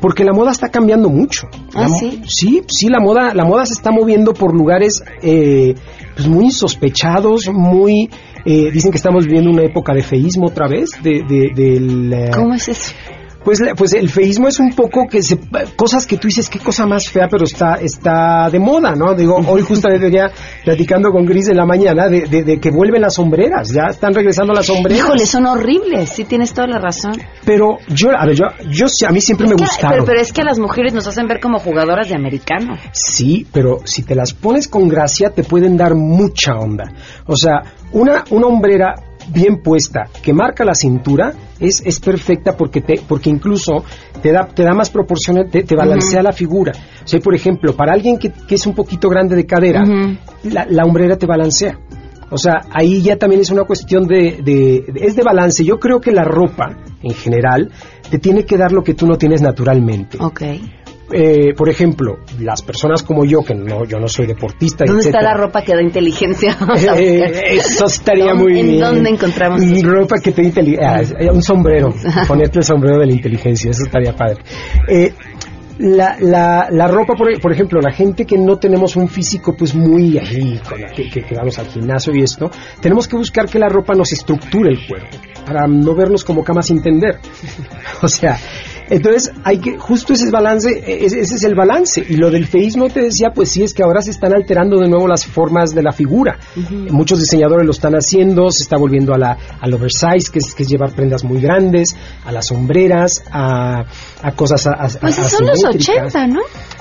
Porque 0.01 0.25
la 0.25 0.33
moda 0.33 0.51
está 0.51 0.69
cambiando 0.71 1.09
mucho. 1.09 1.49
¿Ah, 1.75 1.83
La 1.83 1.89
sí? 1.89 2.23
Sí, 2.27 2.63
sí, 2.69 2.89
la 2.89 3.01
moda, 3.01 3.33
la 3.33 3.45
moda 3.45 3.65
se 3.65 3.73
está 3.75 3.91
moviendo 3.91 4.35
por 4.35 4.55
lugares 4.55 5.03
eh, 5.23 5.75
pues 6.17 6.27
muy 6.29 6.47
insospechados, 6.47 7.49
muy... 7.53 8.11
eh, 8.45 8.71
dicen 8.73 8.91
que 8.91 8.97
estamos 8.97 9.25
viviendo 9.25 9.51
una 9.51 9.63
época 9.63 9.95
de 9.95 10.03
feísmo 10.03 10.47
otra 10.49 10.67
vez, 10.69 10.91
de, 11.03 11.23
de- 11.29 11.53
del... 11.55 12.13
eh, 12.13 12.31
¿Cómo 12.35 12.55
es 12.55 12.69
eso? 12.69 12.93
Pues, 13.45 13.61
pues 13.77 13.93
el 13.95 14.09
feísmo 14.11 14.49
es 14.49 14.59
un 14.61 14.75
poco 14.75 15.07
que 15.09 15.23
se, 15.23 15.39
cosas 15.77 16.07
que 16.07 16.17
tú 16.19 16.29
dices, 16.29 16.49
qué 16.49 16.59
cosa 16.59 16.87
más 16.87 17.09
fea, 17.09 17.29
pero 17.31 17.45
está, 17.45 17.75
está 17.77 18.51
de 18.51 18.59
moda, 18.59 18.95
¿no? 18.95 19.15
Digo, 19.15 19.37
hoy 19.47 19.63
justamente 19.63 20.07
venía 20.07 20.31
platicando 20.65 21.11
con 21.11 21.25
Gris 21.25 21.49
en 21.49 21.57
la 21.57 21.65
mañana 21.65 22.09
de, 22.09 22.23
de- 22.23 22.43
de 22.45 22.59
que 22.61 22.71
vuelven 22.71 23.03
las 23.03 23.15
sombreras, 23.15 23.73
ya 23.73 23.87
están 23.91 24.13
regresando 24.15 24.53
las 24.53 24.67
sombreras. 24.67 24.99
Híjole, 25.05 25.27
son 25.27 25.47
horribles, 25.47 26.11
sí 26.11 26.25
tienes 26.25 26.53
toda 26.53 26.67
la 26.69 26.79
razón. 26.79 27.13
Pero 27.45 27.79
yo, 27.89 28.11
a 28.17 28.27
ver, 28.27 28.35
yo, 28.35 28.45
yo 28.71 28.89
sí, 28.89 29.05
a 29.07 29.11
mí 29.11 29.21
siempre 29.21 29.47
me 29.47 29.57
Que- 29.57 29.63
gustaron. 29.65 29.91
pero, 29.93 30.05
pero 30.05 30.21
es 30.21 30.33
que 30.33 30.41
a 30.43 30.45
las 30.45 30.59
mujeres 30.59 30.93
nos 30.93 31.07
hacen 31.07 31.27
ver 31.27 31.41
como 31.41 31.59
jugadoras 31.59 32.09
de 32.09 32.15
americano. 32.17 32.77
Sí, 32.93 33.47
pero 33.53 33.79
si 33.85 34.03
te 34.03 34.15
las 34.15 34.35
pones 34.35 34.69
con 34.69 34.89
gracia 34.89 35.31
te 35.31 35.43
pueden 35.45 35.77
dar 35.77 35.95
mucha 35.95 36.55
onda. 36.55 36.85
O 37.27 37.37
sea, 37.37 37.63
una, 37.93 38.25
una 38.31 38.47
hombrera 38.47 38.95
bien 39.33 39.63
puesta 39.63 40.05
que 40.23 40.33
marca 40.33 40.65
la 40.65 40.75
cintura 40.75 41.33
es, 41.61 41.83
es 41.85 42.01
perfecta 42.01 42.57
porque 42.57 42.81
te, 42.81 43.01
porque 43.07 43.31
incluso 43.31 43.85
te 44.23 44.33
da, 44.33 44.47
te 44.47 44.63
da 44.63 44.75
más 44.75 44.91
proporciones, 44.91 45.51
te, 45.51 45.63
te 45.65 45.75
balancea 45.75 46.23
la 46.23 46.33
figura. 46.33 46.73
O 47.05 47.07
sea, 47.09 47.21
por 47.21 47.35
ejemplo, 47.35 47.75
para 47.75 47.93
alguien 47.93 48.19
que, 48.19 48.31
que 48.31 48.55
es 48.55 48.67
un 48.67 48.75
poquito 48.75 49.09
grande 49.09 49.35
de 49.37 49.47
cadera, 49.47 49.85
la, 50.45 50.67
la 50.69 50.85
hombrera 50.85 51.17
te 51.17 51.27
balancea. 51.27 51.79
O 52.31 52.37
sea, 52.37 52.61
ahí 52.73 53.01
ya 53.01 53.17
también 53.17 53.41
es 53.41 53.51
una 53.51 53.65
cuestión 53.65 54.07
de, 54.07 54.41
de- 54.45 54.85
de- 54.93 55.07
es 55.07 55.17
de 55.17 55.23
balance. 55.23 55.65
Yo 55.65 55.79
creo 55.81 55.99
que 56.01 56.13
la 56.13 56.25
ropa, 56.25 56.77
en 57.03 57.15
general, 57.15 57.71
te 58.11 58.19
tiene 58.19 58.45
que 58.45 58.59
dar 58.59 58.71
lo 58.71 58.83
que 58.83 58.93
tú 58.93 59.07
no 59.07 59.17
tienes 59.17 59.41
naturalmente. 59.41 60.19
Ok. 60.21 60.43
Eh, 61.11 61.55
por 61.57 61.71
ejemplo, 61.71 62.19
las 62.41 62.61
personas 62.63 63.03
como 63.03 63.25
yo, 63.25 63.43
que 63.43 63.55
no, 63.55 63.85
yo 63.87 63.99
no 63.99 64.09
soy 64.09 64.27
deportista, 64.27 64.85
¿Dónde 64.87 65.05
está 65.05 65.23
la 65.23 65.33
ropa 65.35 65.63
que 65.63 65.75
da 65.75 65.81
inteligencia? 65.83 66.57
Eh, 66.97 67.57
eso 67.57 67.87
estaría 67.87 68.27
¿Dónde- 68.33 68.43
muy 68.45 68.61
¿En 68.61 68.67
bien. 68.69 68.81
dónde 68.81 69.11
encontramos? 69.11 69.61
Ropa 69.83 70.17
que 70.23 70.33
te 70.33 70.43
inteli- 70.43 70.79
ah, 70.81 71.01
eh, 71.19 71.31
un 71.31 71.43
sombrero, 71.43 71.95
ponerte 72.27 72.59
el 72.59 72.65
sombrero 72.65 72.99
de 72.99 73.07
la 73.07 73.13
inteligencia, 73.13 73.71
eso 73.71 73.85
estaría 73.85 74.15
padre. 74.15 74.43
Eh, 74.87 75.13
la, 75.79 76.17
la, 76.21 76.69
la 76.71 76.89
ropa, 76.89 77.15
por, 77.15 77.41
por 77.41 77.53
ejemplo, 77.53 77.81
la 77.81 77.93
gente 77.93 78.25
que 78.27 78.37
no 78.37 78.59
tenemos 78.59 78.97
un 78.97 79.09
físico 79.09 79.55
pues 79.57 79.75
muy 79.75 80.19
ahí, 80.19 80.61
que 81.11 81.35
vamos 81.37 81.59
al 81.59 81.67
gimnasio 81.69 82.15
y 82.15 82.23
esto, 82.23 82.51
tenemos 82.81 83.07
que 83.07 83.17
buscar 83.17 83.47
que 83.49 83.59
la 83.61 83.69
ropa 83.69 83.95
nos 83.95 84.13
estructure 84.13 84.69
el 84.69 84.87
cuerpo, 84.87 85.17
para 85.47 85.67
no 85.69 85.95
vernos 85.95 86.25
como 86.25 86.43
camas 86.43 86.67
sin 86.67 86.83
tender. 86.83 87.19
o 88.03 88.09
sea, 88.09 88.37
entonces 88.91 89.33
hay 89.45 89.59
que, 89.59 89.79
justo 89.79 90.13
ese 90.13 90.27
es 90.27 90.31
balance, 90.31 90.71
e, 90.71 91.05
ese, 91.07 91.21
ese 91.21 91.37
es 91.37 91.45
el 91.45 91.55
balance. 91.55 92.05
Y 92.09 92.17
lo 92.17 92.31
del 92.31 92.47
feísmo 92.47 92.89
te 92.89 93.01
decía, 93.03 93.29
pues 93.35 93.51
sí, 93.51 93.63
es 93.63 93.75
que 93.75 93.83
ahora 93.83 94.03
se 94.03 94.11
están 94.11 94.35
alterando 94.35 94.79
de 94.79 94.89
nuevo 94.89 95.07
las 95.09 95.27
formas 95.27 95.75
de 95.75 95.83
la 95.83 95.93
figura. 95.93 96.39
Muchos 96.91 97.19
diseñadores 97.21 97.65
lo 97.67 97.73
están 97.73 97.95
haciendo, 97.95 98.51
se 98.51 98.63
está 98.63 98.77
volviendo 98.77 99.15
a 99.15 99.19
la, 99.19 99.37
al 99.61 99.75
oversize, 99.75 100.31
que 100.33 100.39
es, 100.39 100.55
que 100.55 100.63
es 100.63 100.69
llevar 100.69 100.93
prendas 100.93 101.25
muy 101.25 101.41
grandes, 101.41 101.95
a 102.25 102.33
las 102.33 102.47
sombreras, 102.47 103.23
a, 103.31 103.85
a 104.23 104.33
cosas 104.33 104.67
a, 104.67 104.73
a- 104.73 104.89
Pues 104.89 105.15
son 105.15 105.47
los 105.47 105.65
asimétricas. 105.65 106.15
80, 106.15 106.27
¿no? 106.29 106.41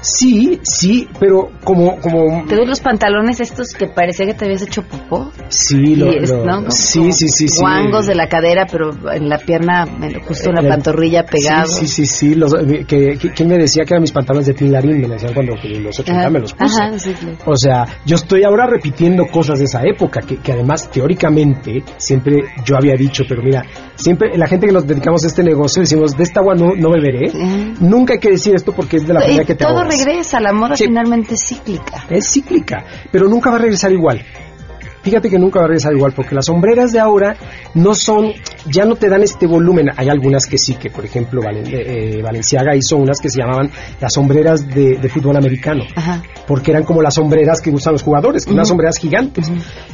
Sí, 0.10 0.60
sí, 0.64 1.08
pero 1.20 1.52
como, 1.64 1.98
como 2.00 2.46
Te 2.48 2.56
ves 2.56 2.68
los 2.68 2.80
pantalones 2.80 3.40
estos 3.42 3.74
que 3.74 3.88
parecía 3.88 4.26
que 4.26 4.34
te 4.34 4.46
habías 4.46 4.62
hecho 4.62 4.82
popó. 4.84 5.32
sí, 5.50 5.96
lo, 5.96 6.12
es, 6.12 6.30
lo- 6.30 6.46
¿no? 6.46 6.56
Como- 6.60 6.72
sí, 6.72 7.12
sí, 7.12 7.28
sí, 7.28 7.48
sí. 7.50 7.60
Guangos 7.62 8.08
de 8.08 8.16
la 8.16 8.28
cadera, 8.30 8.66
pero 8.72 8.92
en 9.12 9.28
la 9.28 9.38
pierna, 9.38 9.86
justo 10.26 10.50
en 10.50 10.56
la 10.56 10.62
Eh, 10.62 10.70
pantorrilla 10.70 11.24
pegado. 11.26 11.68
Sí, 11.68 11.88
sí, 11.88 12.06
sí, 12.06 12.30
sí. 12.30 12.36
Los, 12.36 12.54
eh, 12.54 12.86
que, 12.88 13.18
que- 13.18 13.32
¿Quién 13.32 13.50
me 13.50 13.58
decía 13.58 13.84
que 13.84 13.94
eran 13.94 14.02
mis 14.02 14.12
pantalones 14.14 14.48
de 14.48 14.54
Tinlarín? 14.54 15.02
Me 15.02 15.08
decían 15.10 15.34
cuando 15.34 15.54
en 15.62 15.84
los 15.84 16.00
80 16.00 16.20
Ajá, 16.22 16.30
me 16.30 16.40
los 16.40 16.54
puse. 16.54 16.82
ajá, 16.82 17.00
sí, 17.00 17.14
claro. 17.14 17.38
O 17.46 17.58
sea, 17.58 17.86
yo 18.06 18.16
estoy 18.16 18.44
ahora 18.44 18.66
repitiendo 18.68 19.26
cosas 19.28 19.60
de 19.60 19.66
esa 19.66 19.82
época, 19.84 20.22
que, 20.22 20.38
que 20.38 20.54
además 20.54 20.90
teóricamente 20.90 21.84
siempre 21.98 22.44
yo 22.66 22.78
había 22.78 22.96
dicho, 22.96 23.24
pero 23.28 23.42
mira, 23.44 23.66
siempre 23.96 24.38
la 24.38 24.48
gente 24.48 24.68
que 24.68 24.74
nos 24.74 24.88
dedicamos 24.88 25.24
a 25.24 25.28
este 25.28 25.44
negocio 25.44 25.82
decimos, 25.82 26.16
de 26.16 26.24
esta 26.24 26.40
agua 26.40 26.56
no, 26.56 26.76
no 26.76 26.92
beberé. 26.92 27.32
Nunca 27.82 28.14
hay 28.14 28.20
que 28.20 28.30
decir 28.32 28.56
esto 28.56 28.72
porque 28.72 28.98
es 28.98 29.08
de 29.08 29.14
la 29.14 29.22
primera 29.22 29.44
que 29.46 29.56
te 29.56 29.66
todo. 29.66 29.74
Regresa, 29.98 30.40
la 30.40 30.54
moda 30.54 30.76
finalmente 30.76 31.36
es 31.36 31.46
cíclica. 31.48 32.06
Es 32.10 32.32
cíclica, 32.32 32.86
pero 33.12 33.28
nunca 33.28 33.50
va 33.50 33.58
a 33.58 33.60
regresar 33.60 33.92
igual. 33.92 34.24
Fíjate 35.10 35.30
que 35.30 35.40
nunca 35.40 35.60
va 35.60 35.66
a 35.66 35.68
regresar 35.70 35.94
igual, 35.94 36.12
porque 36.14 36.36
las 36.36 36.46
sombreras 36.46 36.92
de 36.92 37.00
ahora 37.00 37.36
no 37.76 37.96
son, 37.96 38.32
ya 38.70 38.86
no 38.86 38.96
te 38.96 39.08
dan 39.10 39.24
este 39.24 39.48
volumen. 39.48 39.88
Hay 39.96 40.10
algunas 40.10 40.46
que 40.46 40.58
sí, 40.58 40.74
que 40.76 40.90
por 40.90 41.06
ejemplo 41.06 41.42
Valen- 41.42 41.68
eh, 41.72 42.22
Valenciaga 42.22 42.76
hizo 42.76 42.98
unas 42.98 43.20
que 43.20 43.30
se 43.30 43.40
llamaban 43.40 43.70
las 44.02 44.14
sombreras 44.14 44.68
de, 44.68 44.98
de 44.98 45.10
fútbol 45.10 45.38
americano, 45.38 45.84
Ajá. 45.96 46.22
porque 46.46 46.72
eran 46.72 46.84
como 46.84 47.02
las 47.02 47.14
sombreras 47.16 47.62
que 47.62 47.70
usan 47.70 47.94
los 47.94 48.04
jugadores, 48.04 48.46
unas 48.48 48.68
sombreras 48.68 48.98
gigantes. 48.98 49.52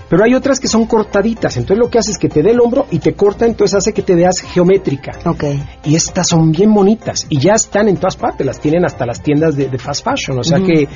Pero 0.10 0.26
hay 0.26 0.34
otras 0.36 0.60
que 0.60 0.68
son 0.68 0.86
cortaditas, 0.86 1.58
entonces 1.58 1.78
lo 1.84 1.90
que 1.90 2.00
hace 2.00 2.12
es 2.12 2.18
que 2.18 2.30
te 2.30 2.42
dé 2.44 2.52
el 2.52 2.60
hombro 2.60 2.86
y 2.92 3.00
te 3.00 3.14
corta, 3.14 3.46
entonces 3.46 3.76
hace 3.76 3.94
que 3.94 4.02
te 4.04 4.14
veas 4.16 4.42
geométrica. 4.42 5.12
Ok. 5.26 5.44
Y 5.86 5.96
estas 5.96 6.28
son 6.28 6.52
bien 6.52 6.74
bonitas 6.74 7.26
y 7.30 7.40
ya 7.40 7.54
están 7.54 7.88
en 7.90 7.98
todas 7.98 8.16
partes, 8.16 8.46
las 8.46 8.60
tienen 8.60 8.86
hasta 8.86 9.06
las 9.06 9.22
tiendas 9.22 9.56
de, 9.56 9.70
de 9.70 9.78
fast 9.78 10.04
fashion, 10.04 10.38
o 10.40 10.44
sea 10.44 10.60
que 10.60 10.88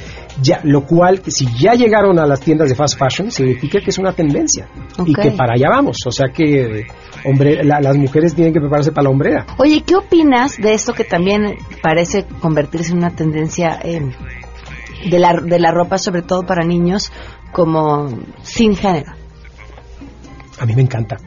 ya, 0.41 0.60
lo 0.63 0.86
cual, 0.86 1.21
que 1.21 1.32
si 1.32 1.47
ya 1.58 1.73
llegaron 1.73 2.19
a 2.19 2.25
las 2.27 2.39
tiendas 2.39 2.69
de 2.69 2.75
fast 2.75 2.97
fashion, 2.97 3.32
significa 3.32 3.80
que 3.80 3.89
es 3.89 3.97
una 3.97 4.07
tendencia 4.13 4.67
y 5.06 5.13
que 5.13 5.32
para 5.32 5.54
allá 5.54 5.70
vamos, 5.70 5.98
o 6.06 6.12
sea 6.12 6.30
que 6.30 6.86
hombre, 7.26 7.63
la- 7.63 7.80
las 7.82 7.98
mujeres 7.98 8.34
tienen 8.36 8.54
que 8.54 8.60
prepararse 8.60 8.91
para 8.91 9.04
la 9.06 9.10
hombrera. 9.10 9.46
Oye, 9.58 9.84
¿qué 9.86 9.96
opinas 9.96 10.58
de 10.58 10.74
esto 10.74 10.93
que 10.93 11.04
también 11.04 11.58
parece 11.82 12.26
convertirse 12.41 12.91
en 12.91 12.98
una 13.00 13.12
tendencia 13.12 13.80
eh, 13.84 14.02
de, 15.10 15.20
la, 15.20 15.34
de 15.34 15.60
la 15.60 15.72
ropa, 15.72 15.98
sobre 15.98 16.22
todo 16.22 16.43
para 16.43 16.63
niños, 16.65 17.12
como 17.52 18.08
sin 18.43 18.76
género? 18.76 19.13
A 20.60 20.65
mí 20.65 20.74
me 20.76 20.82
encanta. 20.82 21.17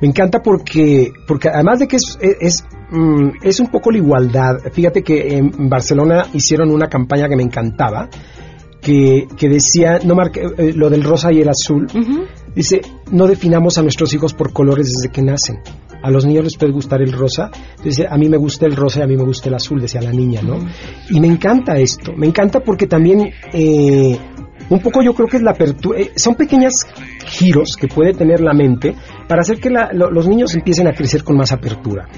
Me 0.00 0.08
encanta 0.08 0.40
porque, 0.42 1.12
porque 1.28 1.48
además 1.50 1.78
de 1.78 1.88
que 1.88 1.96
es, 1.96 2.16
es, 2.22 2.36
es, 2.40 2.64
mm, 2.90 3.28
es 3.42 3.60
un 3.60 3.66
poco 3.66 3.90
la 3.90 3.98
igualdad. 3.98 4.54
Fíjate 4.72 5.02
que 5.02 5.36
en 5.36 5.68
Barcelona 5.68 6.26
hicieron 6.32 6.70
una 6.70 6.88
campaña 6.88 7.28
que 7.28 7.36
me 7.36 7.42
encantaba, 7.42 8.08
que, 8.86 9.26
que 9.36 9.48
decía, 9.48 9.98
no 10.04 10.14
marque, 10.14 10.42
eh, 10.58 10.72
lo 10.74 10.88
del 10.88 11.02
rosa 11.02 11.32
y 11.32 11.40
el 11.40 11.48
azul. 11.48 11.88
Dice, 12.54 12.80
no 13.10 13.26
definamos 13.26 13.76
a 13.78 13.82
nuestros 13.82 14.14
hijos 14.14 14.32
por 14.32 14.52
colores 14.52 14.86
desde 14.92 15.10
que 15.12 15.22
nacen. 15.22 15.58
A 16.02 16.10
los 16.10 16.24
niños 16.24 16.44
les 16.44 16.56
puede 16.56 16.72
gustar 16.72 17.02
el 17.02 17.12
rosa. 17.12 17.50
Dice, 17.82 18.06
a 18.08 18.16
mí 18.16 18.28
me 18.28 18.36
gusta 18.36 18.64
el 18.66 18.76
rosa 18.76 19.00
y 19.00 19.02
a 19.02 19.06
mí 19.08 19.16
me 19.16 19.24
gusta 19.24 19.48
el 19.48 19.56
azul, 19.56 19.80
decía 19.80 20.00
la 20.00 20.12
niña, 20.12 20.40
¿no? 20.42 20.58
Y 21.10 21.18
me 21.20 21.26
encanta 21.26 21.76
esto. 21.78 22.12
Me 22.16 22.26
encanta 22.28 22.60
porque 22.60 22.86
también... 22.86 23.30
eh, 23.52 24.16
un 24.68 24.80
poco 24.80 25.00
yo 25.00 25.14
creo 25.14 25.28
que 25.28 25.36
es 25.36 25.42
la 25.44 25.52
apertura, 25.52 26.00
eh, 26.00 26.10
son 26.16 26.34
pequeños 26.34 26.72
giros 27.26 27.76
que 27.76 27.86
puede 27.86 28.12
tener 28.14 28.40
la 28.40 28.52
mente 28.52 28.96
para 29.28 29.42
hacer 29.42 29.60
que 29.60 29.70
la- 29.70 29.92
lo- 29.92 30.10
los 30.10 30.26
niños 30.26 30.52
empiecen 30.56 30.88
a 30.88 30.92
crecer 30.92 31.22
con 31.22 31.36
más 31.36 31.52
apertura. 31.52 32.08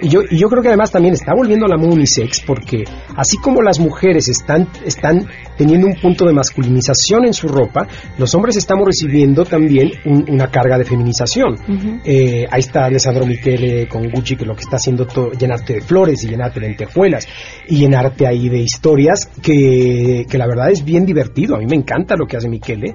Y 0.00 0.08
yo, 0.08 0.20
y 0.30 0.36
yo 0.38 0.48
creo 0.48 0.62
que 0.62 0.68
además 0.68 0.90
también 0.90 1.14
está 1.14 1.32
volviendo 1.34 1.66
la 1.66 1.76
moda 1.76 1.94
unisex 1.94 2.42
porque 2.46 2.84
así 3.16 3.36
como 3.38 3.62
las 3.62 3.78
mujeres 3.80 4.28
están, 4.28 4.68
están 4.84 5.26
teniendo 5.56 5.86
un 5.86 5.94
punto 6.00 6.24
de 6.26 6.32
masculinización 6.32 7.26
en 7.26 7.32
su 7.32 7.48
ropa, 7.48 7.86
los 8.18 8.34
hombres 8.34 8.56
estamos 8.56 8.86
recibiendo 8.86 9.44
también 9.44 9.90
un- 10.04 10.24
una 10.28 10.48
carga 10.50 10.78
de 10.78 10.84
feminización. 10.84 11.56
Eh, 12.04 12.46
ahí 12.50 12.60
está 12.60 12.84
Alessandro 12.86 13.26
Michele 13.26 13.88
con 13.88 14.08
Gucci 14.10 14.36
que 14.36 14.44
lo 14.44 14.54
que 14.54 14.60
está 14.62 14.76
haciendo 14.76 15.06
todo, 15.06 15.30
llenarte 15.32 15.74
de 15.74 15.80
flores 15.80 16.22
y 16.24 16.28
llenarte 16.28 16.60
de 16.60 16.68
lentejuelas 16.68 17.26
y 17.66 17.76
llenarte 17.78 18.26
ahí 18.26 18.48
de 18.48 18.58
historias 18.58 19.28
que, 19.42 20.26
que 20.28 20.38
la 20.38 20.46
verdad 20.46 20.70
es 20.70 20.84
bien 20.84 21.04
divertido. 21.04 21.56
A 21.56 21.58
mí 21.58 21.66
me 21.66 21.76
encanta 21.76 22.14
lo 22.16 22.26
que 22.26 22.36
hace 22.36 22.48
Michele 22.48 22.94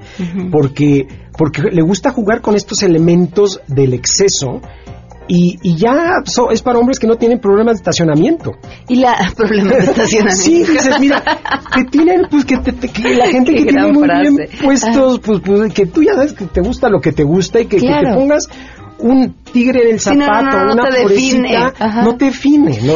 porque, 0.51 1.07
porque 1.37 1.61
le 1.71 1.81
gusta 1.81 2.11
jugar 2.11 2.41
con 2.41 2.55
estos 2.55 2.83
elementos 2.83 3.59
del 3.67 3.93
exceso 3.93 4.61
y, 5.27 5.57
y 5.63 5.75
ya 5.77 5.93
so- 6.25 6.51
es 6.51 6.61
para 6.61 6.79
hombres 6.79 6.99
que 6.99 7.07
no 7.07 7.15
tienen 7.15 7.39
problemas 7.39 7.75
de 7.75 7.77
estacionamiento. 7.81 8.51
Y 8.89 8.97
la 8.97 9.15
problema 9.37 9.71
de 9.71 9.79
estacionamiento. 9.79 10.41
Sí, 10.43 10.63
dices, 10.63 10.99
mira, 10.99 11.23
que 11.75 11.83
tienen, 11.85 12.23
pues 12.29 12.45
que, 12.45 12.57
te- 12.57 12.73
te- 12.73 12.89
que 12.89 13.15
la 13.15 13.27
gente 13.31 13.51
Qué 13.53 13.57
que 13.65 13.71
tiene 13.71 13.91
muy 13.91 14.03
frase. 14.05 14.21
bien 14.29 14.49
puestos, 14.61 15.19
pues, 15.19 15.39
pues, 15.45 15.73
que 15.73 15.85
tú 15.85 16.03
ya 16.03 16.13
sabes 16.15 16.33
que 16.33 16.45
te 16.45 16.61
gusta 16.61 16.89
lo 16.89 16.99
que 17.01 17.11
te 17.11 17.23
gusta 17.23 17.59
y 17.61 17.65
que, 17.67 17.77
te 17.79 18.13
pongas 18.13 18.47
un 18.99 19.33
tigre 19.51 19.83
en 19.89 19.93
el 19.95 19.99
Sí, 19.99 20.09
no, 20.11 20.15
no, 20.17 20.25
zapato, 20.25 20.57
no, 20.57 20.65
no 20.65 20.73
una 20.73 20.89
te 20.89 20.99
define. 21.07 21.57
no 22.03 22.15
te 22.17 22.25
define, 22.25 22.79
¿no? 22.83 22.93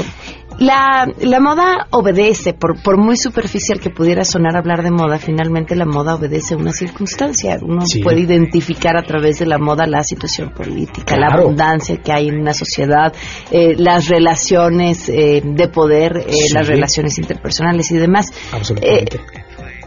La, 0.59 1.07
la 1.21 1.39
moda 1.39 1.87
obedece, 1.91 2.53
por, 2.53 2.81
por 2.81 2.97
muy 2.97 3.15
superficial 3.15 3.79
que 3.79 3.91
pudiera 3.91 4.23
sonar 4.25 4.55
hablar 4.57 4.81
de 4.81 4.89
moda, 4.89 5.19
finalmente 5.19 5.75
la 5.75 5.85
moda 5.85 6.15
obedece 6.15 6.55
a 6.55 6.57
una 6.57 6.71
circunstancia. 6.71 7.59
Uno 7.61 7.81
Sí. 7.85 8.01
puede 8.01 8.21
identificar 8.21 8.97
a 8.97 9.03
través 9.03 9.37
de 9.37 9.45
la 9.45 9.59
moda 9.59 9.85
la 9.85 10.01
situación 10.03 10.49
política, 10.49 11.15
la 11.15 11.27
abundancia 11.27 11.97
que 11.97 12.11
hay 12.11 12.29
en 12.29 12.39
una 12.39 12.53
sociedad, 12.55 13.13
eh, 13.51 13.75
las 13.77 14.07
relaciones 14.07 15.07
eh, 15.09 15.43
de 15.45 15.67
poder, 15.67 16.17
eh, 16.25 16.31
Sí. 16.31 16.53
las 16.53 16.67
relaciones 16.67 17.19
interpersonales 17.19 17.91
y 17.91 17.97
demás. 17.97 18.31
Absolutamente. 18.51 19.17
Eh, 19.17 19.43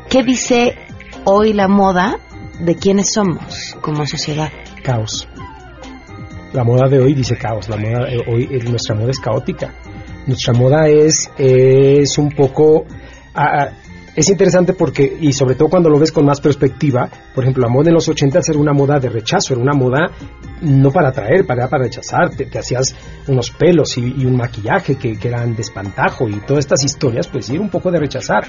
¿Qué 0.09 0.23
dice 0.23 0.77
hoy 1.25 1.53
la 1.53 1.67
moda 1.67 2.19
de 2.61 2.77
quiénes 2.77 3.13
somos 3.13 3.77
como 3.81 4.07
sociedad? 4.07 4.51
Caos. 4.85 5.29
La 6.53 6.65
moda 6.65 6.89
de 6.89 6.99
hoy 7.01 7.15
dice 7.15 7.37
caos. 7.37 7.69
La 7.69 7.77
moda 7.77 8.07
de 8.07 8.19
hoy, 8.27 8.49
eh, 8.51 8.59
nuestra 8.69 8.95
moda 8.95 9.11
es 9.11 9.21
caótica. 9.21 9.73
Nuestra 10.27 10.53
moda 10.55 10.89
es, 10.89 11.31
es 11.39 12.19
un 12.19 12.31
poco... 12.31 12.85
ah, 13.35 13.71
es 14.15 14.29
interesante 14.29 14.73
porque, 14.73 15.19
y 15.21 15.33
sobre 15.33 15.55
todo 15.55 15.69
cuando 15.69 15.89
lo 15.89 15.99
ves 15.99 16.11
con 16.11 16.27
más 16.27 16.41
perspectiva, 16.41 17.09
por 17.35 17.45
ejemplo, 17.45 17.63
la 17.63 17.73
moda 17.73 17.89
en 17.89 17.95
los 17.95 18.09
80 18.09 18.41
era 18.49 18.59
una 18.59 18.73
moda 18.73 18.99
de 18.99 19.09
rechazo, 19.09 19.55
era 19.55 19.63
una 19.63 19.73
moda 19.73 20.11
no 20.63 20.91
para 20.91 21.11
atraer, 21.11 21.47
para, 21.47 21.69
para 21.69 21.85
rechazar, 21.85 22.31
te, 22.31 22.47
te 22.47 22.59
hacías 22.59 22.95
unos 23.29 23.51
pelos 23.53 23.97
y, 23.99 24.15
y 24.19 24.27
un 24.27 24.37
maquillaje 24.37 24.97
que, 24.97 25.17
que 25.17 25.29
eran 25.29 25.55
de 25.55 25.63
espantajo 25.63 26.29
y 26.29 26.35
todas 26.41 26.65
estas 26.65 26.85
historias, 26.85 27.29
pues 27.29 27.47
sí, 27.47 27.55
era 27.55 27.63
un 27.63 27.71
poco 27.71 27.91
de 27.91 28.01
rechazar. 28.01 28.47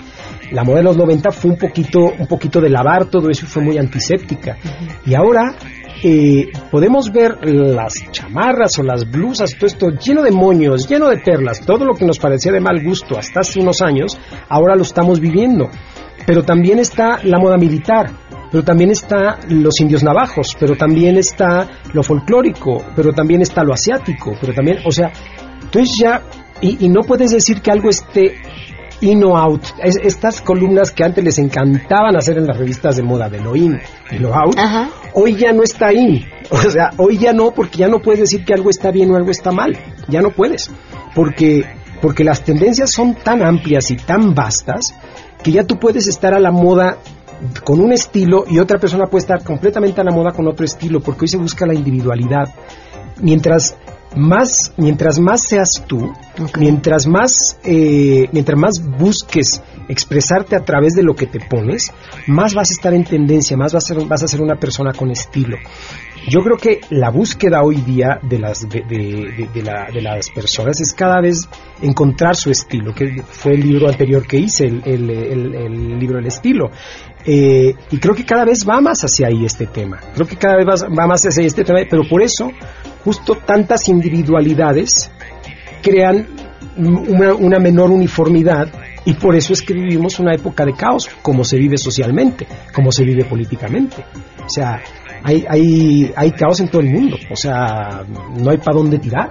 La 0.51 0.63
moda 0.63 0.77
de 0.77 0.83
los 0.83 0.97
90 0.97 1.31
fue 1.31 1.51
un 1.51 1.57
poquito, 1.57 1.99
un 2.17 2.27
poquito 2.27 2.59
de 2.59 2.69
lavar 2.69 3.05
todo 3.05 3.29
eso 3.29 3.45
y 3.45 3.47
fue 3.47 3.63
muy 3.63 3.77
antiséptica. 3.77 4.57
Y 5.05 5.13
ahora 5.13 5.55
eh, 6.03 6.51
podemos 6.71 7.11
ver 7.11 7.37
las 7.43 7.93
chamarras 8.11 8.79
o 8.79 8.83
las 8.83 9.09
blusas, 9.09 9.53
todo 9.55 9.67
esto 9.67 9.89
lleno 9.89 10.23
de 10.23 10.31
moños, 10.31 10.87
lleno 10.87 11.09
de 11.09 11.17
perlas, 11.17 11.61
todo 11.61 11.85
lo 11.85 11.93
que 11.93 12.05
nos 12.05 12.19
parecía 12.19 12.51
de 12.51 12.59
mal 12.59 12.83
gusto 12.83 13.17
hasta 13.17 13.41
hace 13.41 13.59
unos 13.59 13.81
años, 13.81 14.17
ahora 14.49 14.75
lo 14.75 14.81
estamos 14.81 15.19
viviendo. 15.19 15.69
Pero 16.25 16.43
también 16.43 16.79
está 16.79 17.19
la 17.23 17.39
moda 17.39 17.57
militar, 17.57 18.11
pero 18.51 18.63
también 18.63 18.91
está 18.91 19.39
los 19.49 19.79
indios 19.79 20.03
navajos, 20.03 20.55
pero 20.59 20.75
también 20.75 21.17
está 21.17 21.67
lo 21.93 22.03
folclórico, 22.03 22.83
pero 22.95 23.13
también 23.13 23.41
está 23.41 23.63
lo 23.63 23.73
asiático, 23.73 24.33
pero 24.39 24.53
también, 24.53 24.79
o 24.85 24.91
sea, 24.91 25.11
entonces 25.61 25.95
ya, 25.99 26.21
y, 26.61 26.85
y 26.85 26.89
no 26.89 27.01
puedes 27.01 27.31
decir 27.31 27.61
que 27.61 27.71
algo 27.71 27.89
esté 27.89 28.35
in 29.01 29.23
o 29.23 29.35
out. 29.37 29.63
Es- 29.83 29.97
estas 30.03 30.41
columnas 30.41 30.91
que 30.91 31.03
antes 31.03 31.23
les 31.23 31.37
encantaban 31.37 32.15
hacer 32.15 32.37
en 32.37 32.47
las 32.47 32.57
revistas 32.57 32.95
de 32.95 33.03
moda, 33.03 33.29
de 33.29 33.39
lo 33.41 33.55
in 33.55 33.79
y 34.11 34.19
lo 34.19 34.33
out, 34.33 34.55
hoy 35.13 35.35
ya 35.35 35.51
no 35.53 35.63
está 35.63 35.91
in. 35.93 36.25
O 36.49 36.57
sea, 36.57 36.91
hoy 36.97 37.17
ya 37.17 37.33
no, 37.33 37.51
porque 37.51 37.77
ya 37.79 37.87
no 37.87 37.99
puedes 37.99 38.19
decir 38.21 38.43
que 38.45 38.53
algo 38.53 38.69
está 38.69 38.91
bien 38.91 39.11
o 39.11 39.15
algo 39.15 39.31
está 39.31 39.51
mal. 39.51 39.77
Ya 40.07 40.21
no 40.21 40.31
puedes. 40.31 40.69
Porque, 41.15 41.65
porque 42.01 42.23
las 42.23 42.43
tendencias 42.43 42.91
son 42.91 43.15
tan 43.15 43.41
amplias 43.41 43.89
y 43.91 43.95
tan 43.97 44.33
vastas 44.35 44.93
que 45.43 45.51
ya 45.51 45.63
tú 45.63 45.79
puedes 45.79 46.07
estar 46.07 46.33
a 46.33 46.39
la 46.39 46.51
moda 46.51 46.97
con 47.63 47.79
un 47.79 47.91
estilo 47.91 48.45
y 48.47 48.59
otra 48.59 48.77
persona 48.79 49.05
puede 49.07 49.21
estar 49.23 49.43
completamente 49.43 49.99
a 50.01 50.03
la 50.03 50.11
moda 50.11 50.31
con 50.31 50.47
otro 50.47 50.63
estilo, 50.65 50.99
porque 50.99 51.21
hoy 51.21 51.27
se 51.29 51.37
busca 51.37 51.65
la 51.65 51.73
individualidad. 51.73 52.49
Mientras 53.21 53.75
más, 54.15 54.73
mientras 54.77 55.19
más 55.19 55.43
seas 55.43 55.69
tú, 55.87 56.11
mientras 56.59 57.07
más, 57.07 57.57
eh, 57.63 58.27
mientras 58.31 58.57
más 58.59 58.81
busques 58.97 59.61
expresarte 59.87 60.55
a 60.55 60.63
través 60.63 60.93
de 60.93 61.03
lo 61.03 61.15
que 61.15 61.27
te 61.27 61.39
pones, 61.39 61.91
más 62.27 62.53
vas 62.53 62.69
a 62.69 62.73
estar 62.73 62.93
en 62.93 63.03
tendencia, 63.03 63.57
más 63.57 63.73
vas 63.73 63.85
a 63.85 63.93
ser, 63.95 64.05
vas 64.05 64.23
a 64.23 64.27
ser 64.27 64.41
una 64.41 64.55
persona 64.55 64.93
con 64.93 65.11
estilo. 65.11 65.57
Yo 66.29 66.41
creo 66.43 66.55
que 66.57 66.81
la 66.91 67.09
búsqueda 67.09 67.63
hoy 67.63 67.77
día 67.77 68.19
de 68.21 68.37
las, 68.37 68.69
de, 68.69 68.81
de- 68.81 69.31
de- 69.37 69.49
de 69.53 69.63
la- 69.63 69.87
de 69.91 70.01
las 70.01 70.29
personas 70.29 70.79
es 70.79 70.93
cada 70.93 71.19
vez 71.19 71.47
encontrar 71.81 72.35
su 72.35 72.51
estilo, 72.51 72.93
que 72.93 73.23
fue 73.27 73.53
el 73.55 73.61
libro 73.61 73.87
anterior 73.89 74.25
que 74.27 74.37
hice, 74.37 74.65
el, 74.67 74.81
el- 74.85 75.09
el- 75.09 75.55
el 75.55 75.99
libro 75.99 76.17
del 76.17 76.27
estilo. 76.27 76.69
Eh, 77.25 77.73
y 77.89 77.97
creo 77.97 78.13
que 78.13 78.23
cada 78.25 78.45
vez 78.45 78.67
va 78.69 78.79
más 78.81 79.01
hacia 79.03 79.27
ahí 79.27 79.45
este 79.45 79.65
tema. 79.65 79.99
Creo 80.13 80.27
que 80.27 80.35
cada 80.35 80.57
vez 80.57 80.67
va, 80.67 80.87
va 80.89 81.07
más 81.07 81.25
hacia 81.25 81.43
este 81.45 81.63
tema, 81.63 81.79
pero 81.89 82.03
por 82.07 82.21
eso 82.21 82.51
justo 83.03 83.35
tantas 83.45 83.87
individualidades 83.89 85.11
crean 85.81 86.27
una, 86.77 87.33
una 87.33 87.59
menor 87.59 87.91
uniformidad 87.91 88.69
y 89.05 89.13
por 89.13 89.35
eso 89.35 89.53
es 89.53 89.61
que 89.61 89.73
vivimos 89.73 90.19
una 90.19 90.33
época 90.35 90.63
de 90.65 90.73
caos, 90.73 91.09
como 91.21 91.43
se 91.43 91.57
vive 91.57 91.77
socialmente, 91.77 92.47
como 92.73 92.91
se 92.91 93.03
vive 93.03 93.25
políticamente. 93.25 94.05
O 94.45 94.49
sea, 94.49 94.79
hay, 95.23 95.43
hay, 95.49 96.13
hay 96.15 96.31
caos 96.31 96.59
en 96.59 96.67
todo 96.69 96.81
el 96.81 96.89
mundo, 96.91 97.17
o 97.31 97.35
sea, 97.35 98.03
no 98.37 98.51
hay 98.51 98.57
para 98.57 98.77
dónde 98.77 98.99
tirar. 98.99 99.29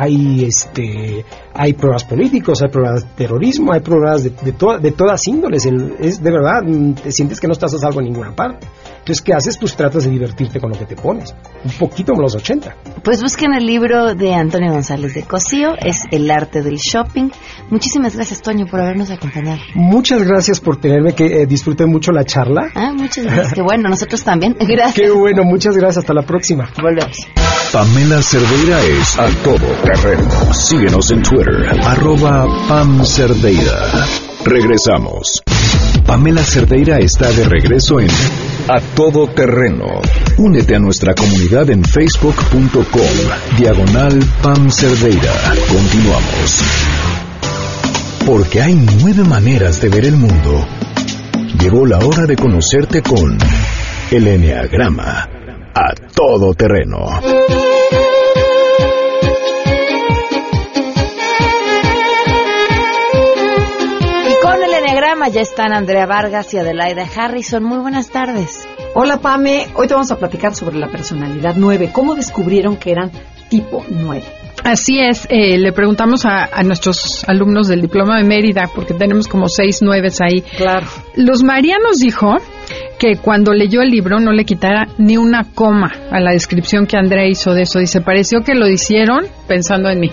Hay, 0.00 0.44
este, 0.44 1.24
hay 1.54 1.72
pruebas 1.72 2.04
políticos, 2.04 2.62
hay 2.62 2.68
pruebas 2.70 3.02
de 3.02 3.08
terrorismo, 3.16 3.72
hay 3.72 3.80
pruebas 3.80 4.22
de, 4.22 4.30
de, 4.30 4.52
de 4.80 4.92
todas 4.92 5.26
índoles. 5.26 5.66
El- 5.66 5.96
es 5.98 6.22
de 6.22 6.30
verdad, 6.30 6.62
te 7.02 7.10
sientes 7.10 7.40
que 7.40 7.48
no 7.48 7.52
estás 7.52 7.74
a 7.74 7.78
salvo 7.78 7.98
en 8.00 8.06
ninguna 8.06 8.32
parte. 8.34 8.64
Entonces, 9.08 9.24
¿qué 9.24 9.32
haces? 9.32 9.56
Pues 9.56 9.74
tratas 9.74 10.04
de 10.04 10.10
divertirte 10.10 10.60
con 10.60 10.70
lo 10.70 10.78
que 10.78 10.84
te 10.84 10.94
pones. 10.94 11.34
Un 11.64 11.70
poquito 11.78 12.12
como 12.12 12.24
los 12.24 12.34
80. 12.34 12.76
Pues 13.02 13.22
busquen 13.22 13.54
el 13.54 13.64
libro 13.64 14.14
de 14.14 14.34
Antonio 14.34 14.70
González 14.70 15.14
de 15.14 15.22
Cosío, 15.22 15.70
es 15.80 16.02
El 16.10 16.30
arte 16.30 16.60
del 16.60 16.76
shopping. 16.76 17.30
Muchísimas 17.70 18.14
gracias, 18.14 18.42
Toño, 18.42 18.66
por 18.66 18.82
habernos 18.82 19.10
acompañado. 19.10 19.60
Muchas 19.74 20.24
gracias 20.24 20.60
por 20.60 20.78
tenerme, 20.78 21.14
que 21.14 21.24
eh, 21.24 21.46
disfruté 21.46 21.86
mucho 21.86 22.12
la 22.12 22.24
charla. 22.24 22.70
Ah, 22.74 22.92
muchas 22.94 23.24
gracias. 23.24 23.54
Qué 23.54 23.62
bueno, 23.62 23.88
nosotros 23.88 24.22
también. 24.22 24.54
Gracias. 24.60 24.94
Qué 24.94 25.10
bueno, 25.10 25.42
muchas 25.44 25.74
gracias. 25.74 26.04
Hasta 26.04 26.12
la 26.12 26.26
próxima. 26.26 26.68
Volvemos. 26.82 27.16
Pamela 27.72 28.20
Cerdeira 28.20 28.82
es 28.82 29.18
a 29.18 29.26
todo 29.42 29.66
terreno. 29.84 30.52
Síguenos 30.52 31.10
en 31.12 31.22
Twitter, 31.22 31.66
arroba 31.82 32.46
Pam 32.68 33.02
Cerdeira. 33.06 34.04
Regresamos. 34.44 35.42
Pamela 36.08 36.42
Cerdeira 36.42 36.98
está 37.00 37.30
de 37.30 37.44
regreso 37.44 38.00
en 38.00 38.08
A 38.66 38.80
Todo 38.96 39.26
Terreno. 39.26 40.00
Únete 40.38 40.74
a 40.74 40.78
nuestra 40.78 41.14
comunidad 41.14 41.68
en 41.68 41.84
facebook.com, 41.84 43.58
diagonal 43.58 44.18
Pam 44.42 44.70
Cerdeira. 44.70 45.34
Continuamos. 45.68 46.62
Porque 48.24 48.62
hay 48.62 48.72
nueve 49.02 49.22
maneras 49.22 49.82
de 49.82 49.90
ver 49.90 50.06
el 50.06 50.16
mundo. 50.16 50.66
Llegó 51.60 51.84
la 51.84 51.98
hora 51.98 52.24
de 52.24 52.36
conocerte 52.36 53.02
con 53.02 53.36
el 54.10 54.26
Enneagrama. 54.26 55.28
A 55.74 55.92
todo 56.14 56.54
terreno. 56.54 57.06
Enneagrama 65.08 65.28
ya 65.28 65.40
están 65.40 65.72
Andrea 65.72 66.04
Vargas 66.04 66.52
y 66.52 66.58
Adelaida 66.58 67.06
Harrison. 67.16 67.64
Muy 67.64 67.78
buenas 67.78 68.10
tardes. 68.10 68.68
Hola 68.94 69.22
Pame, 69.22 69.66
hoy 69.74 69.88
te 69.88 69.94
vamos 69.94 70.10
a 70.10 70.18
platicar 70.18 70.54
sobre 70.54 70.76
la 70.76 70.88
personalidad 70.88 71.54
9. 71.56 71.90
¿Cómo 71.94 72.14
descubrieron 72.14 72.76
que 72.76 72.90
eran 72.90 73.10
tipo 73.48 73.82
9? 73.88 74.22
Así 74.64 74.98
es, 75.00 75.26
eh, 75.30 75.56
le 75.56 75.72
preguntamos 75.72 76.26
a, 76.26 76.44
a 76.52 76.62
nuestros 76.62 77.24
alumnos 77.26 77.68
del 77.68 77.80
diploma 77.80 78.18
de 78.18 78.24
Mérida, 78.24 78.68
porque 78.74 78.92
tenemos 78.92 79.28
como 79.28 79.48
seis 79.48 79.80
nueves 79.80 80.20
ahí. 80.20 80.42
Claro. 80.42 80.86
Los 81.14 81.42
María 81.42 81.78
nos 81.82 82.00
dijo 82.00 82.36
que 82.98 83.16
cuando 83.16 83.54
leyó 83.54 83.80
el 83.80 83.88
libro 83.88 84.20
no 84.20 84.32
le 84.32 84.44
quitara 84.44 84.88
ni 84.98 85.16
una 85.16 85.44
coma 85.54 85.90
a 86.10 86.20
la 86.20 86.32
descripción 86.32 86.86
que 86.86 86.98
Andrea 86.98 87.26
hizo 87.26 87.54
de 87.54 87.62
eso. 87.62 87.78
Dice, 87.78 88.02
pareció 88.02 88.42
que 88.42 88.54
lo 88.54 88.68
hicieron 88.68 89.24
pensando 89.46 89.88
en 89.88 90.00
mí. 90.00 90.10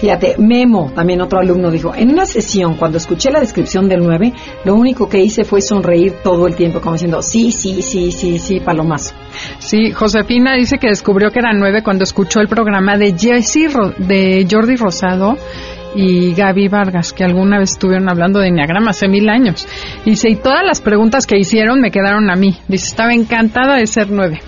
Fíjate, 0.00 0.36
Memo, 0.38 0.90
también 0.94 1.20
otro 1.20 1.40
alumno, 1.40 1.70
dijo, 1.70 1.94
en 1.94 2.10
una 2.10 2.24
sesión, 2.24 2.76
cuando 2.76 2.96
escuché 2.96 3.30
la 3.30 3.38
descripción 3.40 3.86
del 3.88 4.00
9, 4.02 4.32
lo 4.64 4.74
único 4.74 5.08
que 5.08 5.18
hice 5.20 5.44
fue 5.44 5.60
sonreír 5.60 6.14
todo 6.24 6.46
el 6.46 6.54
tiempo, 6.56 6.80
como 6.80 6.94
diciendo, 6.94 7.20
sí, 7.20 7.52
sí, 7.52 7.82
sí, 7.82 8.10
sí, 8.10 8.38
sí, 8.38 8.60
palomazo. 8.60 9.14
Sí, 9.58 9.90
Josefina 9.92 10.54
dice 10.56 10.78
que 10.78 10.88
descubrió 10.88 11.30
que 11.30 11.40
era 11.40 11.52
nueve 11.52 11.82
cuando 11.82 12.04
escuchó 12.04 12.40
el 12.40 12.48
programa 12.48 12.96
de 12.96 13.12
Jesse 13.16 13.72
Ro- 13.72 13.92
de 13.98 14.46
Jordi 14.50 14.76
Rosado 14.76 15.36
y 15.94 16.32
Gaby 16.34 16.68
Vargas, 16.68 17.12
que 17.12 17.24
alguna 17.24 17.58
vez 17.58 17.72
estuvieron 17.72 18.08
hablando 18.08 18.38
de 18.40 18.48
Enneagrama 18.48 18.90
hace 18.92 19.06
mil 19.06 19.28
años. 19.28 19.68
Dice, 20.04 20.30
y 20.30 20.36
todas 20.36 20.64
las 20.64 20.80
preguntas 20.80 21.26
que 21.26 21.36
hicieron 21.38 21.80
me 21.80 21.90
quedaron 21.90 22.30
a 22.30 22.36
mí. 22.36 22.56
Dice, 22.68 22.86
estaba 22.86 23.12
encantada 23.12 23.76
de 23.76 23.86
ser 23.86 24.10
nueve. 24.10 24.40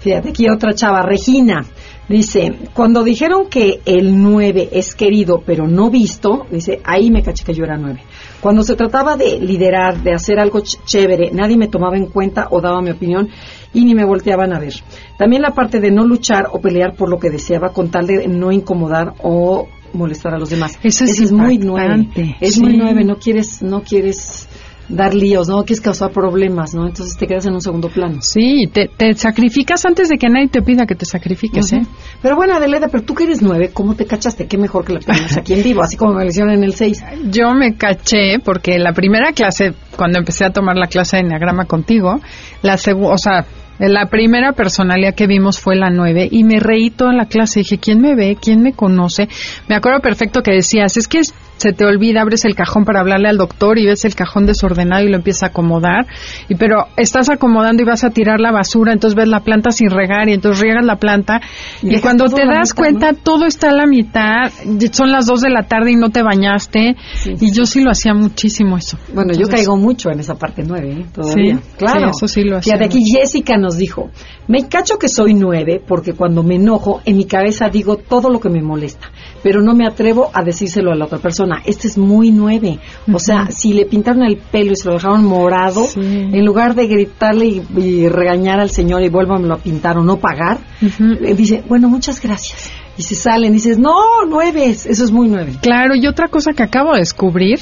Fíjate, 0.00 0.30
aquí 0.30 0.48
otra 0.48 0.72
chava, 0.74 1.02
Regina, 1.02 1.62
dice, 2.10 2.52
cuando 2.74 3.02
dijeron 3.04 3.48
que 3.48 3.80
el 3.86 4.20
9 4.20 4.68
es 4.72 4.94
querido 4.94 5.42
pero 5.46 5.66
no 5.66 5.90
visto, 5.90 6.46
dice, 6.50 6.80
ahí 6.84 7.10
me 7.10 7.22
caché 7.22 7.44
que 7.44 7.54
yo 7.54 7.64
era 7.64 7.76
9. 7.76 8.00
Cuando 8.40 8.62
se 8.62 8.74
trataba 8.76 9.16
de 9.16 9.38
liderar, 9.38 10.02
de 10.02 10.12
hacer 10.12 10.38
algo 10.40 10.60
ch- 10.60 10.78
chévere, 10.84 11.30
nadie 11.32 11.56
me 11.56 11.68
tomaba 11.68 11.96
en 11.96 12.06
cuenta 12.06 12.48
o 12.50 12.60
daba 12.60 12.82
mi 12.82 12.90
opinión 12.90 13.28
y 13.72 13.84
ni 13.84 13.94
me 13.94 14.04
volteaban 14.04 14.52
a 14.52 14.58
ver. 14.58 14.74
También 15.16 15.42
la 15.42 15.54
parte 15.54 15.80
de 15.80 15.90
no 15.90 16.04
luchar 16.04 16.48
o 16.52 16.60
pelear 16.60 16.94
por 16.96 17.08
lo 17.08 17.18
que 17.18 17.30
deseaba 17.30 17.72
con 17.72 17.90
tal 17.90 18.06
de 18.06 18.26
no 18.28 18.50
incomodar 18.50 19.14
o 19.22 19.68
molestar 19.92 20.34
a 20.34 20.38
los 20.38 20.50
demás. 20.50 20.78
Eso 20.82 21.04
es 21.04 21.18
Ese 21.20 21.32
muy 21.34 21.58
nueve. 21.58 22.08
Es 22.40 22.54
sí. 22.54 22.60
muy 22.62 22.76
nueve, 22.76 23.04
no 23.04 23.16
quieres, 23.16 23.60
no 23.62 23.82
quieres 23.82 24.48
dar 24.90 25.14
líos, 25.14 25.48
¿no? 25.48 25.62
Quieres 25.64 25.80
causar 25.80 26.10
problemas, 26.10 26.74
¿no? 26.74 26.86
Entonces 26.86 27.16
te 27.16 27.26
quedas 27.26 27.46
en 27.46 27.54
un 27.54 27.60
segundo 27.60 27.88
plano. 27.88 28.18
Sí, 28.20 28.68
te, 28.72 28.88
te 28.88 29.14
sacrificas 29.14 29.84
antes 29.84 30.08
de 30.08 30.18
que 30.18 30.28
nadie 30.28 30.48
te 30.48 30.62
pida 30.62 30.86
que 30.86 30.94
te 30.94 31.06
sacrifiques. 31.06 31.72
¿eh? 31.72 31.82
Pero 32.20 32.36
bueno, 32.36 32.54
Adelaida, 32.54 32.88
pero 32.88 33.04
tú 33.04 33.14
que 33.14 33.24
eres 33.24 33.40
nueve, 33.40 33.70
¿cómo 33.72 33.94
te 33.94 34.04
cachaste? 34.04 34.46
Qué 34.46 34.58
mejor 34.58 34.84
que 34.84 34.94
la 34.94 35.00
tenemos 35.00 35.36
aquí 35.36 35.54
en 35.54 35.62
vivo, 35.62 35.82
así 35.82 35.96
como 35.96 36.14
me 36.14 36.24
lo 36.24 36.30
hicieron 36.30 36.52
en 36.52 36.64
el 36.64 36.74
6. 36.74 37.04
Yo 37.30 37.54
me 37.54 37.76
caché 37.76 38.38
porque 38.44 38.78
la 38.78 38.92
primera 38.92 39.32
clase, 39.32 39.72
cuando 39.96 40.18
empecé 40.18 40.44
a 40.44 40.50
tomar 40.50 40.76
la 40.76 40.86
clase 40.86 41.16
de 41.16 41.22
Enneagrama 41.22 41.66
contigo, 41.66 42.20
la 42.62 42.74
o 42.74 43.18
sea, 43.18 43.46
la 43.78 44.06
primera 44.06 44.52
personalidad 44.52 45.14
que 45.14 45.26
vimos 45.26 45.58
fue 45.58 45.76
la 45.76 45.90
9 45.90 46.28
y 46.30 46.44
me 46.44 46.60
reí 46.60 46.90
toda 46.90 47.14
la 47.14 47.26
clase. 47.26 47.60
Dije, 47.60 47.78
¿quién 47.78 48.00
me 48.00 48.14
ve? 48.14 48.36
¿Quién 48.40 48.62
me 48.62 48.72
conoce? 48.72 49.28
Me 49.68 49.74
acuerdo 49.74 50.00
perfecto 50.00 50.42
que 50.42 50.52
decías, 50.52 50.96
es 50.96 51.08
que 51.08 51.20
se 51.60 51.72
te 51.72 51.84
olvida, 51.84 52.22
abres 52.22 52.46
el 52.46 52.54
cajón 52.54 52.84
para 52.86 53.00
hablarle 53.00 53.28
al 53.28 53.36
doctor 53.36 53.78
y 53.78 53.84
ves 53.84 54.06
el 54.06 54.14
cajón 54.14 54.46
desordenado 54.46 55.04
y 55.04 55.10
lo 55.10 55.16
empiezas 55.16 55.42
a 55.42 55.46
acomodar. 55.48 56.06
Y 56.48 56.54
pero 56.54 56.86
estás 56.96 57.28
acomodando 57.28 57.82
y 57.82 57.86
vas 57.86 58.02
a 58.02 58.10
tirar 58.10 58.40
la 58.40 58.50
basura, 58.50 58.94
entonces 58.94 59.14
ves 59.14 59.28
la 59.28 59.40
planta 59.40 59.70
sin 59.70 59.90
regar 59.90 60.28
y 60.30 60.32
entonces 60.32 60.62
riegas 60.62 60.86
la 60.86 60.96
planta. 60.96 61.40
Y 61.82 62.00
cuando 62.00 62.24
te 62.24 62.46
das 62.46 62.70
mitad, 62.70 62.76
cuenta, 62.76 63.12
todo 63.12 63.44
está 63.44 63.68
a 63.68 63.74
la 63.74 63.86
mitad, 63.86 64.50
son 64.92 65.10
las 65.10 65.26
2 65.26 65.40
de 65.42 65.50
la 65.50 65.64
tarde 65.64 65.92
y 65.92 65.96
no 65.96 66.08
te 66.08 66.22
bañaste. 66.22 66.96
y 67.26 67.52
yo 67.52 67.64
sí 67.64 67.82
lo 67.82 67.90
hacía 67.90 68.14
muchísimo 68.14 68.78
eso. 68.78 68.96
Bueno, 69.12 69.34
yo 69.34 69.46
caigo 69.46 69.76
mucho 69.76 70.10
en 70.10 70.20
esa 70.20 70.36
parte 70.36 70.62
nueve, 70.66 70.92
¿eh? 70.92 71.06
Todavía. 71.12 71.56
Sí, 71.56 71.62
claro. 71.76 72.10
eso 72.10 72.26
sí 72.26 72.42
lo 72.42 72.56
hacía 72.56 72.76
Fíjate, 72.76 72.84
aquí 72.86 73.04
Jessica 73.04 73.58
nos 73.58 73.76
dijo, 73.76 74.10
me 74.48 74.66
cacho 74.68 74.96
que 74.98 75.08
soy 75.08 75.34
nueve 75.34 75.82
porque 75.86 76.14
cuando 76.14 76.42
me 76.42 76.56
enojo, 76.56 77.02
en 77.04 77.16
mi 77.16 77.26
cabeza 77.26 77.68
digo 77.68 77.96
todo 77.96 78.30
lo 78.30 78.40
que 78.40 78.48
me 78.48 78.62
molesta, 78.62 79.10
pero 79.42 79.62
no 79.62 79.74
me 79.74 79.86
atrevo 79.86 80.30
a 80.32 80.42
decírselo 80.42 80.92
a 80.92 80.94
la 80.94 81.06
otra 81.06 81.18
persona. 81.18 81.62
Este 81.64 81.88
es 81.88 81.98
muy 81.98 82.30
nueve. 82.30 82.78
O 83.12 83.18
sea, 83.18 83.48
si 83.50 83.72
le 83.72 83.86
pintaron 83.86 84.22
el 84.22 84.36
pelo 84.36 84.72
y 84.72 84.76
se 84.76 84.88
lo 84.88 84.94
dejaron 84.94 85.24
morado, 85.24 85.86
en 85.96 86.44
lugar 86.44 86.74
de 86.74 86.86
gritarle 86.86 87.46
y, 87.46 87.62
y 87.76 88.08
regañar 88.08 88.60
al 88.60 88.70
señor 88.70 89.02
y 89.02 89.08
vuélvamelo 89.08 89.54
a 89.54 89.58
pintar 89.58 89.98
o 89.98 90.02
no 90.02 90.18
pagar, 90.18 90.58
eh, 90.80 91.34
dice, 91.34 91.62
bueno, 91.68 91.88
muchas 91.88 92.20
gracias. 92.20 92.70
Y 92.96 93.02
se 93.02 93.14
salen, 93.14 93.52
dices, 93.52 93.78
no, 93.78 93.94
nueve, 94.28 94.66
eso 94.66 95.04
es 95.04 95.10
muy 95.10 95.28
nueve. 95.28 95.54
Claro, 95.62 95.94
y 95.94 96.06
otra 96.06 96.28
cosa 96.28 96.52
que 96.52 96.62
acabo 96.62 96.92
de 96.92 96.98
descubrir 96.98 97.58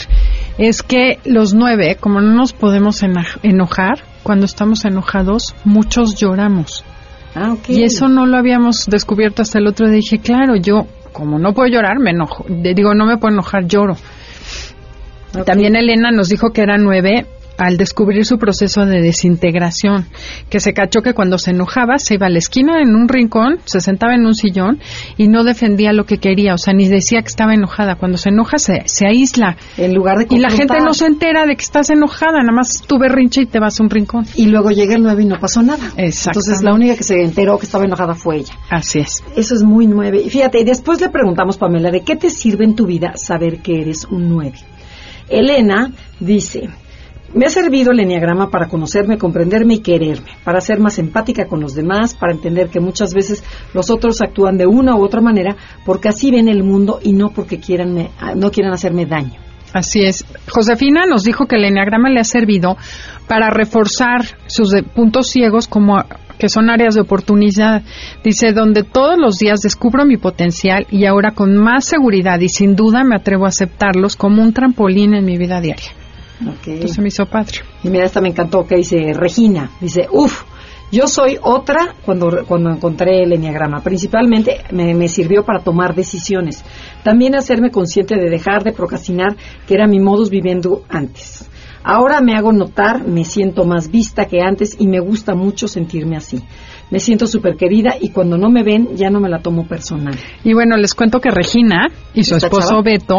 es 0.57 0.83
que 0.83 1.19
los 1.25 1.55
nueve, 1.55 1.97
como 2.01 2.21
no 2.21 2.35
nos 2.35 2.53
podemos 2.53 3.05
enojar, 3.43 4.03
cuando 4.25 4.47
estamos 4.47 4.85
enojados, 4.85 5.55
muchos 5.65 6.17
lloramos. 6.17 6.85
Ah. 7.35 7.57
Y 7.69 7.83
eso 7.83 8.09
no 8.09 8.27
lo 8.27 8.37
habíamos 8.37 8.87
descubierto 8.87 9.43
hasta 9.43 9.59
el 9.59 9.67
otro 9.67 9.87
día. 9.87 9.97
Dije, 9.97 10.19
claro, 10.19 10.57
yo, 10.57 10.87
como 11.13 11.39
no 11.39 11.53
puedo 11.53 11.69
llorar, 11.69 11.99
me 11.99 12.11
enojo. 12.11 12.45
Digo, 12.49 12.95
no 12.95 13.07
me 13.07 13.19
puedo 13.19 13.35
enojar, 13.35 13.67
lloro. 13.67 13.97
También 15.45 15.77
Elena 15.77 16.11
nos 16.11 16.29
dijo 16.29 16.51
que 16.51 16.63
era 16.63 16.79
nueve 16.79 17.27
al 17.59 17.77
descubrir 17.77 18.25
su 18.25 18.39
proceso 18.39 18.87
de 18.87 19.03
desintegración, 19.03 20.07
que 20.49 20.61
se 20.61 20.73
cachó 20.73 21.03
que 21.03 21.13
cuando 21.13 21.39
se 21.39 21.51
enojaba 21.51 21.99
se 21.99 22.15
iba 22.15 22.27
a 22.27 22.31
la 22.31 22.39
esquina 22.39 22.81
en 22.81 22.95
un 22.95 23.09
rincón, 23.09 23.59
se 23.65 23.81
sentaba 23.81 24.15
en 24.15 24.25
un 24.25 24.35
sillón 24.35 24.81
y 25.17 25.29
no 25.29 25.45
defendía 25.45 25.93
lo 25.93 26.07
que 26.07 26.19
quería, 26.19 26.55
o 26.55 26.59
sea, 26.59 26.73
ni 26.73 26.89
decía 26.89 27.21
que 27.21 27.29
estaba 27.29 27.55
enojada. 27.55 27.97
Cuando 27.97 28.17
se 28.17 28.31
enoja 28.31 28.59
se, 28.59 28.83
se 28.87 29.07
aísla. 29.07 29.57
En 29.77 29.95
lugar 29.95 30.19
de 30.19 30.27
Y 30.31 30.39
la 30.39 30.51
gente 30.51 30.81
no 30.81 30.95
se 30.95 31.07
entera 31.07 31.47
de 31.47 31.57
que 31.57 31.63
estás 31.63 31.91
enojada, 31.91 32.39
nada 32.41 32.53
más 32.53 32.83
tu 32.87 32.99
berrinche 32.99 33.43
y 33.43 33.47
te 33.47 33.59
vas 33.59 33.81
a 33.81 33.83
un 33.83 33.91
rincón. 33.91 34.25
Y 34.37 34.47
luego 34.47 34.71
llega 34.71 34.95
el 34.95 35.03
9 35.03 35.23
y 35.23 35.27
no 35.27 35.41
pasó 35.41 35.63
nada. 35.63 35.93
Exacto. 35.97 36.41
Entonces 36.41 36.63
la 36.63 36.73
única 36.73 36.97
que 36.97 37.05
se 37.05 37.23
enteró 37.23 37.59
que 37.59 37.67
estaba 37.67 37.85
enojada 37.85 38.15
fue 38.15 38.37
ella. 38.39 38.55
Así 38.71 39.01
es. 39.01 39.23
Eso 39.37 39.55
es 39.55 39.63
muy 39.63 39.87
nueve. 39.87 40.23
Y 40.25 40.31
fíjate, 40.31 40.61
y 40.61 40.65
después 40.65 41.01
le 41.01 41.09
preguntamos, 41.09 41.59
Pamela, 41.59 41.91
¿de 41.91 42.03
qué 42.03 42.17
te 42.17 42.31
sirve 42.31 42.65
en 42.65 42.75
tu 42.75 42.87
vida 42.87 43.15
saber 43.17 43.61
que 43.61 43.81
eres 43.81 44.05
un 44.05 44.29
nueve? 44.29 44.59
Elena 45.29 45.93
dice, 46.21 46.69
me 47.35 47.47
ha 47.47 47.51
servido 47.51 47.93
el 47.93 48.01
enneagrama 48.01 48.51
para 48.51 48.69
conocerme, 48.69 49.19
comprenderme 49.19 49.75
y 49.75 49.79
quererme, 49.81 50.31
para 50.45 50.61
ser 50.61 50.81
más 50.81 50.99
empática 50.99 51.47
con 51.47 51.61
los 51.61 51.75
demás, 51.75 52.15
para 52.15 52.33
entender 52.33 52.69
que 52.69 52.81
muchas 52.81 53.13
veces 53.13 53.45
los 53.75 53.91
otros 53.91 54.21
actúan 54.23 54.57
de 54.57 54.67
una 54.67 54.97
u 54.97 55.03
otra 55.05 55.21
manera 55.21 55.57
porque 55.85 56.09
así 56.09 56.31
ven 56.31 56.49
el 56.49 56.63
mundo 56.65 57.01
y 57.03 57.13
no 57.13 57.31
porque 57.31 57.59
quieran 57.61 57.93
me- 57.95 58.11
no 58.37 58.51
quieran 58.51 58.73
hacerme 58.73 59.05
daño. 59.07 59.35
Así 59.75 60.01
es. 60.01 60.25
Josefina 60.51 61.05
nos 61.07 61.25
dijo 61.25 61.45
que 61.47 61.57
el 61.57 61.65
enneagrama 61.67 62.09
le 62.09 62.21
ha 62.21 62.25
servido 62.25 62.79
para 63.27 63.51
reforzar 63.51 64.25
sus 64.47 64.73
puntos 64.95 65.29
ciegos 65.29 65.69
como 65.69 66.03
que 66.39 66.49
son 66.49 66.71
áreas 66.71 66.95
de 66.95 67.03
oportunidad. 67.03 67.83
Dice, 68.25 68.53
donde 68.53 68.85
todos 68.85 69.19
los 69.19 69.37
días 69.39 69.61
descubro 69.61 70.07
mi 70.07 70.17
potencial 70.17 70.87
y 70.91 71.05
ahora 71.05 71.33
con 71.33 71.57
más 71.57 71.85
seguridad 71.85 72.41
y 72.41 72.49
sin 72.49 72.77
duda 72.77 73.05
me 73.05 73.17
atrevo 73.17 73.45
a 73.45 73.49
aceptarlos 73.49 74.17
como 74.17 74.41
un 74.41 74.55
trampolín 74.55 75.15
en 75.15 75.25
mi 75.27 75.37
vida 75.37 75.61
diaria. 75.61 75.91
Entonces 76.41 76.99
me 76.99 77.09
hizo 77.09 77.27
padre. 77.27 77.59
Y 77.83 77.89
mira, 77.89 78.07
esta 78.07 78.21
me 78.21 78.29
encantó 78.29 78.65
que 78.65 78.77
dice 78.77 79.13
Regina, 79.15 79.71
dice, 79.81 80.07
uff, 80.11 80.45
yo 80.91 81.07
soy 81.07 81.39
otra 81.43 81.95
cuando, 82.05 82.45
cuando 82.47 82.71
encontré 82.71 83.23
el 83.23 83.33
enneagrama. 83.33 83.81
Principalmente 83.81 84.63
me, 84.73 84.95
me 84.95 85.09
sirvió 85.09 85.45
para 85.45 85.61
tomar 85.61 85.95
decisiones. 85.95 86.65
También 87.03 87.35
hacerme 87.35 87.71
consciente 87.71 88.17
de 88.17 88.31
dejar 88.31 88.65
de 88.65 88.73
procrastinar, 88.73 89.37
que 89.67 89.75
era 89.75 89.87
mi 89.87 90.01
modus 90.01 90.31
viviendo 90.31 90.85
antes. 90.89 91.49
Ahora 91.83 92.21
me 92.21 92.35
hago 92.35 92.53
notar, 92.53 93.07
me 93.07 93.25
siento 93.25 93.65
más 93.65 93.91
vista 93.91 94.27
que 94.27 94.41
antes 94.41 94.77
y 94.79 94.87
me 94.87 95.01
gusta 95.01 95.35
mucho 95.35 95.69
sentirme 95.69 96.17
así. 96.17 96.43
Me 96.91 97.01
siento 97.01 97.27
súper 97.27 97.57
querida 97.57 97.95
y 98.01 98.11
cuando 98.11 98.39
no 98.39 98.49
me 98.49 98.63
ven 98.63 98.97
ya 98.97 99.11
no 99.11 99.21
me 99.21 99.29
la 99.29 99.41
tomo 99.41 99.67
personal. 99.67 100.15
Y 100.45 100.55
bueno, 100.55 100.77
les 100.77 100.95
cuento 100.95 101.21
que 101.21 101.31
Regina 101.31 101.89
y 102.15 102.25
su 102.25 102.37
¿Esta 102.37 102.47
esposo 102.47 102.69
chava? 102.69 102.83
Beto 102.83 103.19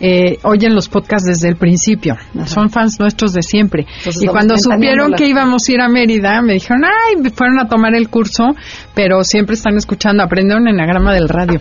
eh, 0.00 0.38
oyen 0.44 0.74
los 0.74 0.88
podcasts 0.88 1.28
desde 1.28 1.48
el 1.48 1.56
principio. 1.56 2.16
Son 2.46 2.70
fans 2.70 2.98
nuestros 3.00 3.32
de 3.32 3.42
siempre. 3.42 3.86
Entonces 3.98 4.22
y 4.22 4.26
cuando 4.26 4.56
supieron 4.56 5.12
que 5.14 5.26
íbamos 5.26 5.68
a 5.68 5.72
ir 5.72 5.80
a 5.80 5.88
Mérida, 5.88 6.40
me 6.42 6.54
dijeron, 6.54 6.82
ay, 6.84 7.30
fueron 7.30 7.58
a 7.58 7.68
tomar 7.68 7.94
el 7.94 8.08
curso, 8.08 8.54
pero 8.94 9.24
siempre 9.24 9.54
están 9.54 9.76
escuchando, 9.76 10.22
aprendieron 10.22 10.68
enagrama 10.68 11.12
del 11.12 11.28
radio. 11.28 11.60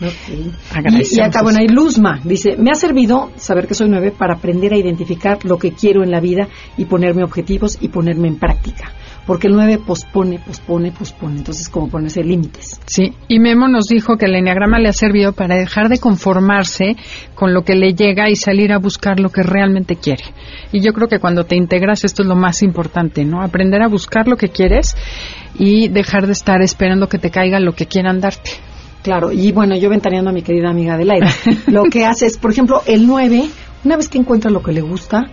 Y, 0.00 0.50
Agradecemos 0.74 1.12
y 1.12 1.20
acá, 1.20 1.42
bueno, 1.42 1.58
hay 1.60 1.68
Luzma, 1.68 2.20
dice, 2.24 2.56
me 2.56 2.70
ha 2.70 2.74
servido 2.74 3.30
saber 3.36 3.68
que 3.68 3.74
soy 3.74 3.88
nueve 3.88 4.12
para 4.16 4.34
aprender 4.34 4.72
a 4.72 4.76
identificar 4.76 5.38
lo 5.44 5.58
que 5.58 5.72
quiero 5.72 6.02
en 6.02 6.10
la 6.10 6.20
vida 6.20 6.48
y 6.76 6.86
ponerme 6.86 7.22
objetivos 7.22 7.78
y 7.80 7.88
ponerme 7.88 8.28
en 8.28 8.38
práctica. 8.38 8.92
Porque 9.26 9.46
el 9.46 9.54
nueve 9.54 9.78
pospone, 9.78 10.40
pospone, 10.40 10.90
pospone. 10.90 11.38
Entonces, 11.38 11.68
como 11.68 11.88
ponerse 11.88 12.24
límites. 12.24 12.80
Sí, 12.86 13.12
y 13.28 13.38
Memo 13.38 13.68
nos 13.68 13.86
dijo 13.86 14.16
que 14.16 14.26
el 14.26 14.34
enneagrama 14.34 14.78
le 14.78 14.88
ha 14.88 14.92
servido 14.92 15.32
para 15.32 15.56
dejar 15.56 15.88
de 15.88 15.98
conformarse 15.98 16.96
con 17.34 17.54
lo 17.54 17.62
que 17.62 17.74
le 17.74 17.94
llega 17.94 18.28
y 18.28 18.36
salir 18.36 18.72
a 18.72 18.78
buscar 18.78 19.20
lo 19.20 19.30
que 19.30 19.42
realmente 19.42 19.96
quiere. 19.96 20.24
Y 20.72 20.80
yo 20.80 20.92
creo 20.92 21.08
que 21.08 21.20
cuando 21.20 21.44
te 21.44 21.56
integras 21.56 22.04
esto 22.04 22.22
es 22.22 22.28
lo 22.28 22.36
más 22.36 22.62
importante, 22.62 23.24
¿no? 23.24 23.42
Aprender 23.42 23.82
a 23.82 23.88
buscar 23.88 24.26
lo 24.26 24.36
que 24.36 24.48
quieres 24.48 24.96
y 25.56 25.88
dejar 25.88 26.26
de 26.26 26.32
estar 26.32 26.60
esperando 26.62 27.08
que 27.08 27.18
te 27.18 27.30
caiga 27.30 27.60
lo 27.60 27.74
que 27.74 27.86
quieran 27.86 28.20
darte. 28.20 28.50
Claro, 29.02 29.32
y 29.32 29.50
bueno, 29.50 29.76
yo 29.76 29.90
ventaneando 29.90 30.30
a 30.30 30.32
mi 30.32 30.42
querida 30.42 30.70
amiga 30.70 30.94
Adelaida, 30.94 31.28
lo 31.66 31.84
que 31.84 32.04
hace 32.04 32.26
es, 32.26 32.38
por 32.38 32.52
ejemplo, 32.52 32.82
el 32.86 33.06
9, 33.06 33.48
una 33.84 33.96
vez 33.96 34.08
que 34.08 34.18
encuentra 34.18 34.50
lo 34.50 34.62
que 34.62 34.72
le 34.72 34.80
gusta, 34.80 35.24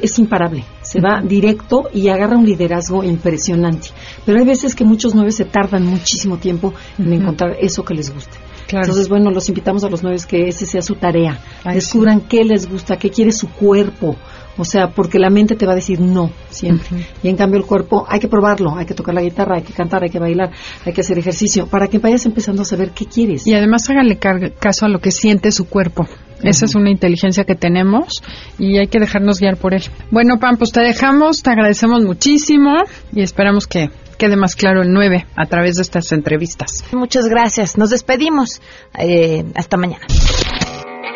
es 0.00 0.18
imparable, 0.18 0.64
se 0.90 1.00
va 1.00 1.22
directo 1.22 1.88
y 1.94 2.08
agarra 2.08 2.36
un 2.36 2.44
liderazgo 2.44 3.04
impresionante. 3.04 3.90
Pero 4.26 4.40
hay 4.40 4.44
veces 4.44 4.74
que 4.74 4.84
muchos 4.84 5.14
nueve 5.14 5.30
se 5.30 5.44
tardan 5.44 5.86
muchísimo 5.86 6.38
tiempo 6.38 6.74
en 6.98 7.12
encontrar 7.12 7.56
eso 7.60 7.84
que 7.84 7.94
les 7.94 8.12
guste. 8.12 8.36
Claro. 8.66 8.86
Entonces, 8.86 9.08
bueno, 9.08 9.30
los 9.30 9.48
invitamos 9.48 9.84
a 9.84 9.88
los 9.88 10.02
nueve 10.02 10.18
que 10.26 10.48
ese 10.48 10.66
sea 10.66 10.82
su 10.82 10.96
tarea. 10.96 11.38
Ay, 11.62 11.76
Descubran 11.76 12.22
qué 12.22 12.42
les 12.42 12.68
gusta, 12.68 12.96
qué 12.96 13.08
quiere 13.08 13.30
su 13.30 13.48
cuerpo. 13.50 14.16
O 14.58 14.64
sea, 14.64 14.88
porque 14.88 15.20
la 15.20 15.30
mente 15.30 15.54
te 15.54 15.64
va 15.64 15.72
a 15.72 15.76
decir 15.76 16.00
no 16.00 16.32
siempre. 16.48 17.06
Y 17.22 17.28
en 17.28 17.36
cambio 17.36 17.60
el 17.60 17.66
cuerpo 17.66 18.04
hay 18.08 18.18
que 18.18 18.26
probarlo, 18.26 18.76
hay 18.76 18.84
que 18.84 18.94
tocar 18.94 19.14
la 19.14 19.22
guitarra, 19.22 19.58
hay 19.58 19.62
que 19.62 19.72
cantar, 19.72 20.02
hay 20.02 20.10
que 20.10 20.18
bailar, 20.18 20.50
hay 20.84 20.92
que 20.92 21.02
hacer 21.02 21.16
ejercicio, 21.18 21.68
para 21.68 21.86
que 21.86 21.98
vayas 21.98 22.26
empezando 22.26 22.62
a 22.62 22.64
saber 22.64 22.90
qué 22.90 23.06
quieres. 23.06 23.46
Y 23.46 23.54
además 23.54 23.88
hágale 23.88 24.18
caso 24.18 24.86
a 24.86 24.88
lo 24.88 24.98
que 24.98 25.12
siente 25.12 25.52
su 25.52 25.68
cuerpo. 25.68 26.08
Esa 26.42 26.64
es 26.64 26.74
una 26.74 26.90
inteligencia 26.90 27.44
que 27.44 27.54
tenemos 27.54 28.22
y 28.58 28.78
hay 28.78 28.86
que 28.86 28.98
dejarnos 28.98 29.40
guiar 29.40 29.56
por 29.56 29.74
él. 29.74 29.82
Bueno, 30.10 30.38
Pam, 30.38 30.56
pues 30.56 30.72
te 30.72 30.80
dejamos, 30.80 31.42
te 31.42 31.50
agradecemos 31.50 32.02
muchísimo 32.02 32.76
y 33.12 33.22
esperamos 33.22 33.66
que 33.66 33.90
quede 34.18 34.36
más 34.36 34.54
claro 34.54 34.82
el 34.82 34.92
9 34.92 35.26
a 35.36 35.46
través 35.46 35.76
de 35.76 35.82
estas 35.82 36.12
entrevistas. 36.12 36.84
Muchas 36.92 37.26
gracias. 37.26 37.78
Nos 37.78 37.90
despedimos. 37.90 38.60
Eh, 38.98 39.44
hasta 39.54 39.76
mañana. 39.76 40.06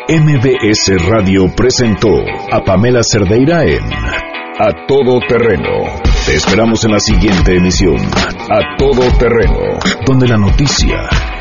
MBS 0.07 1.03
Radio 1.07 1.51
presentó 1.55 2.09
a 2.51 2.63
Pamela 2.63 3.01
Cerdeira 3.01 3.63
en 3.63 3.83
A 3.91 4.85
Todo 4.87 5.19
Terreno. 5.27 6.01
Te 6.25 6.35
esperamos 6.35 6.83
en 6.85 6.91
la 6.91 6.99
siguiente 6.99 7.55
emisión, 7.55 7.97
A 7.97 8.77
Todo 8.77 9.01
Terreno, 9.17 9.79
donde 10.05 10.27
la 10.27 10.37
noticia 10.37 11.09